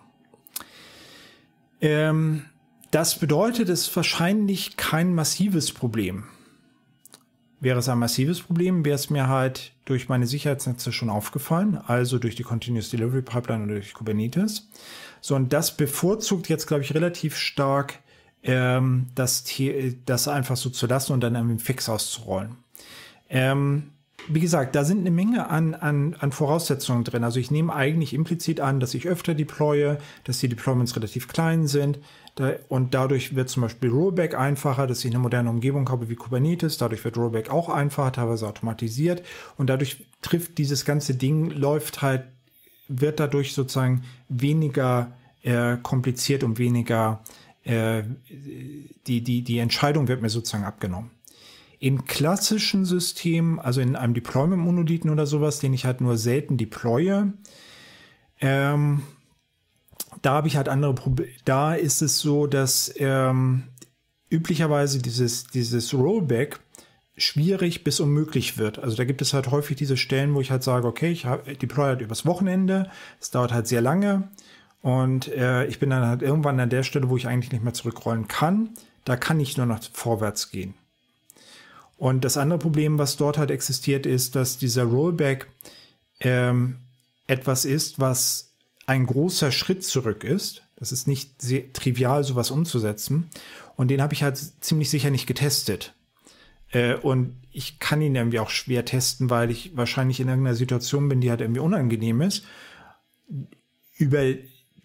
Ähm, 1.81 2.45
das 2.91 3.19
bedeutet, 3.19 3.69
es 3.69 3.89
ist 3.89 3.97
wahrscheinlich 3.97 4.77
kein 4.77 5.15
massives 5.15 5.73
Problem. 5.73 6.25
Wäre 7.61 7.81
es 7.81 7.89
ein 7.89 7.99
massives 7.99 8.41
Problem, 8.41 8.85
wäre 8.85 8.95
es 8.95 9.11
mir 9.11 9.29
halt 9.29 9.73
durch 9.85 10.09
meine 10.09 10.27
Sicherheitsnetze 10.27 10.93
schon 10.93 11.11
aufgefallen, 11.11 11.77
also 11.77 12.19
durch 12.19 12.37
die 12.37 12.45
Continuous 12.45 12.91
Delivery 12.91 13.23
Pipeline 13.23 13.65
oder 13.65 13.75
durch 13.75 13.95
Kubernetes. 13.95 14.69
So, 15.21 15.35
und 15.35 15.53
das 15.53 15.77
bevorzugt 15.77 16.49
jetzt, 16.49 16.67
glaube 16.67 16.85
ich, 16.85 16.95
relativ 16.95 17.37
stark, 17.37 17.99
ähm, 18.43 19.09
das, 19.15 19.45
das 20.07 20.29
einfach 20.29 20.57
so 20.57 20.71
zu 20.71 20.87
lassen 20.87 21.13
und 21.13 21.21
dann 21.21 21.35
einen 21.35 21.59
Fix 21.59 21.89
auszurollen. 21.89 22.57
Ähm, 23.29 23.91
wie 24.27 24.41
gesagt, 24.41 24.75
da 24.75 24.85
sind 24.85 25.01
eine 25.01 25.11
Menge 25.11 25.49
an, 25.49 25.75
an, 25.75 26.15
an 26.19 26.33
Voraussetzungen 26.33 27.05
drin. 27.05 27.25
Also 27.25 27.39
ich 27.39 27.51
nehme 27.51 27.73
eigentlich 27.73 28.13
implizit 28.13 28.61
an, 28.61 28.81
dass 28.81 28.95
ich 28.95 29.07
öfter 29.07 29.35
deploye, 29.35 29.99
dass 30.25 30.39
die 30.39 30.49
Deployments 30.49 30.97
relativ 30.97 31.29
klein 31.29 31.67
sind. 31.67 31.99
Da, 32.35 32.53
und 32.69 32.95
dadurch 32.95 33.35
wird 33.35 33.49
zum 33.49 33.63
Beispiel 33.63 33.91
Rollback 33.91 34.35
einfacher, 34.35 34.87
dass 34.87 35.05
ich 35.05 35.11
eine 35.11 35.19
moderne 35.19 35.51
Umgebung 35.51 35.89
habe 35.89 36.09
wie 36.09 36.15
Kubernetes. 36.15 36.79
Dadurch 36.79 37.05
wird 37.05 37.17
Rollback 37.17 37.51
auch 37.51 37.69
einfacher, 37.69 38.13
teilweise 38.13 38.47
automatisiert. 38.47 39.23
Und 39.57 39.71
dadurch 39.71 40.05
trifft 40.21 40.59
dieses 40.59 40.85
ganze 40.85 41.15
Ding, 41.15 41.51
läuft 41.51 42.03
halt, 42.03 42.25
wird 42.89 43.21
dadurch 43.21 43.55
sozusagen 43.55 44.05
weniger 44.29 45.13
äh, 45.43 45.77
kompliziert 45.83 46.43
und 46.43 46.59
weniger, 46.59 47.23
äh, 47.65 48.03
die, 49.07 49.23
die, 49.23 49.43
die 49.43 49.59
Entscheidung 49.59 50.09
wird 50.09 50.23
mir 50.23 50.31
sozusagen 50.31 50.65
abgenommen. 50.65 51.11
In 51.79 52.05
klassischen 52.07 52.85
Systemen, 52.85 53.59
also 53.59 53.81
in 53.81 53.95
einem 53.95 54.15
Deployment-Monolithen 54.15 55.11
oder 55.11 55.27
sowas, 55.27 55.61
den 55.61 55.75
ich 55.75 55.85
halt 55.85 56.01
nur 56.01 56.17
selten 56.17 56.57
deploye, 56.57 57.33
ähm, 58.41 59.03
da 60.23 60.33
habe 60.33 60.49
ich 60.49 60.57
halt 60.57 60.69
andere 60.69 60.95
Probleme. 60.95 61.31
Da 61.45 61.75
ist 61.75 62.03
es 62.03 62.19
so, 62.19 62.47
dass 62.47 62.93
ähm, 62.97 63.65
üblicherweise 64.31 65.01
dieses, 65.01 65.47
dieses 65.47 65.95
Rollback 65.95 66.61
schwierig 67.17 67.85
bis 67.85 68.01
unmöglich 68.01 68.59
wird. 68.59 68.79
Also 68.79 68.97
da 68.97 69.05
gibt 69.05 69.23
es 69.23 69.35
halt 69.35 69.51
häufig 69.51 69.77
diese 69.77 69.97
Stellen, 69.97 70.35
wo 70.35 70.41
ich 70.41 70.51
halt 70.51 70.63
sage, 70.63 70.87
okay, 70.87 71.11
ich 71.11 71.27
deploy 71.59 71.87
halt 71.87 72.01
übers 72.01 72.27
Wochenende, 72.27 72.91
es 73.21 73.31
dauert 73.31 73.53
halt 73.53 73.67
sehr 73.67 73.81
lange 73.81 74.29
und 74.83 75.29
äh, 75.29 75.67
ich 75.67 75.81
bin 75.81 75.91
dann 75.91 76.07
halt 76.07 76.23
irgendwann 76.23 76.61
an 76.61 76.71
der 76.71 76.85
Stelle, 76.85 77.09
wo 77.09 77.17
ich 77.17 77.27
eigentlich 77.27 77.53
nicht 77.53 77.65
mehr 77.65 77.75
zurückrollen 77.75 78.29
kann. 78.29 78.71
Da 79.05 79.17
kann 79.17 79.41
ich 79.41 79.57
nur 79.57 79.67
noch 79.67 79.81
vorwärts 79.93 80.51
gehen. 80.51 80.75
Und 81.99 82.25
das 82.25 82.37
andere 82.37 82.61
Problem, 82.61 82.97
was 82.99 83.17
dort 83.17 83.39
halt 83.39 83.51
existiert, 83.51 84.07
ist, 84.07 84.37
dass 84.37 84.57
dieser 84.57 84.85
Rollback 84.85 85.49
ähm, 86.21 86.79
etwas 87.27 87.65
ist, 87.65 87.99
was 87.99 88.55
ein 88.87 89.05
großer 89.05 89.53
Schritt 89.53 89.85
zurück 89.85 90.25
ist. 90.25 90.63
Das 90.77 90.93
ist 90.93 91.09
nicht 91.09 91.43
sehr 91.43 91.73
trivial, 91.73 92.23
sowas 92.23 92.51
umzusetzen. 92.53 93.29
Und 93.77 93.89
den 93.89 94.01
habe 94.01 94.15
ich 94.15 94.23
halt 94.23 94.39
ziemlich 94.61 94.91
sicher 94.91 95.11
nicht 95.11 95.27
getestet. 95.27 95.95
Äh, 96.71 96.95
und 96.95 97.37
ich 97.53 97.81
kann 97.81 98.01
ihn 98.01 98.15
irgendwie 98.15 98.39
auch 98.39 98.51
schwer 98.51 98.85
testen, 98.85 99.29
weil 99.29 99.51
ich 99.51 99.77
wahrscheinlich 99.77 100.21
in 100.21 100.29
irgendeiner 100.29 100.57
Situation 100.57 101.09
bin, 101.09 101.21
die 101.21 101.31
halt 101.31 101.41
irgendwie 101.41 101.61
unangenehm 101.61 102.21
ist, 102.21 102.45
über 103.97 104.23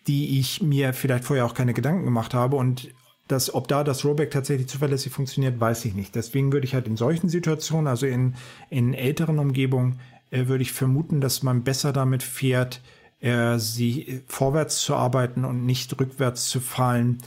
die 0.07 0.39
ich 0.39 0.61
mir 0.61 0.93
vielleicht 0.93 1.26
vorher 1.26 1.45
auch 1.45 1.53
keine 1.53 1.74
Gedanken 1.74 2.05
gemacht 2.05 2.34
habe 2.34 2.55
und 2.55 2.89
das, 3.34 3.54
ob 3.54 3.68
da 3.68 3.84
das 3.84 4.06
Rollback 4.06 4.32
tatsächlich 4.32 4.68
zuverlässig 4.68 5.12
funktioniert, 5.12 5.60
weiß 5.60 5.84
ich 5.86 5.94
nicht. 5.94 6.16
Deswegen 6.16 6.54
würde 6.54 6.66
ich 6.66 6.74
halt 6.74 6.88
in 6.88 6.96
solchen 6.96 7.28
Situationen, 7.28 7.88
also 7.88 8.06
in, 8.06 8.36
in 8.70 8.94
älteren 8.94 9.40
Umgebungen, 9.40 10.00
äh, 10.32 10.48
würde 10.48 10.62
ich 10.62 10.72
vermuten, 10.72 11.20
dass 11.20 11.44
man 11.44 11.64
besser 11.64 11.92
damit 11.92 12.24
fährt, 12.24 12.82
äh, 13.20 13.58
sie 13.58 14.22
vorwärts 14.28 14.82
zu 14.82 14.96
arbeiten 14.96 15.46
und 15.46 15.66
nicht 15.66 16.00
rückwärts 16.00 16.48
zu 16.48 16.60
fallen, 16.60 17.18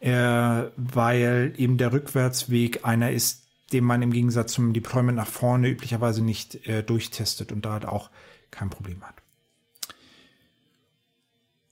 äh, 0.00 0.64
weil 0.76 1.52
eben 1.56 1.76
der 1.76 1.92
Rückwärtsweg 1.92 2.84
einer 2.84 3.10
ist, 3.10 3.44
den 3.72 3.84
man 3.84 4.02
im 4.02 4.12
Gegensatz 4.12 4.52
zum 4.52 4.72
Deployment 4.72 5.16
nach 5.16 5.28
vorne 5.28 5.68
üblicherweise 5.68 6.24
nicht 6.24 6.66
äh, 6.66 6.82
durchtestet 6.82 7.52
und 7.52 7.64
da 7.64 7.74
halt 7.74 7.86
auch 7.86 8.10
kein 8.50 8.70
Problem 8.70 9.02
hat. 9.02 9.14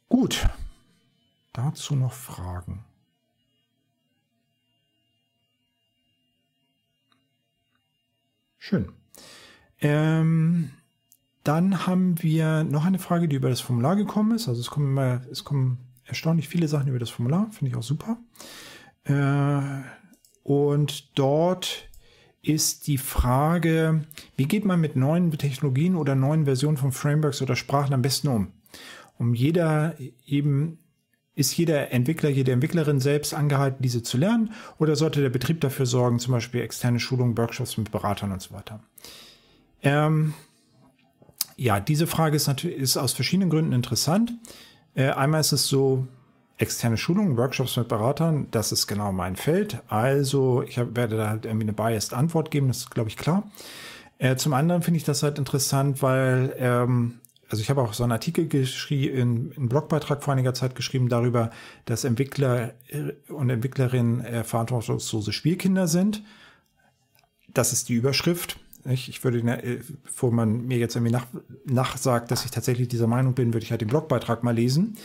Gut. 0.08 0.48
Dazu 1.52 1.96
noch 1.96 2.12
Fragen. 2.12 2.84
Schön. 8.68 8.92
Ähm, 9.80 10.72
dann 11.42 11.86
haben 11.86 12.22
wir 12.22 12.64
noch 12.64 12.84
eine 12.84 12.98
Frage, 12.98 13.26
die 13.26 13.36
über 13.36 13.48
das 13.48 13.62
Formular 13.62 13.96
gekommen 13.96 14.32
ist. 14.32 14.46
Also 14.46 14.60
es 14.60 14.68
kommen 14.68 14.88
immer, 14.88 15.22
es 15.30 15.42
kommen 15.42 15.78
erstaunlich 16.04 16.48
viele 16.48 16.68
Sachen 16.68 16.88
über 16.88 16.98
das 16.98 17.08
Formular, 17.08 17.48
finde 17.50 17.70
ich 17.70 17.76
auch 17.76 17.82
super. 17.82 18.18
Äh, 19.04 19.62
und 20.42 21.18
dort 21.18 21.88
ist 22.42 22.86
die 22.88 22.98
Frage, 22.98 24.04
wie 24.36 24.46
geht 24.46 24.66
man 24.66 24.82
mit 24.82 24.96
neuen 24.96 25.30
Technologien 25.30 25.96
oder 25.96 26.14
neuen 26.14 26.44
Versionen 26.44 26.76
von 26.76 26.92
Frameworks 26.92 27.40
oder 27.40 27.56
Sprachen 27.56 27.94
am 27.94 28.02
besten 28.02 28.28
um? 28.28 28.52
Um 29.16 29.32
jeder 29.32 29.94
eben 30.26 30.78
ist 31.38 31.56
jeder 31.56 31.92
Entwickler, 31.92 32.28
jede 32.28 32.52
Entwicklerin 32.52 33.00
selbst 33.00 33.32
angehalten, 33.32 33.82
diese 33.82 34.02
zu 34.02 34.18
lernen? 34.18 34.52
Oder 34.78 34.96
sollte 34.96 35.22
der 35.22 35.30
Betrieb 35.30 35.60
dafür 35.60 35.86
sorgen, 35.86 36.18
zum 36.18 36.32
Beispiel 36.32 36.60
externe 36.62 37.00
Schulungen, 37.00 37.38
Workshops 37.38 37.76
mit 37.76 37.90
Beratern 37.90 38.32
und 38.32 38.42
so 38.42 38.54
weiter? 38.54 38.80
Ähm, 39.82 40.34
ja, 41.56 41.80
diese 41.80 42.06
Frage 42.06 42.36
ist 42.36 42.46
natürlich 42.48 42.76
ist 42.76 42.96
aus 42.96 43.12
verschiedenen 43.12 43.50
Gründen 43.50 43.72
interessant. 43.72 44.32
Äh, 44.94 45.10
einmal 45.10 45.40
ist 45.40 45.52
es 45.52 45.68
so, 45.68 46.08
externe 46.58 46.96
Schulungen, 46.96 47.36
Workshops 47.36 47.76
mit 47.76 47.88
Beratern, 47.88 48.48
das 48.50 48.72
ist 48.72 48.86
genau 48.88 49.12
mein 49.12 49.36
Feld. 49.36 49.80
Also 49.86 50.62
ich 50.62 50.78
hab, 50.78 50.96
werde 50.96 51.16
da 51.16 51.28
halt 51.30 51.44
irgendwie 51.44 51.64
eine 51.64 51.72
biased 51.72 52.12
Antwort 52.12 52.50
geben, 52.50 52.68
das 52.68 52.78
ist, 52.78 52.90
glaube 52.90 53.08
ich, 53.08 53.16
klar. 53.16 53.44
Äh, 54.18 54.36
zum 54.36 54.52
anderen 54.52 54.82
finde 54.82 54.98
ich 54.98 55.04
das 55.04 55.22
halt 55.22 55.38
interessant, 55.38 56.02
weil 56.02 56.54
ähm, 56.58 57.20
also 57.48 57.62
ich 57.62 57.70
habe 57.70 57.82
auch 57.82 57.94
so 57.94 58.02
einen 58.02 58.12
Artikel 58.12 58.46
geschrieben, 58.46 59.52
einen 59.56 59.68
Blogbeitrag 59.68 60.22
vor 60.22 60.32
einiger 60.32 60.54
Zeit 60.54 60.74
geschrieben 60.74 61.08
darüber, 61.08 61.50
dass 61.86 62.04
Entwickler 62.04 62.74
äh, 62.88 63.12
und 63.32 63.48
Entwicklerinnen 63.50 64.24
äh, 64.24 64.44
verantwortungslose 64.44 65.32
Spielkinder 65.32 65.88
sind. 65.88 66.22
Das 67.52 67.72
ist 67.72 67.88
die 67.88 67.94
Überschrift. 67.94 68.58
Ich, 68.84 69.08
ich 69.08 69.24
würde, 69.24 69.38
äh, 69.38 69.80
bevor 70.04 70.30
man 70.30 70.66
mir 70.66 70.78
jetzt 70.78 70.94
irgendwie 70.94 71.12
nach, 71.12 71.26
nachsagt, 71.64 72.30
dass 72.30 72.44
ich 72.44 72.50
tatsächlich 72.50 72.88
dieser 72.88 73.06
Meinung 73.06 73.34
bin, 73.34 73.52
würde 73.54 73.64
ich 73.64 73.70
halt 73.70 73.80
den 73.80 73.88
Blogbeitrag 73.88 74.42
mal 74.42 74.54
lesen. 74.54 74.96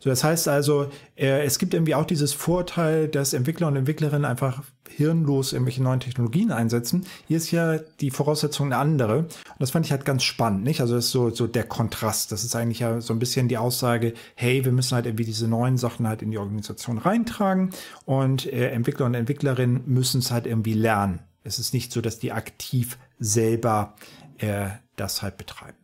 So, 0.00 0.10
das 0.10 0.24
heißt 0.24 0.48
also, 0.48 0.90
äh, 1.16 1.44
es 1.44 1.58
gibt 1.58 1.72
irgendwie 1.72 1.94
auch 1.94 2.04
dieses 2.04 2.32
Vorteil, 2.32 3.08
dass 3.08 3.32
Entwickler 3.32 3.68
und 3.68 3.76
Entwicklerinnen 3.76 4.24
einfach 4.24 4.62
hirnlos 4.96 5.52
irgendwelche 5.52 5.82
neuen 5.82 6.00
Technologien 6.00 6.52
einsetzen. 6.52 7.06
Hier 7.28 7.36
ist 7.36 7.50
ja 7.50 7.78
die 8.00 8.10
Voraussetzung 8.10 8.66
eine 8.66 8.76
andere. 8.76 9.18
Und 9.18 9.30
das 9.58 9.70
fand 9.70 9.86
ich 9.86 9.92
halt 9.92 10.04
ganz 10.04 10.22
spannend, 10.22 10.64
nicht? 10.64 10.80
Also 10.80 10.94
das 10.94 11.06
ist 11.06 11.10
so, 11.12 11.30
so 11.30 11.46
der 11.46 11.64
Kontrast. 11.64 12.32
Das 12.32 12.44
ist 12.44 12.54
eigentlich 12.54 12.80
ja 12.80 13.00
so 13.00 13.12
ein 13.12 13.18
bisschen 13.18 13.48
die 13.48 13.58
Aussage, 13.58 14.14
hey, 14.34 14.64
wir 14.64 14.72
müssen 14.72 14.94
halt 14.94 15.06
irgendwie 15.06 15.24
diese 15.24 15.48
neuen 15.48 15.76
Sachen 15.76 16.06
halt 16.06 16.22
in 16.22 16.30
die 16.30 16.38
Organisation 16.38 16.98
reintragen 16.98 17.70
und 18.04 18.46
äh, 18.46 18.70
Entwickler 18.70 19.06
und 19.06 19.14
Entwicklerinnen 19.14 19.82
müssen 19.86 20.20
es 20.20 20.30
halt 20.30 20.46
irgendwie 20.46 20.74
lernen. 20.74 21.20
Es 21.44 21.58
ist 21.58 21.74
nicht 21.74 21.92
so, 21.92 22.00
dass 22.00 22.18
die 22.18 22.32
aktiv 22.32 22.98
selber 23.18 23.94
äh, 24.38 24.68
das 24.96 25.22
halt 25.22 25.36
betreiben. 25.36 25.76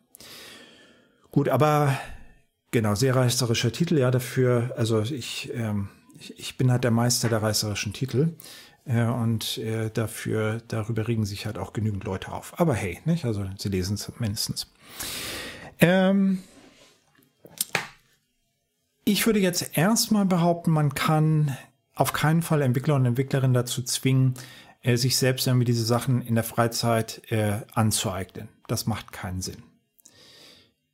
Gut, 1.31 1.49
aber 1.49 1.99
genau, 2.71 2.95
sehr 2.95 3.15
reißerischer 3.15 3.73
Titel, 3.73 3.99
ja, 3.99 4.11
dafür, 4.11 4.73
also 4.77 5.01
ich, 5.03 5.51
ähm, 5.55 5.89
ich, 6.19 6.39
ich 6.39 6.57
bin 6.57 6.71
halt 6.71 6.85
der 6.85 6.91
Meister 6.91 7.29
der 7.29 7.43
reißerischen 7.43 7.93
Titel. 7.93 8.35
Und 8.89 9.59
äh, 9.59 9.91
dafür, 9.91 10.63
darüber 10.67 11.07
regen 11.09 11.27
sich 11.27 11.45
halt 11.45 11.59
auch 11.59 11.75
genügend 11.75 12.05
Leute 12.05 12.33
auf. 12.33 12.59
Aber 12.59 12.75
hey, 12.75 13.01
nicht? 13.05 13.27
Also 13.27 13.45
sie 13.59 13.69
lesen 13.69 13.95
es 13.95 14.11
mindestens. 14.19 14.67
Ähm, 15.79 16.43
ich 19.05 19.27
würde 19.27 19.41
jetzt 19.41 19.77
erstmal 19.77 20.25
behaupten, 20.25 20.71
man 20.71 20.95
kann 20.95 21.57
auf 21.95 22.15
keinen 22.15 22.41
Fall 22.41 22.63
Entwickler 22.63 22.95
und 22.95 23.05
Entwicklerinnen 23.05 23.53
dazu 23.53 23.83
zwingen, 23.83 24.35
äh, 24.81 24.97
sich 24.97 25.19
selbst 25.19 25.47
irgendwie 25.47 25.67
diese 25.67 25.85
Sachen 25.85 26.23
in 26.23 26.35
der 26.35 26.45
Freizeit 26.45 27.21
äh, 27.31 27.61
anzueignen. 27.75 28.49
Das 28.69 28.87
macht 28.87 29.13
keinen 29.13 29.43
Sinn. 29.43 29.68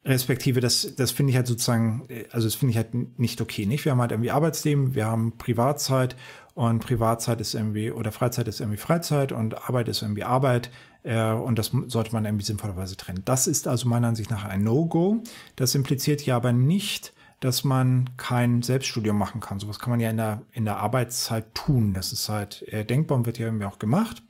Respektive, 0.04 0.60
das, 0.60 0.94
das 0.96 1.12
finde 1.12 1.30
ich 1.30 1.36
halt 1.36 1.46
sozusagen, 1.46 2.04
äh, 2.08 2.24
also 2.30 2.46
das 2.46 2.54
finde 2.54 2.72
ich 2.72 2.76
halt 2.76 3.18
nicht 3.18 3.40
okay, 3.40 3.66
nicht? 3.66 3.84
Wir 3.84 3.92
haben 3.92 4.00
halt 4.00 4.12
irgendwie 4.12 4.30
Arbeitsleben, 4.30 4.94
wir 4.94 5.06
haben 5.06 5.38
Privatzeit 5.38 6.16
und 6.54 6.80
Privatzeit 6.80 7.40
ist 7.40 7.54
irgendwie, 7.54 7.90
oder 7.90 8.12
Freizeit 8.12 8.46
ist 8.48 8.60
irgendwie 8.60 8.78
Freizeit 8.78 9.32
und 9.32 9.68
Arbeit 9.68 9.88
ist 9.88 10.02
irgendwie 10.02 10.24
Arbeit 10.24 10.70
äh, 11.04 11.32
und 11.32 11.58
das 11.58 11.72
sollte 11.86 12.12
man 12.12 12.24
irgendwie 12.24 12.44
sinnvollerweise 12.44 12.96
trennen. 12.96 13.22
Das 13.24 13.46
ist 13.46 13.66
also 13.66 13.88
meiner 13.88 14.08
Ansicht 14.08 14.30
nach 14.30 14.44
ein 14.44 14.62
No-Go. 14.62 15.22
Das 15.56 15.74
impliziert 15.74 16.24
ja 16.26 16.36
aber 16.36 16.52
nicht, 16.52 17.12
dass 17.40 17.64
man 17.64 18.10
kein 18.16 18.62
Selbststudium 18.62 19.18
machen 19.18 19.40
kann. 19.40 19.58
Sowas 19.58 19.78
kann 19.78 19.90
man 19.90 20.00
ja 20.00 20.10
in 20.10 20.16
der, 20.16 20.42
in 20.52 20.64
der 20.64 20.78
Arbeitszeit 20.78 21.54
tun. 21.54 21.92
Das 21.92 22.12
ist 22.12 22.28
halt 22.28 22.62
äh, 22.68 22.84
denkbar 22.84 23.18
und 23.18 23.26
wird 23.26 23.38
ja 23.38 23.46
irgendwie 23.46 23.66
auch 23.66 23.78
gemacht. 23.78 24.22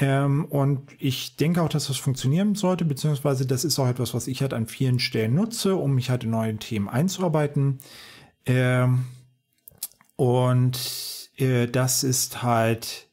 Ähm, 0.00 0.46
und 0.46 0.80
ich 0.98 1.36
denke 1.36 1.60
auch, 1.62 1.68
dass 1.68 1.88
das 1.88 1.98
funktionieren 1.98 2.54
sollte, 2.54 2.86
beziehungsweise 2.86 3.46
das 3.46 3.64
ist 3.64 3.78
auch 3.78 3.86
etwas, 3.86 4.14
was 4.14 4.28
ich 4.28 4.40
halt 4.40 4.54
an 4.54 4.66
vielen 4.66 4.98
Stellen 4.98 5.34
nutze, 5.34 5.76
um 5.76 5.94
mich 5.94 6.08
halt 6.08 6.24
in 6.24 6.30
neue 6.30 6.56
Themen 6.56 6.88
einzuarbeiten. 6.88 7.80
Ähm, 8.46 9.04
und 10.16 11.30
äh, 11.36 11.66
das 11.66 12.02
ist 12.02 12.42
halt 12.42 13.08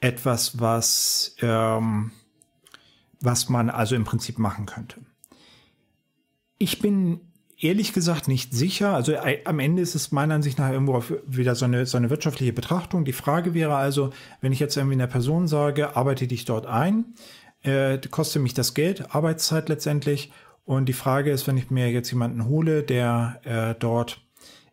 etwas, 0.00 0.58
was, 0.58 1.36
ähm, 1.40 2.10
was 3.20 3.48
man 3.48 3.70
also 3.70 3.94
im 3.94 4.04
Prinzip 4.04 4.40
machen 4.40 4.66
könnte. 4.66 5.00
Ich 6.58 6.80
bin 6.80 7.20
ehrlich 7.58 7.92
gesagt 7.92 8.28
nicht 8.28 8.52
sicher. 8.52 8.94
Also 8.94 9.12
äh, 9.12 9.40
am 9.44 9.58
Ende 9.58 9.82
ist 9.82 9.94
es 9.94 10.12
meiner 10.12 10.34
Ansicht 10.34 10.58
nach 10.58 10.70
irgendwo 10.70 11.02
wieder 11.26 11.54
so 11.54 11.64
eine, 11.64 11.86
so 11.86 11.96
eine 11.96 12.10
wirtschaftliche 12.10 12.52
Betrachtung. 12.52 13.04
Die 13.04 13.12
Frage 13.12 13.54
wäre 13.54 13.76
also, 13.76 14.10
wenn 14.40 14.52
ich 14.52 14.60
jetzt 14.60 14.76
irgendwie 14.76 14.94
einer 14.94 15.06
Person 15.06 15.48
sage, 15.48 15.96
arbeite 15.96 16.26
dich 16.26 16.44
dort 16.44 16.66
ein, 16.66 17.14
äh, 17.62 17.98
kostet 18.10 18.42
mich 18.42 18.54
das 18.54 18.74
Geld, 18.74 19.14
Arbeitszeit 19.14 19.68
letztendlich. 19.68 20.32
Und 20.64 20.86
die 20.86 20.92
Frage 20.92 21.30
ist, 21.30 21.46
wenn 21.46 21.56
ich 21.56 21.70
mir 21.70 21.90
jetzt 21.90 22.10
jemanden 22.10 22.46
hole, 22.46 22.82
der 22.82 23.40
äh, 23.44 23.74
dort 23.78 24.20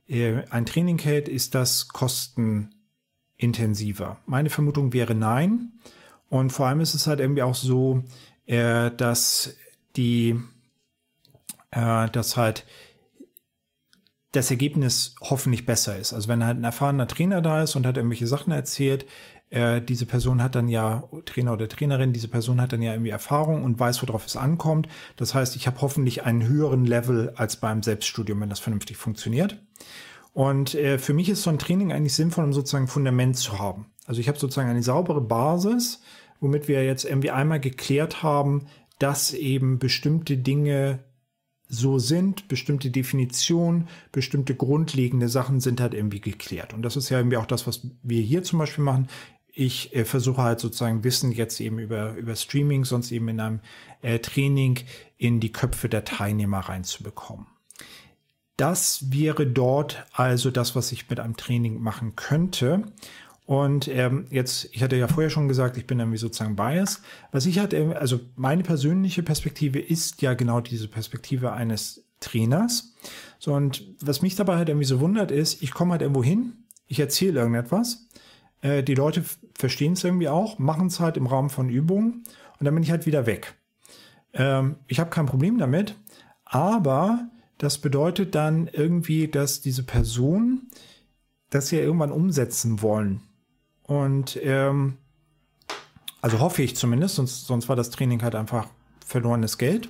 äh, 0.08 0.42
ein 0.50 0.66
Training 0.66 1.00
hält, 1.00 1.30
ist 1.30 1.56
das 1.56 1.88
kostenintensiver? 1.88 4.18
Meine 4.26 4.50
Vermutung 4.50 4.92
wäre 4.92 5.16
nein. 5.16 5.74
Und 6.30 6.52
vor 6.52 6.66
allem 6.66 6.82
ist 6.82 6.96
es 6.96 7.08
halt 7.08 7.20
irgendwie 7.20 7.44
auch 7.44 7.56
so, 7.56 8.04
äh, 8.48 8.90
dass 8.92 9.56
die 9.96 10.36
äh, 11.74 12.10
dass 12.10 12.38
halt 12.38 12.66
das 14.32 14.50
Ergebnis 14.50 15.16
hoffentlich 15.22 15.66
besser 15.66 15.98
ist. 15.98 16.14
Also 16.14 16.28
wenn 16.28 16.44
halt 16.44 16.58
ein 16.58 16.64
erfahrener 16.64 17.08
Trainer 17.08 17.42
da 17.42 17.64
ist 17.64 17.76
und 17.76 17.86
hat 17.86 17.98
irgendwelche 17.98 18.26
Sachen 18.26 18.52
erzählt, 18.52 19.06
äh, 19.50 19.80
diese 19.82 20.08
Person 20.08 20.42
hat 20.42 20.56
dann 20.56 20.68
ja, 20.68 21.04
Trainer 21.26 21.54
oder 21.54 21.70
Trainerin, 21.70 22.14
diese 22.14 22.28
Person 22.28 22.60
hat 22.60 22.74
dann 22.74 22.82
ja 22.82 22.94
irgendwie 22.94 23.12
Erfahrung 23.12 23.64
und 23.64 23.80
weiß, 23.80 24.02
worauf 24.02 24.26
es 24.26 24.36
ankommt. 24.36 24.88
Das 25.18 25.36
heißt, 25.36 25.56
ich 25.56 25.68
habe 25.68 25.82
hoffentlich 25.82 26.24
einen 26.24 26.48
höheren 26.48 26.86
Level 26.86 27.34
als 27.36 27.58
beim 27.58 27.84
Selbststudium, 27.84 28.42
wenn 28.42 28.50
das 28.50 28.60
vernünftig 28.60 28.98
funktioniert. 28.98 29.62
Und 30.34 30.74
äh, 30.74 30.98
für 30.98 31.14
mich 31.14 31.30
ist 31.30 31.44
so 31.44 31.52
ein 31.52 31.60
Training 31.60 31.94
eigentlich 31.94 32.16
sinnvoll, 32.16 32.44
um 32.44 32.54
sozusagen 32.54 32.86
ein 32.86 32.90
Fundament 32.90 33.38
zu 33.38 33.60
haben. 33.60 33.86
Also 34.08 34.20
ich 34.20 34.28
habe 34.28 34.40
sozusagen 34.40 34.70
eine 34.70 34.82
saubere 34.82 35.22
Basis, 35.22 36.02
womit 36.40 36.68
wir 36.68 36.84
jetzt 36.84 37.06
irgendwie 37.06 37.30
einmal 37.30 37.60
geklärt 37.60 38.24
haben, 38.24 38.66
dass 38.98 39.34
eben 39.34 39.78
bestimmte 39.78 40.38
Dinge 40.38 41.04
so 41.74 42.00
sind, 42.00 42.48
bestimmte 42.48 42.92
Definitionen, 42.92 43.88
bestimmte 44.12 44.56
grundlegende 44.56 45.28
Sachen 45.28 45.60
sind 45.60 45.82
halt 45.82 45.94
irgendwie 45.94 46.22
geklärt. 46.22 46.74
Und 46.74 46.84
das 46.84 46.96
ist 46.96 47.10
ja 47.10 47.18
irgendwie 47.18 47.38
auch 47.38 47.46
das, 47.46 47.66
was 47.68 47.88
wir 48.04 48.22
hier 48.22 48.44
zum 48.44 48.60
Beispiel 48.60 48.84
machen. 48.84 49.08
Ich 49.52 49.96
äh, 49.96 50.06
versuche 50.06 50.42
halt 50.42 50.60
sozusagen 50.60 51.04
Wissen 51.04 51.32
jetzt 51.32 51.60
eben 51.60 51.80
über, 51.80 52.14
über 52.14 52.36
Streaming, 52.36 52.86
sonst 52.86 53.12
eben 53.12 53.28
in 53.28 53.40
einem 53.40 53.60
äh, 54.02 54.20
Training 54.20 54.80
in 55.18 55.40
die 55.40 55.52
Köpfe 55.52 55.90
der 55.90 56.06
Teilnehmer 56.06 56.60
reinzubekommen. 56.60 57.48
Das 58.58 59.12
wäre 59.12 59.48
dort 59.48 60.06
also 60.14 60.52
das, 60.52 60.76
was 60.76 60.92
ich 60.92 61.10
mit 61.10 61.20
einem 61.20 61.38
Training 61.38 61.82
machen 61.82 62.16
könnte. 62.16 62.84
Und 63.54 63.88
ähm, 63.88 64.26
jetzt, 64.32 64.68
ich 64.72 64.82
hatte 64.82 64.96
ja 64.96 65.08
vorher 65.08 65.30
schon 65.30 65.48
gesagt, 65.48 65.78
ich 65.78 65.86
bin 65.86 66.00
irgendwie 66.00 66.18
sozusagen 66.18 66.56
biased. 66.56 67.04
Was 67.32 67.46
ich 67.46 67.60
hatte, 67.60 67.96
also 68.00 68.20
meine 68.36 68.64
persönliche 68.64 69.22
Perspektive 69.22 69.78
ist 69.78 70.24
ja 70.24 70.34
genau 70.34 70.60
diese 70.60 70.88
Perspektive 70.88 71.54
eines 71.54 72.04
Trainers. 72.20 72.96
So, 73.38 73.54
und 73.54 73.86
was 74.02 74.24
mich 74.24 74.36
dabei 74.36 74.56
halt 74.56 74.70
irgendwie 74.70 74.88
so 74.88 75.00
wundert 75.00 75.30
ist, 75.30 75.62
ich 75.62 75.72
komme 75.72 75.92
halt 75.92 76.02
irgendwo 76.02 76.24
hin, 76.24 76.66
ich 76.88 77.00
erzähle 77.00 77.42
irgendetwas, 77.42 78.10
äh, 78.62 78.82
die 78.82 78.96
Leute 78.96 79.24
verstehen 79.54 79.94
es 79.94 80.04
irgendwie 80.04 80.30
auch, 80.30 80.58
machen 80.58 80.88
es 80.88 81.00
halt 81.00 81.16
im 81.16 81.28
Rahmen 81.28 81.52
von 81.52 81.70
Übungen 81.70 82.24
und 82.60 82.66
dann 82.66 82.74
bin 82.74 82.82
ich 82.82 82.90
halt 82.90 83.06
wieder 83.06 83.28
weg. 83.28 83.54
Ähm, 84.34 84.78
ich 84.88 85.00
habe 85.00 85.12
kein 85.12 85.28
Problem 85.28 85.60
damit, 85.60 85.94
aber 86.44 87.30
das 87.60 87.78
bedeutet 87.78 88.34
dann 88.34 88.66
irgendwie, 88.66 89.28
dass 89.28 89.62
diese 89.62 89.84
Person 89.84 90.72
das 91.52 91.70
ja 91.70 91.82
irgendwann 91.82 92.12
umsetzen 92.12 92.82
wollen. 92.82 93.22
Und 93.84 94.40
ähm, 94.42 94.98
also 96.22 96.40
hoffe 96.40 96.64
ich 96.64 96.76
zumindest, 96.76 97.16
sonst, 97.16 97.48
sonst 97.48 97.70
war 97.70 97.76
das 97.76 97.90
Training 97.90 98.22
halt 98.24 98.36
einfach 98.36 98.68
verlorenes 99.06 99.58
Geld. 99.58 99.90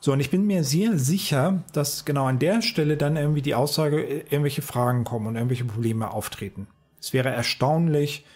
So, 0.00 0.12
und 0.12 0.20
ich 0.20 0.30
bin 0.30 0.46
mir 0.46 0.64
sehr 0.64 0.98
sicher, 0.98 1.62
dass 1.72 2.04
genau 2.04 2.26
an 2.26 2.40
der 2.40 2.60
Stelle 2.60 2.96
dann 2.96 3.16
irgendwie 3.16 3.40
die 3.40 3.54
Aussage, 3.54 4.02
äh, 4.02 4.18
irgendwelche 4.30 4.62
Fragen 4.62 5.04
kommen 5.04 5.28
und 5.28 5.36
irgendwelche 5.36 5.64
Probleme 5.64 6.10
auftreten. 6.10 6.66
Es 7.00 7.12
wäre 7.12 7.30
erstaunlich, 7.30 8.26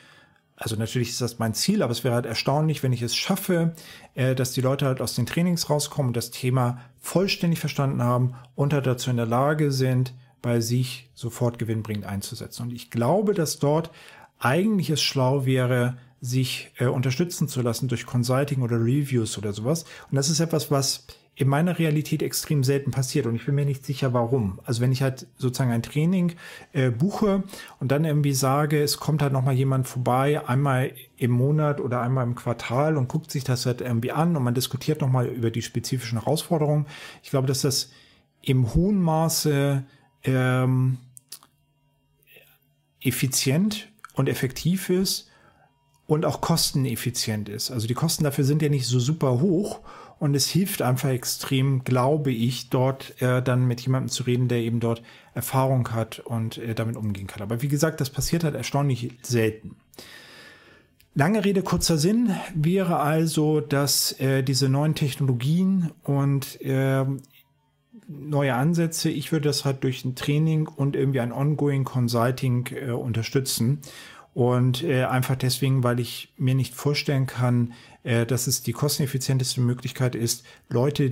also 0.57 0.77
natürlich 0.77 1.11
ist 1.11 1.21
das 1.21 1.39
mein 1.39 1.55
Ziel, 1.55 1.83
aber 1.83 1.93
es 1.93 2.05
wäre 2.05 2.15
halt 2.15 2.25
erstaunlich, 2.25 2.83
wenn 2.83 2.93
ich 2.93 3.03
es 3.03 3.17
schaffe, 3.17 3.75
äh, 4.15 4.35
dass 4.35 4.53
die 4.53 4.61
Leute 4.61 4.87
halt 4.87 5.01
aus 5.01 5.17
den 5.17 5.27
Trainings 5.27 5.69
rauskommen 5.69 6.11
und 6.11 6.17
das 6.17 6.31
Thema 6.31 6.81
vollständig 7.01 7.59
verstanden 7.59 8.03
haben 8.03 8.35
und 8.55 8.73
halt 8.73 8.87
dazu 8.87 9.11
in 9.11 9.17
der 9.17 9.27
Lage 9.27 9.73
sind, 9.73 10.15
bei 10.43 10.61
sich 10.61 11.11
sofort 11.15 11.59
gewinnbringend 11.59 12.07
einzusetzen. 12.07 12.63
Und 12.63 12.73
ich 12.73 12.91
glaube, 12.91 13.35
dass 13.35 13.59
dort 13.59 13.91
eigentlich 14.39 14.91
es 14.91 15.03
schlau 15.03 15.47
wäre, 15.47 15.97
sich 16.21 16.73
äh, 16.79 16.87
unterstützen 16.87 17.49
zu 17.49 17.63
lassen 17.63 17.89
durch 17.89 18.07
Consulting 18.07 18.63
oder 18.63 18.77
Reviews 18.79 19.39
oder 19.39 19.53
sowas. 19.53 19.85
Und 20.11 20.17
das 20.17 20.29
ist 20.29 20.41
etwas, 20.41 20.71
was 20.71 21.07
in 21.39 21.49
meiner 21.49 21.79
Realität 21.79 22.23
extrem 22.23 22.65
selten 22.65 22.91
passiert 22.91 23.27
und 23.27 23.37
ich 23.37 23.45
bin 23.45 23.55
mir 23.55 23.67
nicht 23.67 23.85
sicher, 23.85 24.15
warum. 24.15 24.59
Also 24.65 24.81
wenn 24.81 24.91
ich 24.91 25.03
halt 25.03 25.27
sozusagen 25.37 25.71
ein 25.71 25.83
Training 25.83 26.33
äh, 26.73 26.91
buche 26.91 27.45
und 27.79 27.93
dann 27.93 28.07
irgendwie 28.07 28.33
sage, 28.33 28.83
es 28.83 28.97
kommt 28.97 29.21
halt 29.21 29.35
nochmal 29.35 29.55
jemand 29.55 29.87
vorbei, 29.87 30.43
einmal 30.49 30.93
im 31.19 31.33
Monat 31.33 31.83
oder 31.83 32.01
einmal 32.01 32.25
im 32.25 32.37
Quartal 32.37 32.97
und 32.97 33.09
guckt 33.09 33.31
sich 33.31 33.45
das 33.45 33.67
halt 33.67 33.83
irgendwie 33.83 34.13
an 34.13 34.35
und 34.35 34.45
man 34.45 34.55
diskutiert 34.55 35.03
nochmal 35.03 35.27
über 35.27 35.51
die 35.51 35.61
spezifischen 35.61 36.19
Herausforderungen. 36.19 36.87
Ich 37.23 37.29
glaube, 37.29 37.47
dass 37.47 37.61
das 37.61 37.91
im 38.41 38.73
hohen 38.73 39.03
Maße 39.03 39.85
ähm, 40.25 40.97
effizient 43.03 43.89
und 44.17 44.29
effektiv 44.29 44.91
ist 44.91 45.31
und 46.07 46.25
auch 46.25 46.41
kosteneffizient 46.41 47.49
ist. 47.49 47.71
Also 47.71 47.87
die 47.87 47.95
Kosten 47.95 48.25
dafür 48.25 48.45
sind 48.45 48.63
ja 48.63 48.69
nicht 48.69 48.87
so 48.87 48.99
super 48.99 49.41
hoch 49.41 49.81
und 50.19 50.35
es 50.35 50.49
hilft 50.49 50.83
einfach 50.83 51.11
extrem, 51.11 51.85
glaube 51.85 52.33
ich, 52.33 52.71
dort 52.71 53.21
äh, 53.21 53.43
dann 53.43 53.67
mit 53.67 53.81
jemandem 53.83 54.09
zu 54.09 54.23
reden, 54.23 54.49
der 54.49 54.59
eben 54.59 54.81
dort 54.81 55.03
Erfahrung 55.35 55.93
hat 55.93 56.21
und 56.21 56.59
äh, 56.59 56.75
damit 56.75 56.97
umgehen 56.97 57.27
kann. 57.27 57.43
Aber 57.43 57.61
wie 57.63 57.69
gesagt, 57.69 58.01
das 58.01 58.11
passiert 58.11 58.43
halt 58.43 58.55
erstaunlich 58.55 59.13
selten. 59.23 59.77
Lange 61.15 61.45
Rede, 61.45 61.63
kurzer 61.63 61.97
Sinn 61.97 62.35
wäre 62.55 62.99
also, 62.99 63.61
dass 63.61 64.13
äh, 64.21 64.43
diese 64.43 64.69
neuen 64.69 64.95
Technologien 64.95 65.91
und 66.03 66.61
äh, 66.61 67.05
neue 68.09 68.55
Ansätze, 68.55 69.11
ich 69.11 69.33
würde 69.33 69.49
das 69.49 69.65
halt 69.65 69.83
durch 69.85 70.05
ein 70.05 70.15
Training 70.15 70.69
und 70.69 70.97
irgendwie 70.97 71.21
ein 71.21 71.33
Ongoing 71.33 71.85
Consulting 71.85 72.69
äh, 72.71 72.91
unterstützen. 72.91 73.81
Und 74.35 74.85
äh, 74.85 75.05
einfach 75.05 75.37
deswegen, 75.37 75.83
weil 75.83 75.99
ich 75.99 76.35
mir 76.37 76.55
nicht 76.55 76.75
vorstellen 76.75 77.27
kann, 77.27 77.73
äh, 78.03 78.27
dass 78.27 78.47
es 78.47 78.63
die 78.63 78.73
kosteneffizienteste 78.73 79.61
Möglichkeit 79.61 80.15
ist, 80.15 80.45
Leute, 80.69 81.11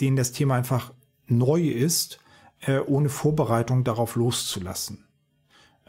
denen 0.00 0.16
das 0.16 0.32
Thema 0.32 0.56
einfach 0.56 0.92
neu 1.28 1.62
ist, 1.62 2.18
äh, 2.60 2.78
ohne 2.78 3.08
Vorbereitung 3.08 3.84
darauf 3.84 4.16
loszulassen. 4.16 5.04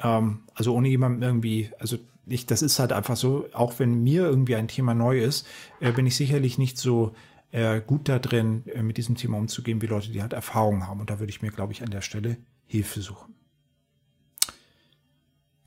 Ähm, 0.01 0.41
also 0.53 0.75
ohne 0.75 0.89
jemandem 0.89 1.23
irgendwie, 1.23 1.71
also 1.79 1.97
ich, 2.27 2.45
das 2.45 2.61
ist 2.61 2.79
halt 2.79 2.91
einfach 2.93 3.15
so, 3.15 3.47
auch 3.53 3.79
wenn 3.79 4.03
mir 4.03 4.23
irgendwie 4.23 4.55
ein 4.55 4.67
Thema 4.67 4.93
neu 4.93 5.19
ist, 5.19 5.47
äh, 5.79 5.91
bin 5.91 6.05
ich 6.05 6.15
sicherlich 6.15 6.57
nicht 6.57 6.77
so 6.77 7.13
äh, 7.51 7.81
gut 7.81 8.09
da 8.09 8.19
drin, 8.19 8.63
äh, 8.67 8.81
mit 8.83 8.97
diesem 8.97 9.15
Thema 9.15 9.37
umzugehen, 9.37 9.81
wie 9.81 9.87
Leute, 9.87 10.11
die 10.11 10.21
halt 10.21 10.33
Erfahrung 10.33 10.87
haben. 10.87 10.99
Und 10.99 11.09
da 11.09 11.19
würde 11.19 11.29
ich 11.29 11.41
mir, 11.41 11.51
glaube 11.51 11.73
ich, 11.73 11.83
an 11.83 11.89
der 11.89 12.01
Stelle 12.01 12.37
Hilfe 12.65 13.01
suchen. 13.01 13.33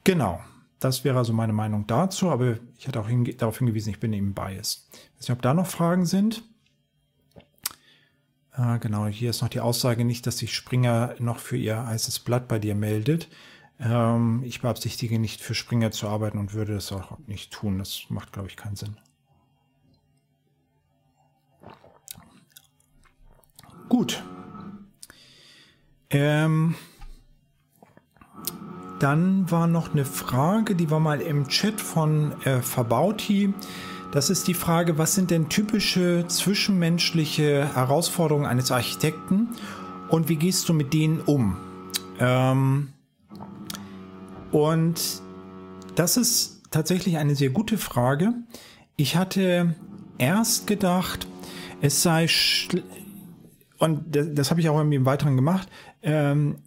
Genau. 0.05 0.41
das 0.79 1.05
wäre 1.05 1.19
also 1.19 1.35
meine 1.35 1.53
Meinung 1.53 1.87
dazu, 1.87 2.31
aber 2.31 2.57
ich 2.79 2.89
hatte 2.89 3.01
auch 3.01 3.09
hinge 3.09 3.35
darauf 3.35 3.59
hingewiesen, 3.59 3.91
ich 3.91 4.01
bin 4.01 4.15
eben 4.15 4.33
biased. 4.33 4.89
Ich 4.93 4.99
weiß 5.19 5.29
nicht, 5.29 5.31
ob 5.37 5.43
da 5.43 5.53
noch 5.53 5.67
Fragen 5.67 6.07
sind. 6.07 6.43
Äh, 8.57 8.79
genau, 8.79 9.07
hier 9.07 9.31
ist 9.31 9.43
noch 9.43 9.51
die 9.51 9.61
Aussage 9.61 10.05
nicht, 10.05 10.27
dass 10.27 10.39
sich 10.39 10.55
Springer 10.55 11.15
noch 11.19 11.39
für 11.39 11.57
ihr 11.57 11.87
heißes 11.87 12.21
Blatt 12.21 12.49
bei 12.49 12.59
dir 12.59 12.75
meldet. 12.75 13.29
Ähm, 13.79 14.43
ich 14.45 14.61
beabsichtige 14.61 15.19
nicht 15.19 15.41
für 15.41 15.55
Springer 15.55 15.91
zu 15.91 16.09
arbeiten 16.09 16.39
und 16.39 16.55
würde 16.55 16.75
das 16.75 16.93
auch 16.93 17.19
nicht 17.27 17.53
tun. 17.53 17.79
Das 17.79 18.05
macht, 18.09 18.33
glaube 18.33 18.49
ich, 18.49 18.57
keinen 18.57 18.77
Sinn. 18.77 18.97
Gut. 23.91 24.23
Ähm, 26.11 26.77
dann 29.01 29.51
war 29.51 29.67
noch 29.67 29.93
eine 29.93 30.05
Frage, 30.05 30.77
die 30.77 30.91
war 30.91 31.01
mal 31.01 31.21
im 31.21 31.49
Chat 31.49 31.81
von 31.81 32.41
äh, 32.45 32.63
Verbauti. 32.63 33.53
Das 34.13 34.31
ist 34.31 34.47
die 34.47 34.55
Frage, 34.55 34.97
was 34.97 35.17
sind 35.17 35.33
denn 35.33 35.49
typische 35.49 36.25
zwischenmenschliche 36.29 37.75
Herausforderungen 37.75 38.47
eines 38.47 38.71
Architekten 38.71 39.49
und 40.09 40.29
wie 40.29 40.37
gehst 40.37 40.69
du 40.69 40.73
mit 40.73 40.93
denen 40.93 41.21
um? 41.21 41.57
Ähm, 42.21 42.93
und 44.53 45.21
das 45.97 46.17
ist 46.17 46.63
tatsächlich 46.71 47.17
eine 47.17 47.35
sehr 47.35 47.51
gute 47.51 47.77
Frage. 47.77 48.35
Ich 48.95 49.17
hatte 49.17 49.75
erst 50.19 50.69
gedacht, 50.69 51.27
es 51.81 52.03
sei 52.03 52.29
und 53.81 54.15
das, 54.15 54.29
das 54.33 54.51
habe 54.51 54.61
ich 54.61 54.69
auch 54.69 54.77
irgendwie 54.79 54.97
im 54.97 55.07
Weiteren 55.07 55.37
gemacht. 55.37 55.69
Ähm, 56.03 56.59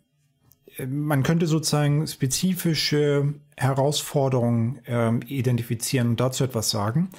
man 0.87 1.21
könnte 1.21 1.45
sozusagen 1.45 2.07
spezifische 2.07 3.35
Herausforderungen 3.55 4.79
ähm, 4.87 5.21
identifizieren 5.27 6.09
und 6.09 6.19
dazu 6.19 6.43
etwas 6.43 6.71
sagen. 6.71 7.09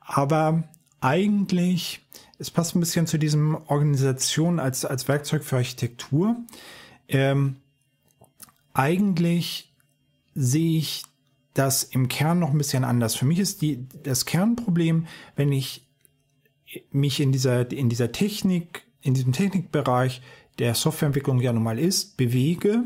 Aber 0.00 0.64
eigentlich, 1.00 2.00
es 2.38 2.50
passt 2.50 2.74
ein 2.74 2.80
bisschen 2.80 3.06
zu 3.06 3.16
diesem 3.16 3.54
Organisation 3.68 4.58
als, 4.58 4.84
als 4.84 5.06
Werkzeug 5.06 5.44
für 5.44 5.56
Architektur. 5.56 6.36
Ähm, 7.06 7.56
eigentlich 8.72 9.72
sehe 10.34 10.78
ich 10.78 11.04
das 11.54 11.84
im 11.84 12.08
Kern 12.08 12.40
noch 12.40 12.50
ein 12.50 12.58
bisschen 12.58 12.82
anders. 12.82 13.14
Für 13.14 13.26
mich 13.26 13.38
ist 13.38 13.62
die, 13.62 13.86
das 14.02 14.26
Kernproblem, 14.26 15.06
wenn 15.36 15.52
ich 15.52 15.86
mich 16.90 17.20
in 17.20 17.30
dieser, 17.30 17.70
in 17.70 17.88
dieser 17.88 18.10
Technik, 18.10 18.82
in 19.04 19.14
diesem 19.14 19.32
Technikbereich 19.32 20.22
der 20.58 20.74
Softwareentwicklung 20.74 21.40
ja 21.40 21.52
nun 21.52 21.62
mal 21.62 21.78
ist, 21.78 22.16
bewege, 22.16 22.82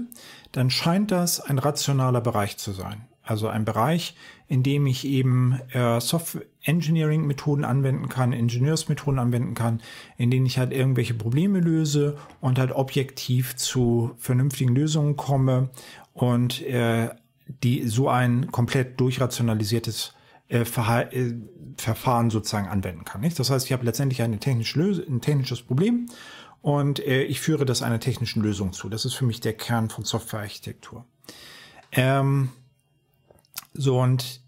dann 0.53 0.69
scheint 0.69 1.11
das 1.11 1.41
ein 1.41 1.59
rationaler 1.59 2.21
Bereich 2.21 2.59
zu 2.59 2.73
sein. 2.73 3.07
Also 3.23 3.49
ein 3.49 3.67
Bereich, 3.67 4.17
in 4.49 4.63
dem 4.63 4.87
ich 4.87 5.07
eben 5.07 5.61
äh, 5.73 6.01
Software 6.01 6.47
Engineering 6.63 7.27
Methoden 7.27 7.65
anwenden 7.65 8.09
kann, 8.09 8.33
Ingenieursmethoden 8.33 9.19
anwenden 9.19 9.55
kann, 9.55 9.81
in 10.17 10.31
denen 10.31 10.47
ich 10.47 10.59
halt 10.59 10.73
irgendwelche 10.73 11.15
Probleme 11.15 11.61
löse 11.61 12.17
und 12.41 12.59
halt 12.59 12.73
objektiv 12.73 13.55
zu 13.57 14.13
vernünftigen 14.17 14.75
Lösungen 14.75 15.17
komme 15.17 15.69
und 16.15 16.63
äh, 16.63 17.11
die 17.63 17.87
so 17.87 18.09
ein 18.09 18.51
komplett 18.51 18.99
durchrationalisiertes 18.99 20.15
äh, 20.49 20.61
äh, 20.61 21.35
Verfahren 21.77 22.31
sozusagen 22.31 22.69
anwenden 22.69 23.05
kann. 23.05 23.21
Nicht? 23.21 23.39
Das 23.39 23.51
heißt, 23.51 23.67
ich 23.67 23.73
habe 23.73 23.85
letztendlich 23.85 24.23
eine 24.23 24.39
technische 24.39 24.81
ein 24.81 25.21
technisches 25.21 25.63
Problem 25.63 26.09
und 26.63 27.01
äh, 27.01 27.23
ich 27.23 27.41
führe 27.41 27.65
das 27.65 27.83
einer 27.83 28.01
technischen 28.01 28.43
Lösung 28.43 28.73
zu. 28.73 28.89
Das 28.89 29.05
ist 29.05 29.15
für 29.15 29.25
mich 29.25 29.41
der 29.41 29.53
Kern 29.53 29.91
von 29.91 30.05
Softwarearchitektur. 30.05 31.05
Ähm, 31.93 32.51
so 33.75 34.01
und 34.01 34.41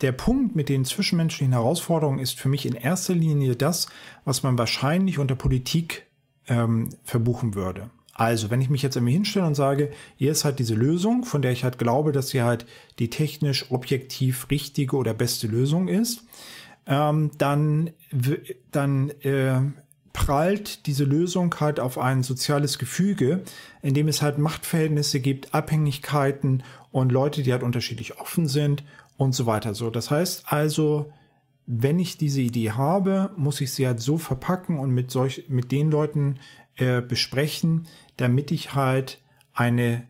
der 0.00 0.12
Punkt 0.12 0.54
mit 0.54 0.68
den 0.68 0.84
zwischenmenschlichen 0.84 1.52
Herausforderungen 1.52 2.18
ist 2.18 2.38
für 2.38 2.48
mich 2.48 2.66
in 2.66 2.74
erster 2.74 3.14
Linie 3.14 3.56
das, 3.56 3.88
was 4.24 4.42
man 4.42 4.58
wahrscheinlich 4.58 5.18
unter 5.18 5.34
Politik 5.34 6.06
ähm, 6.48 6.90
verbuchen 7.02 7.54
würde. 7.54 7.90
Also, 8.18 8.48
wenn 8.50 8.62
ich 8.62 8.70
mich 8.70 8.80
jetzt 8.80 8.96
irgendwie 8.96 9.12
hinstelle 9.12 9.44
und 9.44 9.54
sage, 9.54 9.90
hier 10.16 10.32
ist 10.32 10.46
halt 10.46 10.58
diese 10.58 10.74
Lösung, 10.74 11.24
von 11.24 11.42
der 11.42 11.52
ich 11.52 11.64
halt 11.64 11.76
glaube, 11.76 12.12
dass 12.12 12.30
sie 12.30 12.40
halt 12.40 12.64
die 12.98 13.10
technisch 13.10 13.70
objektiv 13.70 14.48
richtige 14.50 14.96
oder 14.96 15.12
beste 15.12 15.46
Lösung 15.46 15.86
ist, 15.86 16.22
ähm, 16.86 17.30
dann, 17.36 17.90
dann 18.72 19.10
äh, 19.20 19.60
prallt 20.14 20.86
diese 20.86 21.04
Lösung 21.04 21.54
halt 21.60 21.78
auf 21.78 21.98
ein 21.98 22.22
soziales 22.22 22.78
Gefüge, 22.78 23.42
in 23.82 23.92
dem 23.92 24.08
es 24.08 24.22
halt 24.22 24.38
Machtverhältnisse 24.38 25.20
gibt, 25.20 25.54
Abhängigkeiten 25.54 26.62
und 26.92 27.12
Leute, 27.12 27.42
die 27.42 27.52
halt 27.52 27.62
unterschiedlich 27.62 28.18
offen 28.18 28.48
sind 28.48 28.82
und 29.18 29.34
so 29.34 29.44
weiter. 29.44 29.74
So, 29.74 29.90
das 29.90 30.10
heißt 30.10 30.44
also, 30.46 31.12
wenn 31.66 31.98
ich 31.98 32.16
diese 32.16 32.40
Idee 32.40 32.70
habe, 32.70 33.30
muss 33.36 33.60
ich 33.60 33.72
sie 33.72 33.86
halt 33.86 34.00
so 34.00 34.16
verpacken 34.16 34.78
und 34.78 34.90
mit 34.90 35.10
solch, 35.10 35.44
mit 35.48 35.70
den 35.70 35.90
Leuten 35.90 36.38
äh, 36.76 37.00
besprechen, 37.00 37.86
damit 38.16 38.50
ich 38.50 38.74
halt 38.74 39.22
eine 39.52 40.06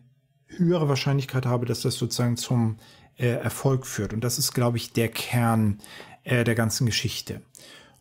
höhere 0.47 0.89
Wahrscheinlichkeit 0.89 1.45
habe, 1.45 1.65
dass 1.65 1.81
das 1.81 1.95
sozusagen 1.95 2.37
zum 2.37 2.77
äh, 3.17 3.27
Erfolg 3.27 3.85
führt. 3.85 4.13
Und 4.13 4.23
das 4.23 4.37
ist, 4.37 4.53
glaube 4.53 4.77
ich, 4.77 4.93
der 4.93 5.09
Kern 5.09 5.79
äh, 6.23 6.43
der 6.43 6.55
ganzen 6.55 6.85
Geschichte. 6.85 7.41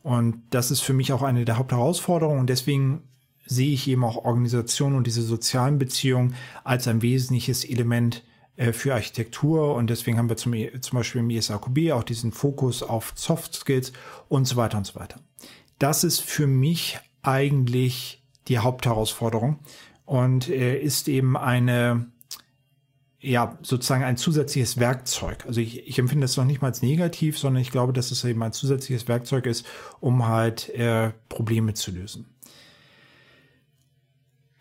Und 0.02 0.42
das 0.50 0.70
ist 0.70 0.80
für 0.80 0.92
mich 0.92 1.12
auch 1.12 1.22
eine 1.22 1.44
der 1.44 1.58
Hauptherausforderungen. 1.58 2.40
Und 2.40 2.50
deswegen 2.50 3.02
sehe 3.44 3.72
ich 3.72 3.88
eben 3.88 4.04
auch 4.04 4.24
Organisationen 4.24 4.96
und 4.96 5.06
diese 5.06 5.22
sozialen 5.22 5.78
Beziehungen 5.78 6.34
als 6.64 6.86
ein 6.88 7.02
wesentliches 7.02 7.64
Element 7.64 8.22
äh, 8.56 8.72
für 8.72 8.94
Architektur. 8.94 9.74
Und 9.74 9.88
deswegen 9.88 10.18
haben 10.18 10.28
wir 10.28 10.36
zum, 10.36 10.54
zum 10.80 10.98
Beispiel 10.98 11.20
im 11.20 11.30
ISAQB 11.30 11.92
auch 11.92 12.04
diesen 12.04 12.32
Fokus 12.32 12.82
auf 12.82 13.12
Soft 13.16 13.54
Skills 13.54 13.92
und 14.28 14.46
so 14.46 14.56
weiter 14.56 14.78
und 14.78 14.86
so 14.86 14.98
weiter. 14.98 15.20
Das 15.78 16.04
ist 16.04 16.20
für 16.20 16.46
mich 16.46 16.98
eigentlich 17.22 18.22
die 18.48 18.58
Hauptherausforderung 18.58 19.58
und 20.06 20.48
äh, 20.48 20.78
ist 20.78 21.08
eben 21.08 21.36
eine, 21.36 22.06
ja, 23.20 23.58
sozusagen 23.62 24.04
ein 24.04 24.16
zusätzliches 24.16 24.78
Werkzeug. 24.78 25.44
Also 25.46 25.60
ich, 25.60 25.86
ich 25.86 25.98
empfinde 25.98 26.24
das 26.24 26.36
noch 26.36 26.44
nicht 26.44 26.62
mal 26.62 26.68
als 26.68 26.80
negativ, 26.80 27.38
sondern 27.38 27.60
ich 27.60 27.70
glaube, 27.70 27.92
dass 27.92 28.10
es 28.10 28.24
eben 28.24 28.42
ein 28.42 28.52
zusätzliches 28.52 29.08
Werkzeug 29.08 29.46
ist, 29.46 29.66
um 30.00 30.26
halt 30.26 30.70
äh, 30.70 31.12
Probleme 31.28 31.74
zu 31.74 31.90
lösen. 31.90 32.26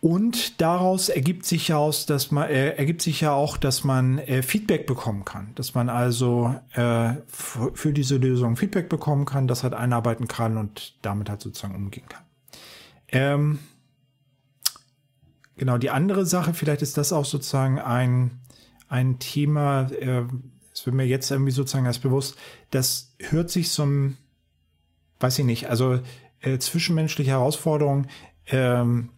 Und 0.01 0.61
daraus 0.61 1.09
ergibt 1.09 1.47
sich 1.47 1.69
ja 1.69 1.77
aus, 1.77 2.05
dass 2.05 2.29
man 2.29 2.47
äh, 2.47 2.75
ergibt 2.75 3.01
sich 3.01 3.21
ja 3.21 3.33
auch, 3.33 3.57
dass 3.57 3.83
man 3.83 4.19
äh, 4.19 4.43
Feedback 4.43 4.85
bekommen 4.85 5.25
kann, 5.25 5.51
dass 5.55 5.73
man 5.73 5.89
also 5.89 6.53
äh, 6.73 7.13
für 7.25 7.91
diese 7.91 8.17
Lösung 8.17 8.55
Feedback 8.55 8.87
bekommen 8.87 9.25
kann, 9.25 9.47
das 9.47 9.63
halt 9.63 9.73
einarbeiten 9.73 10.27
kann 10.27 10.57
und 10.57 10.93
damit 11.01 11.27
halt 11.27 11.41
sozusagen 11.41 11.73
umgehen 11.73 12.07
kann. 12.07 12.21
Ähm, 13.07 13.59
genau, 15.57 15.77
die 15.77 15.89
andere 15.89 16.25
Sache, 16.25 16.53
vielleicht 16.53 16.81
ist 16.81 16.97
das 16.97 17.13
auch 17.13 17.25
sozusagen 17.25 17.79
ein 17.79 18.39
ein 18.87 19.19
Thema, 19.19 19.89
äh, 19.91 20.23
es 20.73 20.85
wird 20.85 20.95
mir 20.95 21.05
jetzt 21.05 21.31
irgendwie 21.31 21.51
sozusagen 21.51 21.85
erst 21.85 22.01
bewusst, 22.01 22.37
das 22.71 23.15
hört 23.19 23.49
sich 23.49 23.69
ein, 23.69 24.17
weiß 25.19 25.39
ich 25.39 25.45
nicht, 25.45 25.69
also 25.69 25.99
äh, 26.41 26.57
zwischenmenschliche 26.59 27.31
Herausforderungen 27.31 28.07
ähm, 28.47 29.09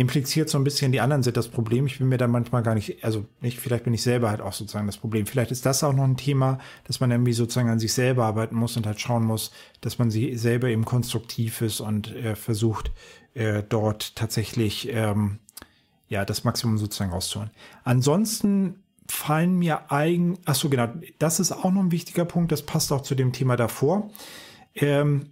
impliziert 0.00 0.48
so 0.48 0.56
ein 0.56 0.64
bisschen, 0.64 0.92
die 0.92 1.00
anderen 1.02 1.22
sind 1.22 1.36
das 1.36 1.48
Problem. 1.48 1.84
Ich 1.84 1.98
bin 1.98 2.08
mir 2.08 2.16
da 2.16 2.26
manchmal 2.26 2.62
gar 2.62 2.74
nicht, 2.74 3.04
also 3.04 3.26
nicht, 3.42 3.60
vielleicht 3.60 3.84
bin 3.84 3.92
ich 3.92 4.02
selber 4.02 4.30
halt 4.30 4.40
auch 4.40 4.54
sozusagen 4.54 4.86
das 4.86 4.96
Problem. 4.96 5.26
Vielleicht 5.26 5.50
ist 5.50 5.66
das 5.66 5.84
auch 5.84 5.92
noch 5.92 6.04
ein 6.04 6.16
Thema, 6.16 6.58
dass 6.84 7.00
man 7.00 7.10
irgendwie 7.10 7.34
sozusagen 7.34 7.68
an 7.68 7.78
sich 7.78 7.92
selber 7.92 8.24
arbeiten 8.24 8.56
muss 8.56 8.78
und 8.78 8.86
halt 8.86 8.98
schauen 8.98 9.26
muss, 9.26 9.52
dass 9.82 9.98
man 9.98 10.10
sie 10.10 10.36
selber 10.38 10.68
eben 10.68 10.86
konstruktiv 10.86 11.60
ist 11.60 11.80
und 11.80 12.16
äh, 12.16 12.34
versucht, 12.34 12.92
äh, 13.34 13.62
dort 13.68 14.16
tatsächlich 14.16 14.88
ähm, 14.90 15.38
ja, 16.08 16.24
das 16.24 16.44
Maximum 16.44 16.78
sozusagen 16.78 17.12
rauszuholen. 17.12 17.50
Ansonsten 17.84 18.82
fallen 19.06 19.58
mir 19.58 19.92
eigen, 19.92 20.38
ach 20.46 20.54
so, 20.54 20.70
genau, 20.70 20.88
das 21.18 21.40
ist 21.40 21.52
auch 21.52 21.72
noch 21.72 21.82
ein 21.82 21.92
wichtiger 21.92 22.24
Punkt, 22.24 22.52
das 22.52 22.62
passt 22.62 22.90
auch 22.90 23.02
zu 23.02 23.14
dem 23.14 23.34
Thema 23.34 23.56
davor. 23.56 24.08
Ähm, 24.74 25.26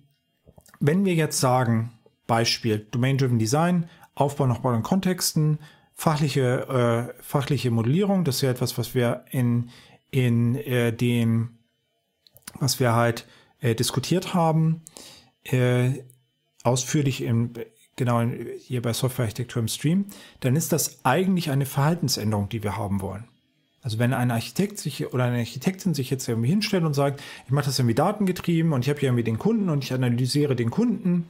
wenn 0.79 1.07
wir 1.07 1.15
jetzt 1.15 1.41
sagen, 1.41 1.91
Beispiel 2.27 2.87
Domain-Driven 2.91 3.39
Design, 3.39 3.89
Aufbau 4.21 4.47
nach 4.47 4.59
bauenden 4.59 4.83
Kontexten, 4.83 5.59
fachliche, 5.95 7.13
äh, 7.19 7.23
fachliche 7.23 7.71
Modellierung, 7.71 8.25
das 8.25 8.37
ist 8.37 8.43
ja 8.43 8.51
etwas, 8.51 8.79
was 8.79 8.95
wir 8.95 9.25
in, 9.31 9.71
in 10.11 10.55
äh, 10.57 10.93
dem, 10.93 11.59
was 12.59 12.81
wir 12.81 12.95
halt 12.95 13.27
äh, 13.61 13.75
diskutiert 13.75 14.35
haben, 14.35 14.83
äh, 15.45 16.05
ausführlich 16.63 17.23
im, 17.23 17.53
genau 17.97 18.23
hier 18.59 18.83
bei 18.83 18.93
Softwarearchitektur 18.93 19.61
im 19.61 19.69
Stream, 19.69 20.07
dann 20.41 20.57
ist 20.57 20.73
das 20.73 21.05
eigentlich 21.05 21.51
eine 21.51 21.67
Verhaltensänderung, 21.67 22.49
die 22.49 22.63
wir 22.63 22.77
haben 22.77 23.01
wollen. 23.01 23.29
Also 23.81 23.99
wenn 23.99 24.13
ein 24.13 24.31
Architekt 24.31 24.79
sich 24.79 25.13
oder 25.15 25.25
eine 25.25 25.39
Architektin 25.39 25.95
sich 25.95 26.11
jetzt 26.11 26.29
irgendwie 26.29 26.51
hinstellt 26.51 26.85
und 26.85 26.95
sagt, 26.95 27.23
ich 27.47 27.53
mache 27.53 27.67
das 27.67 27.79
irgendwie 27.79 27.95
datengetrieben 27.95 28.73
und 28.73 28.85
ich 28.85 28.91
habe 28.91 28.99
hier 28.99 29.09
irgendwie 29.09 29.25
den 29.25 29.39
Kunden 29.39 29.69
und 29.69 29.85
ich 29.85 29.93
analysiere 29.93 30.57
den 30.57 30.71
Kunden 30.71 31.27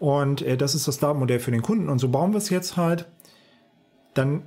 und 0.00 0.42
äh, 0.42 0.56
das 0.56 0.74
ist 0.74 0.88
das 0.88 0.98
Datenmodell 0.98 1.38
für 1.38 1.52
den 1.52 1.62
Kunden 1.62 1.88
und 1.88 2.00
so 2.00 2.08
bauen 2.08 2.32
wir 2.32 2.38
es 2.38 2.50
jetzt 2.50 2.76
halt, 2.76 3.06
dann 4.14 4.42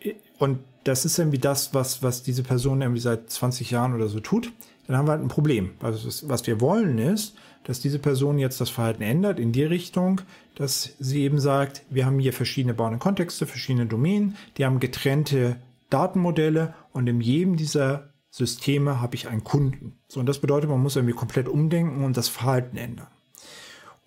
äh, 0.00 0.14
und 0.38 0.60
das 0.84 1.04
ist 1.04 1.18
irgendwie 1.18 1.38
das, 1.38 1.74
was, 1.74 2.02
was 2.02 2.22
diese 2.22 2.42
Person 2.42 2.80
irgendwie 2.80 3.00
seit 3.00 3.28
20 3.28 3.70
Jahren 3.70 3.94
oder 3.94 4.06
so 4.06 4.20
tut, 4.20 4.52
dann 4.86 4.96
haben 4.96 5.06
wir 5.06 5.12
halt 5.12 5.22
ein 5.22 5.28
Problem. 5.28 5.72
Also 5.82 6.28
was 6.28 6.46
wir 6.46 6.60
wollen 6.60 6.98
ist, 6.98 7.34
dass 7.64 7.80
diese 7.80 7.98
Person 7.98 8.38
jetzt 8.38 8.60
das 8.60 8.70
Verhalten 8.70 9.02
ändert 9.02 9.38
in 9.38 9.52
die 9.52 9.64
Richtung, 9.64 10.20
dass 10.54 10.94
sie 10.98 11.22
eben 11.22 11.38
sagt, 11.38 11.82
wir 11.90 12.06
haben 12.06 12.18
hier 12.18 12.32
verschiedene 12.32 12.74
bauende 12.74 12.98
Kontexte, 12.98 13.46
verschiedene 13.46 13.86
Domänen, 13.86 14.36
die 14.56 14.64
haben 14.64 14.80
getrennte 14.80 15.56
Datenmodelle 15.90 16.74
und 16.92 17.08
in 17.08 17.20
jedem 17.20 17.56
dieser 17.56 18.10
Systeme 18.30 19.00
habe 19.00 19.16
ich 19.16 19.28
einen 19.28 19.44
Kunden. 19.44 19.98
So, 20.08 20.20
und 20.20 20.26
das 20.26 20.38
bedeutet, 20.38 20.70
man 20.70 20.80
muss 20.80 20.96
irgendwie 20.96 21.14
komplett 21.14 21.48
umdenken 21.48 22.04
und 22.04 22.16
das 22.16 22.28
Verhalten 22.28 22.76
ändern. 22.76 23.08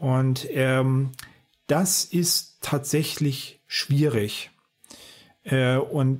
Und 0.03 0.45
ähm, 0.49 1.11
das 1.67 2.03
ist 2.03 2.57
tatsächlich 2.59 3.61
schwierig. 3.67 4.51
Äh, 5.45 5.77
und 5.77 6.19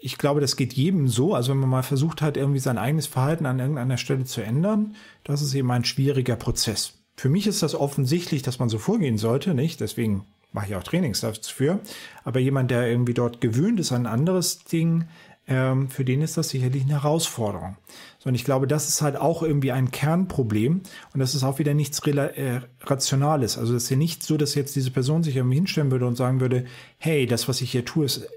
ich 0.00 0.16
glaube, 0.16 0.40
das 0.40 0.56
geht 0.56 0.72
jedem 0.72 1.08
so. 1.08 1.34
Also 1.34 1.52
wenn 1.52 1.58
man 1.58 1.68
mal 1.68 1.82
versucht 1.82 2.22
hat, 2.22 2.38
irgendwie 2.38 2.58
sein 2.58 2.78
eigenes 2.78 3.06
Verhalten 3.06 3.44
an 3.44 3.60
irgendeiner 3.60 3.98
Stelle 3.98 4.24
zu 4.24 4.40
ändern, 4.40 4.96
das 5.24 5.42
ist 5.42 5.52
eben 5.52 5.70
ein 5.70 5.84
schwieriger 5.84 6.36
Prozess. 6.36 7.02
Für 7.14 7.28
mich 7.28 7.46
ist 7.46 7.62
das 7.62 7.74
offensichtlich, 7.74 8.40
dass 8.40 8.58
man 8.58 8.70
so 8.70 8.78
vorgehen 8.78 9.18
sollte, 9.18 9.52
nicht? 9.52 9.80
Deswegen 9.80 10.24
mache 10.52 10.68
ich 10.68 10.74
auch 10.76 10.82
Trainings 10.82 11.20
dafür. 11.20 11.80
Aber 12.24 12.40
jemand, 12.40 12.70
der 12.70 12.88
irgendwie 12.88 13.12
dort 13.12 13.42
gewöhnt 13.42 13.78
ist 13.78 13.92
ein 13.92 14.06
anderes 14.06 14.64
Ding, 14.64 15.04
ähm, 15.46 15.88
für 15.88 16.04
den 16.04 16.22
ist 16.22 16.36
das 16.36 16.50
sicherlich 16.50 16.84
eine 16.84 17.02
Herausforderung. 17.02 17.76
Und 18.24 18.34
ich 18.34 18.44
glaube, 18.44 18.66
das 18.68 18.88
ist 18.88 19.02
halt 19.02 19.16
auch 19.16 19.42
irgendwie 19.42 19.72
ein 19.72 19.90
Kernproblem 19.90 20.82
und 21.12 21.20
das 21.20 21.34
ist 21.34 21.42
auch 21.42 21.58
wieder 21.58 21.74
nichts 21.74 21.98
äh, 22.06 22.60
Rationales. 22.82 23.58
Also 23.58 23.74
es 23.74 23.84
ist 23.84 23.90
ja 23.90 23.96
nicht 23.96 24.22
so, 24.22 24.36
dass 24.36 24.54
jetzt 24.54 24.76
diese 24.76 24.92
Person 24.92 25.24
sich 25.24 25.36
irgendwie 25.36 25.56
hinstellen 25.56 25.90
würde 25.90 26.06
und 26.06 26.16
sagen 26.16 26.40
würde, 26.40 26.64
hey, 26.98 27.26
das, 27.26 27.48
was 27.48 27.60
ich 27.60 27.72
hier 27.72 27.84
tue, 27.84 28.04
ist, 28.04 28.28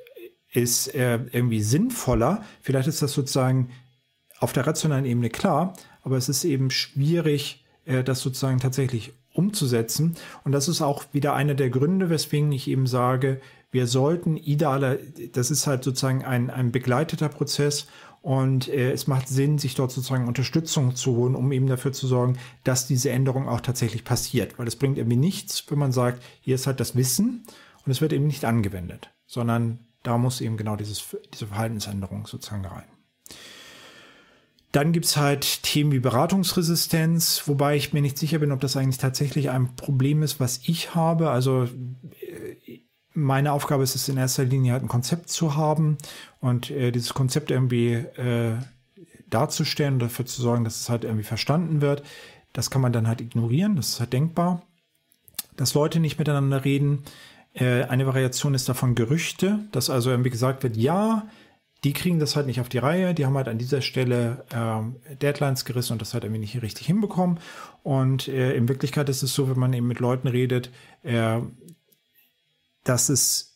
ist 0.52 0.96
äh, 0.96 1.20
irgendwie 1.32 1.62
sinnvoller. 1.62 2.44
Vielleicht 2.62 2.88
ist 2.88 3.02
das 3.02 3.14
sozusagen 3.14 3.70
auf 4.40 4.54
der 4.54 4.66
rationalen 4.66 5.06
Ebene 5.06 5.30
klar, 5.30 5.74
aber 6.02 6.18
es 6.18 6.30
ist 6.30 6.44
eben 6.44 6.72
schwierig, 6.72 7.64
äh, 7.86 8.04
das 8.04 8.22
sozusagen 8.22 8.60
tatsächlich 8.60 9.14
umzusetzen. 9.34 10.16
Und 10.44 10.52
das 10.52 10.68
ist 10.68 10.82
auch 10.82 11.04
wieder 11.12 11.36
einer 11.36 11.54
der 11.54 11.70
Gründe, 11.70 12.10
weswegen 12.10 12.52
ich 12.52 12.68
eben 12.68 12.88
sage, 12.88 13.40
wir 13.76 13.88
sollten 13.88 14.38
idealer, 14.38 14.98
das 15.34 15.52
ist 15.52 15.68
halt 15.68 15.84
sozusagen 15.84 16.24
ein, 16.24 16.50
ein 16.50 16.72
begleiteter 16.72 17.28
Prozess 17.28 17.88
und 18.22 18.70
äh, 18.70 18.94
es 18.94 19.06
macht 19.06 19.28
Sinn, 19.28 19.60
sich 19.60 19.76
dort 19.76 19.92
sozusagen 19.92 20.30
Unterstützung 20.30 20.96
zu 20.96 21.18
holen, 21.18 21.36
um 21.36 21.52
eben 21.52 21.68
dafür 21.68 21.92
zu 21.92 22.08
sorgen, 22.08 22.38
dass 22.64 22.88
diese 22.88 23.10
Änderung 23.10 23.50
auch 23.50 23.60
tatsächlich 23.60 24.06
passiert. 24.06 24.58
Weil 24.58 24.68
es 24.68 24.78
bringt 24.78 24.98
irgendwie 24.98 25.18
nichts, 25.18 25.66
wenn 25.70 25.78
man 25.78 25.92
sagt, 25.92 26.24
hier 26.40 26.56
ist 26.56 26.68
halt 26.68 26.80
das 26.80 26.96
Wissen 26.96 27.44
und 27.86 27.92
es 27.92 28.00
wird 28.00 28.14
eben 28.14 28.28
nicht 28.28 28.46
angewendet, 28.46 29.10
sondern 29.28 29.80
da 30.04 30.18
muss 30.18 30.40
eben 30.40 30.56
genau 30.56 30.78
dieses, 30.78 31.04
diese 31.34 31.48
Verhaltensänderung 31.48 32.28
sozusagen 32.28 32.66
rein. 32.66 32.88
Dann 34.72 34.94
gibt's 34.94 35.18
halt 35.18 35.64
Themen 35.64 35.92
wie 35.92 36.00
Beratungsresistenz, 36.00 37.44
wobei 37.46 37.76
ich 37.76 37.92
mir 37.92 38.02
nicht 38.02 38.18
sicher 38.18 38.40
bin, 38.40 38.54
ob 38.54 38.62
das 38.62 38.78
eigentlich 38.78 39.00
tatsächlich 39.00 39.50
ein 39.50 39.76
Problem 39.76 40.24
ist, 40.24 40.40
was 40.40 40.62
ich 40.64 40.96
habe. 40.96 41.30
Also 41.30 41.68
meine 43.16 43.52
Aufgabe 43.54 43.84
ist 43.84 43.96
es 43.96 44.10
in 44.10 44.18
erster 44.18 44.44
Linie 44.44 44.74
halt 44.74 44.84
ein 44.84 44.90
Konzept 44.90 45.30
zu 45.30 45.56
haben 45.56 45.98
und 46.40 46.70
äh, 46.70 46.92
dieses 46.92 47.14
Konzept 47.14 47.50
irgendwie 47.50 47.94
äh, 47.94 48.58
darzustellen 49.30 49.96
und 49.96 50.00
dafür 50.02 50.26
zu 50.26 50.42
sorgen, 50.42 50.64
dass 50.64 50.82
es 50.82 50.90
halt 50.90 51.04
irgendwie 51.04 51.24
verstanden 51.24 51.82
wird. 51.82 52.04
Das 52.54 52.70
kann 52.70 52.82
man 52.82 52.94
dann 52.94 53.08
halt 53.08 53.22
ignorieren, 53.22 53.76
das 53.76 53.90
ist 53.90 54.00
halt 54.00 54.14
denkbar. 54.14 54.62
Dass 55.56 55.74
Leute 55.74 56.00
nicht 56.00 56.20
miteinander 56.20 56.66
reden. 56.66 57.04
Äh, 57.54 57.84
eine 57.84 58.06
Variation 58.06 58.54
ist 58.54 58.68
davon 58.68 58.96
Gerüchte, 58.96 59.60
dass 59.72 59.90
also 59.90 60.12
irgendwie 60.12 60.30
gesagt 60.30 60.64
wird, 60.64 60.76
ja, 60.76 61.28
die 61.86 61.94
kriegen 61.94 62.20
das 62.20 62.36
halt 62.36 62.48
nicht 62.48 62.60
auf 62.60 62.68
die 62.68 62.80
Reihe, 62.80 63.14
die 63.14 63.26
haben 63.26 63.38
halt 63.38 63.48
an 63.48 63.60
dieser 63.60 63.82
Stelle 63.82 64.44
äh, 64.52 65.16
Deadlines 65.16 65.66
gerissen 65.66 65.94
und 65.94 66.02
das 66.02 66.14
halt 66.14 66.24
irgendwie 66.24 66.42
nicht 66.42 66.62
richtig 66.62 66.88
hinbekommen. 66.88 67.40
Und 67.84 68.28
äh, 68.28 68.56
in 68.56 68.68
Wirklichkeit 68.68 69.08
ist 69.08 69.22
es 69.22 69.34
so, 69.34 69.50
wenn 69.50 69.60
man 69.60 69.72
eben 69.72 69.88
mit 69.88 70.00
Leuten 70.00 70.28
redet, 70.28 70.72
äh, 71.04 71.40
dass 72.86 73.10
es 73.10 73.56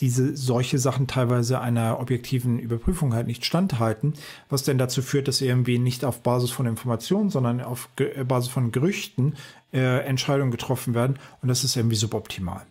diese 0.00 0.34
solche 0.36 0.78
Sachen 0.78 1.06
teilweise 1.06 1.60
einer 1.60 2.00
objektiven 2.00 2.58
Überprüfung 2.58 3.12
halt 3.12 3.26
nicht 3.26 3.44
standhalten, 3.44 4.14
was 4.48 4.62
denn 4.62 4.78
dazu 4.78 5.02
führt, 5.02 5.28
dass 5.28 5.42
irgendwie 5.42 5.78
nicht 5.78 6.04
auf 6.04 6.22
Basis 6.22 6.50
von 6.50 6.66
Informationen, 6.66 7.28
sondern 7.28 7.60
auf 7.60 7.90
Ge 7.96 8.14
äh, 8.16 8.24
Basis 8.24 8.50
von 8.50 8.72
Gerüchten 8.72 9.36
äh, 9.72 9.98
Entscheidungen 10.04 10.50
getroffen 10.50 10.94
werden 10.94 11.18
und 11.42 11.48
das 11.48 11.64
ist 11.64 11.76
irgendwie 11.76 11.96
suboptimal. 11.96 12.62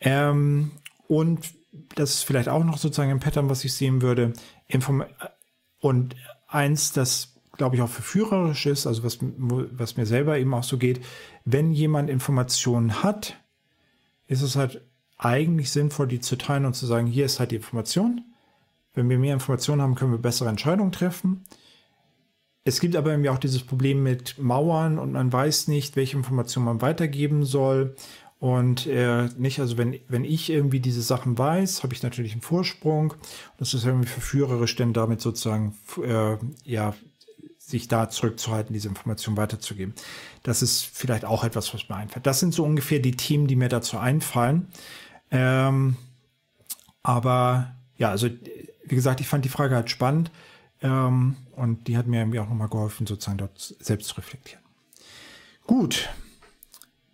Ähm, 0.00 0.72
und 1.06 1.54
das 1.94 2.14
ist 2.14 2.22
vielleicht 2.24 2.48
auch 2.48 2.64
noch 2.64 2.78
sozusagen 2.78 3.10
ein 3.10 3.20
Pattern, 3.20 3.48
was 3.48 3.64
ich 3.64 3.74
sehen 3.74 4.02
würde. 4.02 4.32
Inform 4.66 5.04
und 5.80 6.16
eins, 6.48 6.92
das 6.92 7.34
glaube 7.56 7.76
ich 7.76 7.82
auch 7.82 7.88
für 7.88 8.02
führerisch 8.02 8.66
ist, 8.66 8.86
also 8.86 9.04
was, 9.04 9.18
was 9.20 9.96
mir 9.96 10.06
selber 10.06 10.38
eben 10.38 10.54
auch 10.54 10.64
so 10.64 10.78
geht, 10.78 11.04
wenn 11.44 11.72
jemand 11.72 12.10
Informationen 12.10 13.02
hat, 13.02 13.36
ist 14.26 14.42
es 14.42 14.56
halt 14.56 14.82
eigentlich 15.18 15.70
sinnvoll, 15.70 16.06
die 16.06 16.20
zu 16.20 16.36
teilen 16.36 16.64
und 16.64 16.74
zu 16.74 16.86
sagen, 16.86 17.06
hier 17.06 17.26
ist 17.26 17.40
halt 17.40 17.50
die 17.50 17.56
Information. 17.56 18.24
Wenn 18.94 19.08
wir 19.08 19.18
mehr 19.18 19.34
Informationen 19.34 19.82
haben, 19.82 19.94
können 19.94 20.12
wir 20.12 20.18
bessere 20.18 20.48
Entscheidungen 20.48 20.92
treffen. 20.92 21.44
Es 22.64 22.80
gibt 22.80 22.96
aber 22.96 23.10
irgendwie 23.10 23.30
auch 23.30 23.38
dieses 23.38 23.62
Problem 23.62 24.02
mit 24.02 24.38
Mauern 24.38 24.98
und 24.98 25.12
man 25.12 25.32
weiß 25.32 25.68
nicht, 25.68 25.96
welche 25.96 26.16
Informationen 26.16 26.66
man 26.66 26.82
weitergeben 26.82 27.44
soll. 27.44 27.96
Und 28.40 28.86
äh, 28.86 29.28
nicht, 29.36 29.58
also 29.58 29.78
wenn, 29.78 29.98
wenn 30.08 30.24
ich 30.24 30.50
irgendwie 30.50 30.78
diese 30.78 31.02
Sachen 31.02 31.38
weiß, 31.38 31.82
habe 31.82 31.94
ich 31.94 32.02
natürlich 32.02 32.32
einen 32.32 32.42
Vorsprung. 32.42 33.14
Das 33.56 33.74
ist 33.74 33.84
irgendwie 33.84 34.08
verführerisch, 34.08 34.76
denn 34.76 34.92
damit 34.92 35.20
sozusagen 35.20 35.74
äh, 36.04 36.36
ja 36.62 36.94
sich 37.58 37.88
da 37.88 38.08
zurückzuhalten, 38.08 38.72
diese 38.72 38.88
Information 38.88 39.36
weiterzugeben. 39.36 39.94
Das 40.42 40.62
ist 40.62 40.84
vielleicht 40.84 41.24
auch 41.24 41.44
etwas, 41.44 41.74
was 41.74 41.88
mir 41.88 41.96
einfällt. 41.96 42.26
Das 42.26 42.40
sind 42.40 42.54
so 42.54 42.64
ungefähr 42.64 42.98
die 42.98 43.16
Themen, 43.16 43.46
die 43.46 43.56
mir 43.56 43.68
dazu 43.68 43.98
einfallen. 43.98 44.68
Ähm, 45.30 45.96
aber 47.02 47.74
ja, 47.96 48.10
also 48.10 48.28
wie 48.84 48.94
gesagt, 48.94 49.20
ich 49.20 49.28
fand 49.28 49.44
die 49.44 49.50
Frage 49.50 49.74
halt 49.74 49.90
spannend 49.90 50.30
ähm, 50.82 51.36
und 51.52 51.88
die 51.88 51.96
hat 51.96 52.06
mir 52.06 52.20
irgendwie 52.20 52.40
auch 52.40 52.48
nochmal 52.48 52.68
geholfen, 52.68 53.06
sozusagen 53.06 53.38
dort 53.38 53.58
selbst 53.58 54.08
zu 54.08 54.16
reflektieren. 54.16 54.62
Gut, 55.66 56.08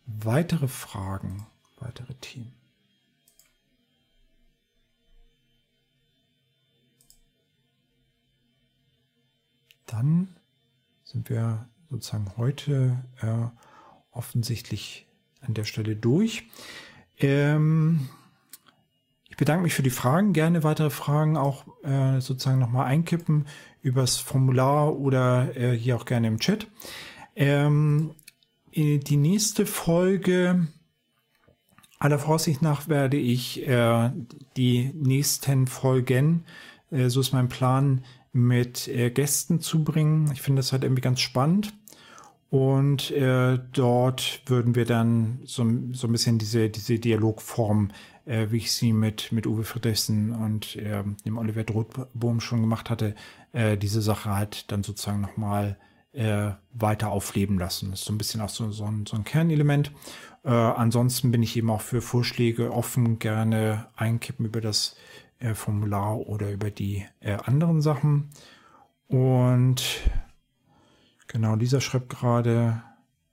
weitere 0.06 0.68
Fragen, 0.68 1.46
weitere 1.80 2.14
Themen. 2.14 2.52
Dann 9.86 10.36
sind 11.04 11.30
wir 11.30 11.68
sozusagen 11.90 12.32
heute 12.36 13.04
äh, 13.20 13.46
offensichtlich 14.10 15.06
an 15.40 15.54
der 15.54 15.64
Stelle 15.64 15.94
durch. 15.94 16.44
Ähm, 17.24 18.08
ich 19.30 19.36
bedanke 19.36 19.62
mich 19.62 19.74
für 19.74 19.82
die 19.82 19.90
Fragen. 19.90 20.32
Gerne 20.32 20.62
weitere 20.62 20.90
Fragen 20.90 21.36
auch 21.36 21.64
äh, 21.82 22.20
sozusagen 22.20 22.58
nochmal 22.58 22.86
einkippen 22.86 23.46
übers 23.82 24.18
Formular 24.18 24.96
oder 24.96 25.56
äh, 25.56 25.76
hier 25.76 25.96
auch 25.96 26.04
gerne 26.04 26.28
im 26.28 26.38
Chat. 26.38 26.68
Ähm, 27.34 28.14
die 28.74 29.16
nächste 29.16 29.66
Folge, 29.66 30.66
aller 31.98 32.18
Vorsicht 32.18 32.60
nach, 32.60 32.88
werde 32.88 33.16
ich 33.16 33.66
äh, 33.66 34.10
die 34.56 34.90
nächsten 34.94 35.66
Folgen, 35.66 36.44
äh, 36.90 37.08
so 37.08 37.20
ist 37.20 37.32
mein 37.32 37.48
Plan, 37.48 38.04
mit 38.32 38.88
äh, 38.88 39.10
Gästen 39.10 39.60
zu 39.60 39.84
bringen. 39.84 40.30
Ich 40.32 40.42
finde 40.42 40.60
das 40.60 40.72
halt 40.72 40.82
irgendwie 40.82 41.02
ganz 41.02 41.20
spannend. 41.20 41.72
Und 42.54 43.10
äh, 43.10 43.58
dort 43.72 44.42
würden 44.46 44.76
wir 44.76 44.84
dann 44.84 45.40
so, 45.42 45.66
so 45.90 46.06
ein 46.06 46.12
bisschen 46.12 46.38
diese, 46.38 46.70
diese 46.70 47.00
Dialogform, 47.00 47.90
äh, 48.26 48.46
wie 48.50 48.58
ich 48.58 48.70
sie 48.70 48.92
mit, 48.92 49.32
mit 49.32 49.48
Uwe 49.48 49.64
Friedrichsen 49.64 50.30
und 50.30 50.76
äh, 50.76 51.02
dem 51.26 51.36
Oliver 51.36 51.64
Drothbohm 51.64 52.38
schon 52.38 52.60
gemacht 52.60 52.90
hatte, 52.90 53.16
äh, 53.52 53.76
diese 53.76 54.00
Sache 54.00 54.36
halt 54.36 54.70
dann 54.70 54.84
sozusagen 54.84 55.20
nochmal 55.20 55.76
äh, 56.12 56.52
weiter 56.72 57.10
aufleben 57.10 57.58
lassen. 57.58 57.90
Das 57.90 58.02
ist 58.02 58.06
so 58.06 58.12
ein 58.12 58.18
bisschen 58.18 58.40
auch 58.40 58.48
so, 58.48 58.70
so, 58.70 58.84
ein, 58.84 59.04
so 59.04 59.16
ein 59.16 59.24
Kernelement. 59.24 59.90
Äh, 60.44 60.50
ansonsten 60.50 61.32
bin 61.32 61.42
ich 61.42 61.56
eben 61.56 61.70
auch 61.70 61.80
für 61.80 62.00
Vorschläge 62.00 62.72
offen, 62.72 63.18
gerne 63.18 63.88
einkippen 63.96 64.46
über 64.46 64.60
das 64.60 64.94
äh, 65.40 65.54
Formular 65.54 66.18
oder 66.18 66.52
über 66.52 66.70
die 66.70 67.04
anderen 67.20 67.82
Sachen. 67.82 68.30
Und 69.08 69.82
Genau, 71.34 71.56
dieser 71.56 71.80
schreibt 71.80 72.10
gerade, 72.10 72.80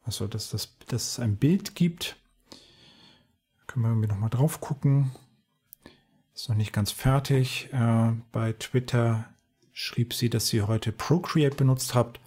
also 0.02 0.26
dass, 0.26 0.50
das, 0.50 0.76
dass 0.88 1.04
es 1.04 1.20
ein 1.20 1.38
Bild 1.38 1.76
gibt. 1.76 2.18
Können 3.68 3.86
wir 3.86 3.90
irgendwie 3.90 4.08
nochmal 4.08 4.32
drauf 4.32 4.60
gucken. 4.60 5.12
Ist 6.34 6.50
noch 6.50 6.56
nicht 6.56 6.74
ganz 6.74 6.90
fertig. 6.90 7.70
Äh, 7.72 8.14
bei 8.32 8.54
Twitter 8.54 9.26
schrieb 9.72 10.16
sie, 10.16 10.32
dass 10.32 10.48
sie 10.48 10.64
heute 10.64 10.92
Procreate 10.92 11.56
benutzt 11.56 11.94
habt. 11.94 12.20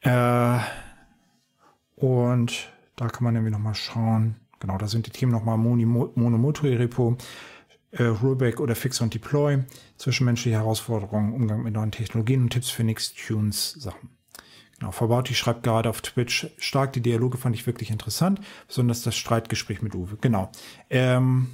Äh, 0.00 0.58
und 1.96 2.70
da 2.96 3.08
kann 3.08 3.24
man 3.24 3.34
irgendwie 3.34 3.52
nochmal 3.52 3.74
schauen. 3.74 4.36
Genau, 4.60 4.76
da 4.76 4.88
sind 4.88 5.06
die 5.06 5.10
Themen 5.10 5.32
nochmal 5.32 5.56
Monomoto 5.56 6.66
Repo. 6.66 7.16
äh, 7.92 8.04
Rubik 8.04 8.60
oder 8.60 8.74
Fix 8.74 9.00
und 9.00 9.14
Deploy, 9.14 9.64
zwischenmenschliche 9.96 10.58
Herausforderungen, 10.58 11.32
Umgang 11.32 11.62
mit 11.62 11.72
neuen 11.72 11.92
Technologien 11.92 12.42
und 12.42 12.50
Tipps 12.50 12.68
für 12.68 12.84
Nix-Tunes 12.84 13.72
Sachen. 13.72 14.21
Genau, 14.82 14.90
Verbauti 14.90 15.36
schreibt 15.36 15.62
gerade 15.62 15.88
auf 15.88 16.00
Twitch 16.00 16.48
stark, 16.58 16.92
die 16.92 17.00
Dialoge 17.00 17.38
fand 17.38 17.54
ich 17.54 17.68
wirklich 17.68 17.92
interessant, 17.92 18.40
besonders 18.66 19.02
das 19.02 19.14
Streitgespräch 19.14 19.80
mit 19.80 19.94
Uwe. 19.94 20.18
Genau. 20.20 20.50
Ähm, 20.90 21.46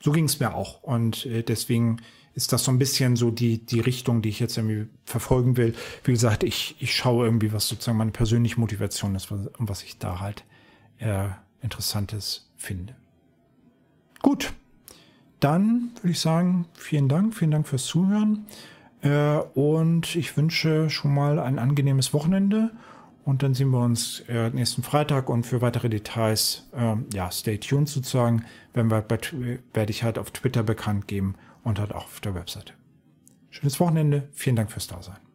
so 0.00 0.12
ging 0.12 0.26
es 0.26 0.38
mir 0.38 0.54
auch. 0.54 0.84
Und 0.84 1.26
äh, 1.26 1.42
deswegen 1.42 1.96
ist 2.34 2.52
das 2.52 2.62
so 2.62 2.70
ein 2.70 2.78
bisschen 2.78 3.16
so 3.16 3.32
die, 3.32 3.66
die 3.66 3.80
Richtung, 3.80 4.22
die 4.22 4.28
ich 4.28 4.38
jetzt 4.38 4.56
irgendwie 4.56 4.86
verfolgen 5.04 5.56
will. 5.56 5.74
Wie 6.04 6.12
gesagt, 6.12 6.44
ich, 6.44 6.76
ich 6.78 6.94
schaue 6.94 7.24
irgendwie, 7.24 7.52
was 7.52 7.66
sozusagen 7.66 7.98
meine 7.98 8.12
persönliche 8.12 8.60
Motivation 8.60 9.16
ist 9.16 9.28
und 9.32 9.50
was 9.58 9.82
ich 9.82 9.98
da 9.98 10.20
halt 10.20 10.44
äh, 10.98 11.30
Interessantes 11.60 12.48
finde. 12.56 12.94
Gut, 14.22 14.52
dann 15.40 15.90
würde 15.96 16.12
ich 16.12 16.20
sagen, 16.20 16.66
vielen 16.74 17.08
Dank, 17.08 17.34
vielen 17.34 17.50
Dank 17.50 17.66
fürs 17.66 17.86
Zuhören. 17.86 18.46
Äh, 19.02 19.38
und 19.54 20.16
ich 20.16 20.36
wünsche 20.36 20.90
schon 20.90 21.14
mal 21.14 21.38
ein 21.38 21.58
angenehmes 21.58 22.12
Wochenende. 22.12 22.70
Und 23.24 23.42
dann 23.42 23.52
sehen 23.52 23.70
wir 23.70 23.80
uns 23.80 24.20
äh, 24.28 24.48
nächsten 24.50 24.82
Freitag 24.82 25.28
und 25.28 25.44
für 25.44 25.60
weitere 25.60 25.90
Details, 25.90 26.66
äh, 26.74 26.96
ja, 27.12 27.30
stay 27.30 27.58
tuned 27.58 27.88
sozusagen, 27.88 28.44
wenn 28.72 28.90
wir 28.90 29.04
werde 29.74 29.90
ich 29.90 30.02
halt 30.02 30.18
auf 30.18 30.30
Twitter 30.30 30.62
bekannt 30.62 31.08
geben 31.08 31.34
und 31.62 31.78
halt 31.78 31.92
auch 31.92 32.04
auf 32.06 32.20
der 32.20 32.34
Webseite. 32.34 32.72
Schönes 33.50 33.78
Wochenende, 33.80 34.28
vielen 34.32 34.56
Dank 34.56 34.72
fürs 34.72 34.86
Dasein. 34.86 35.27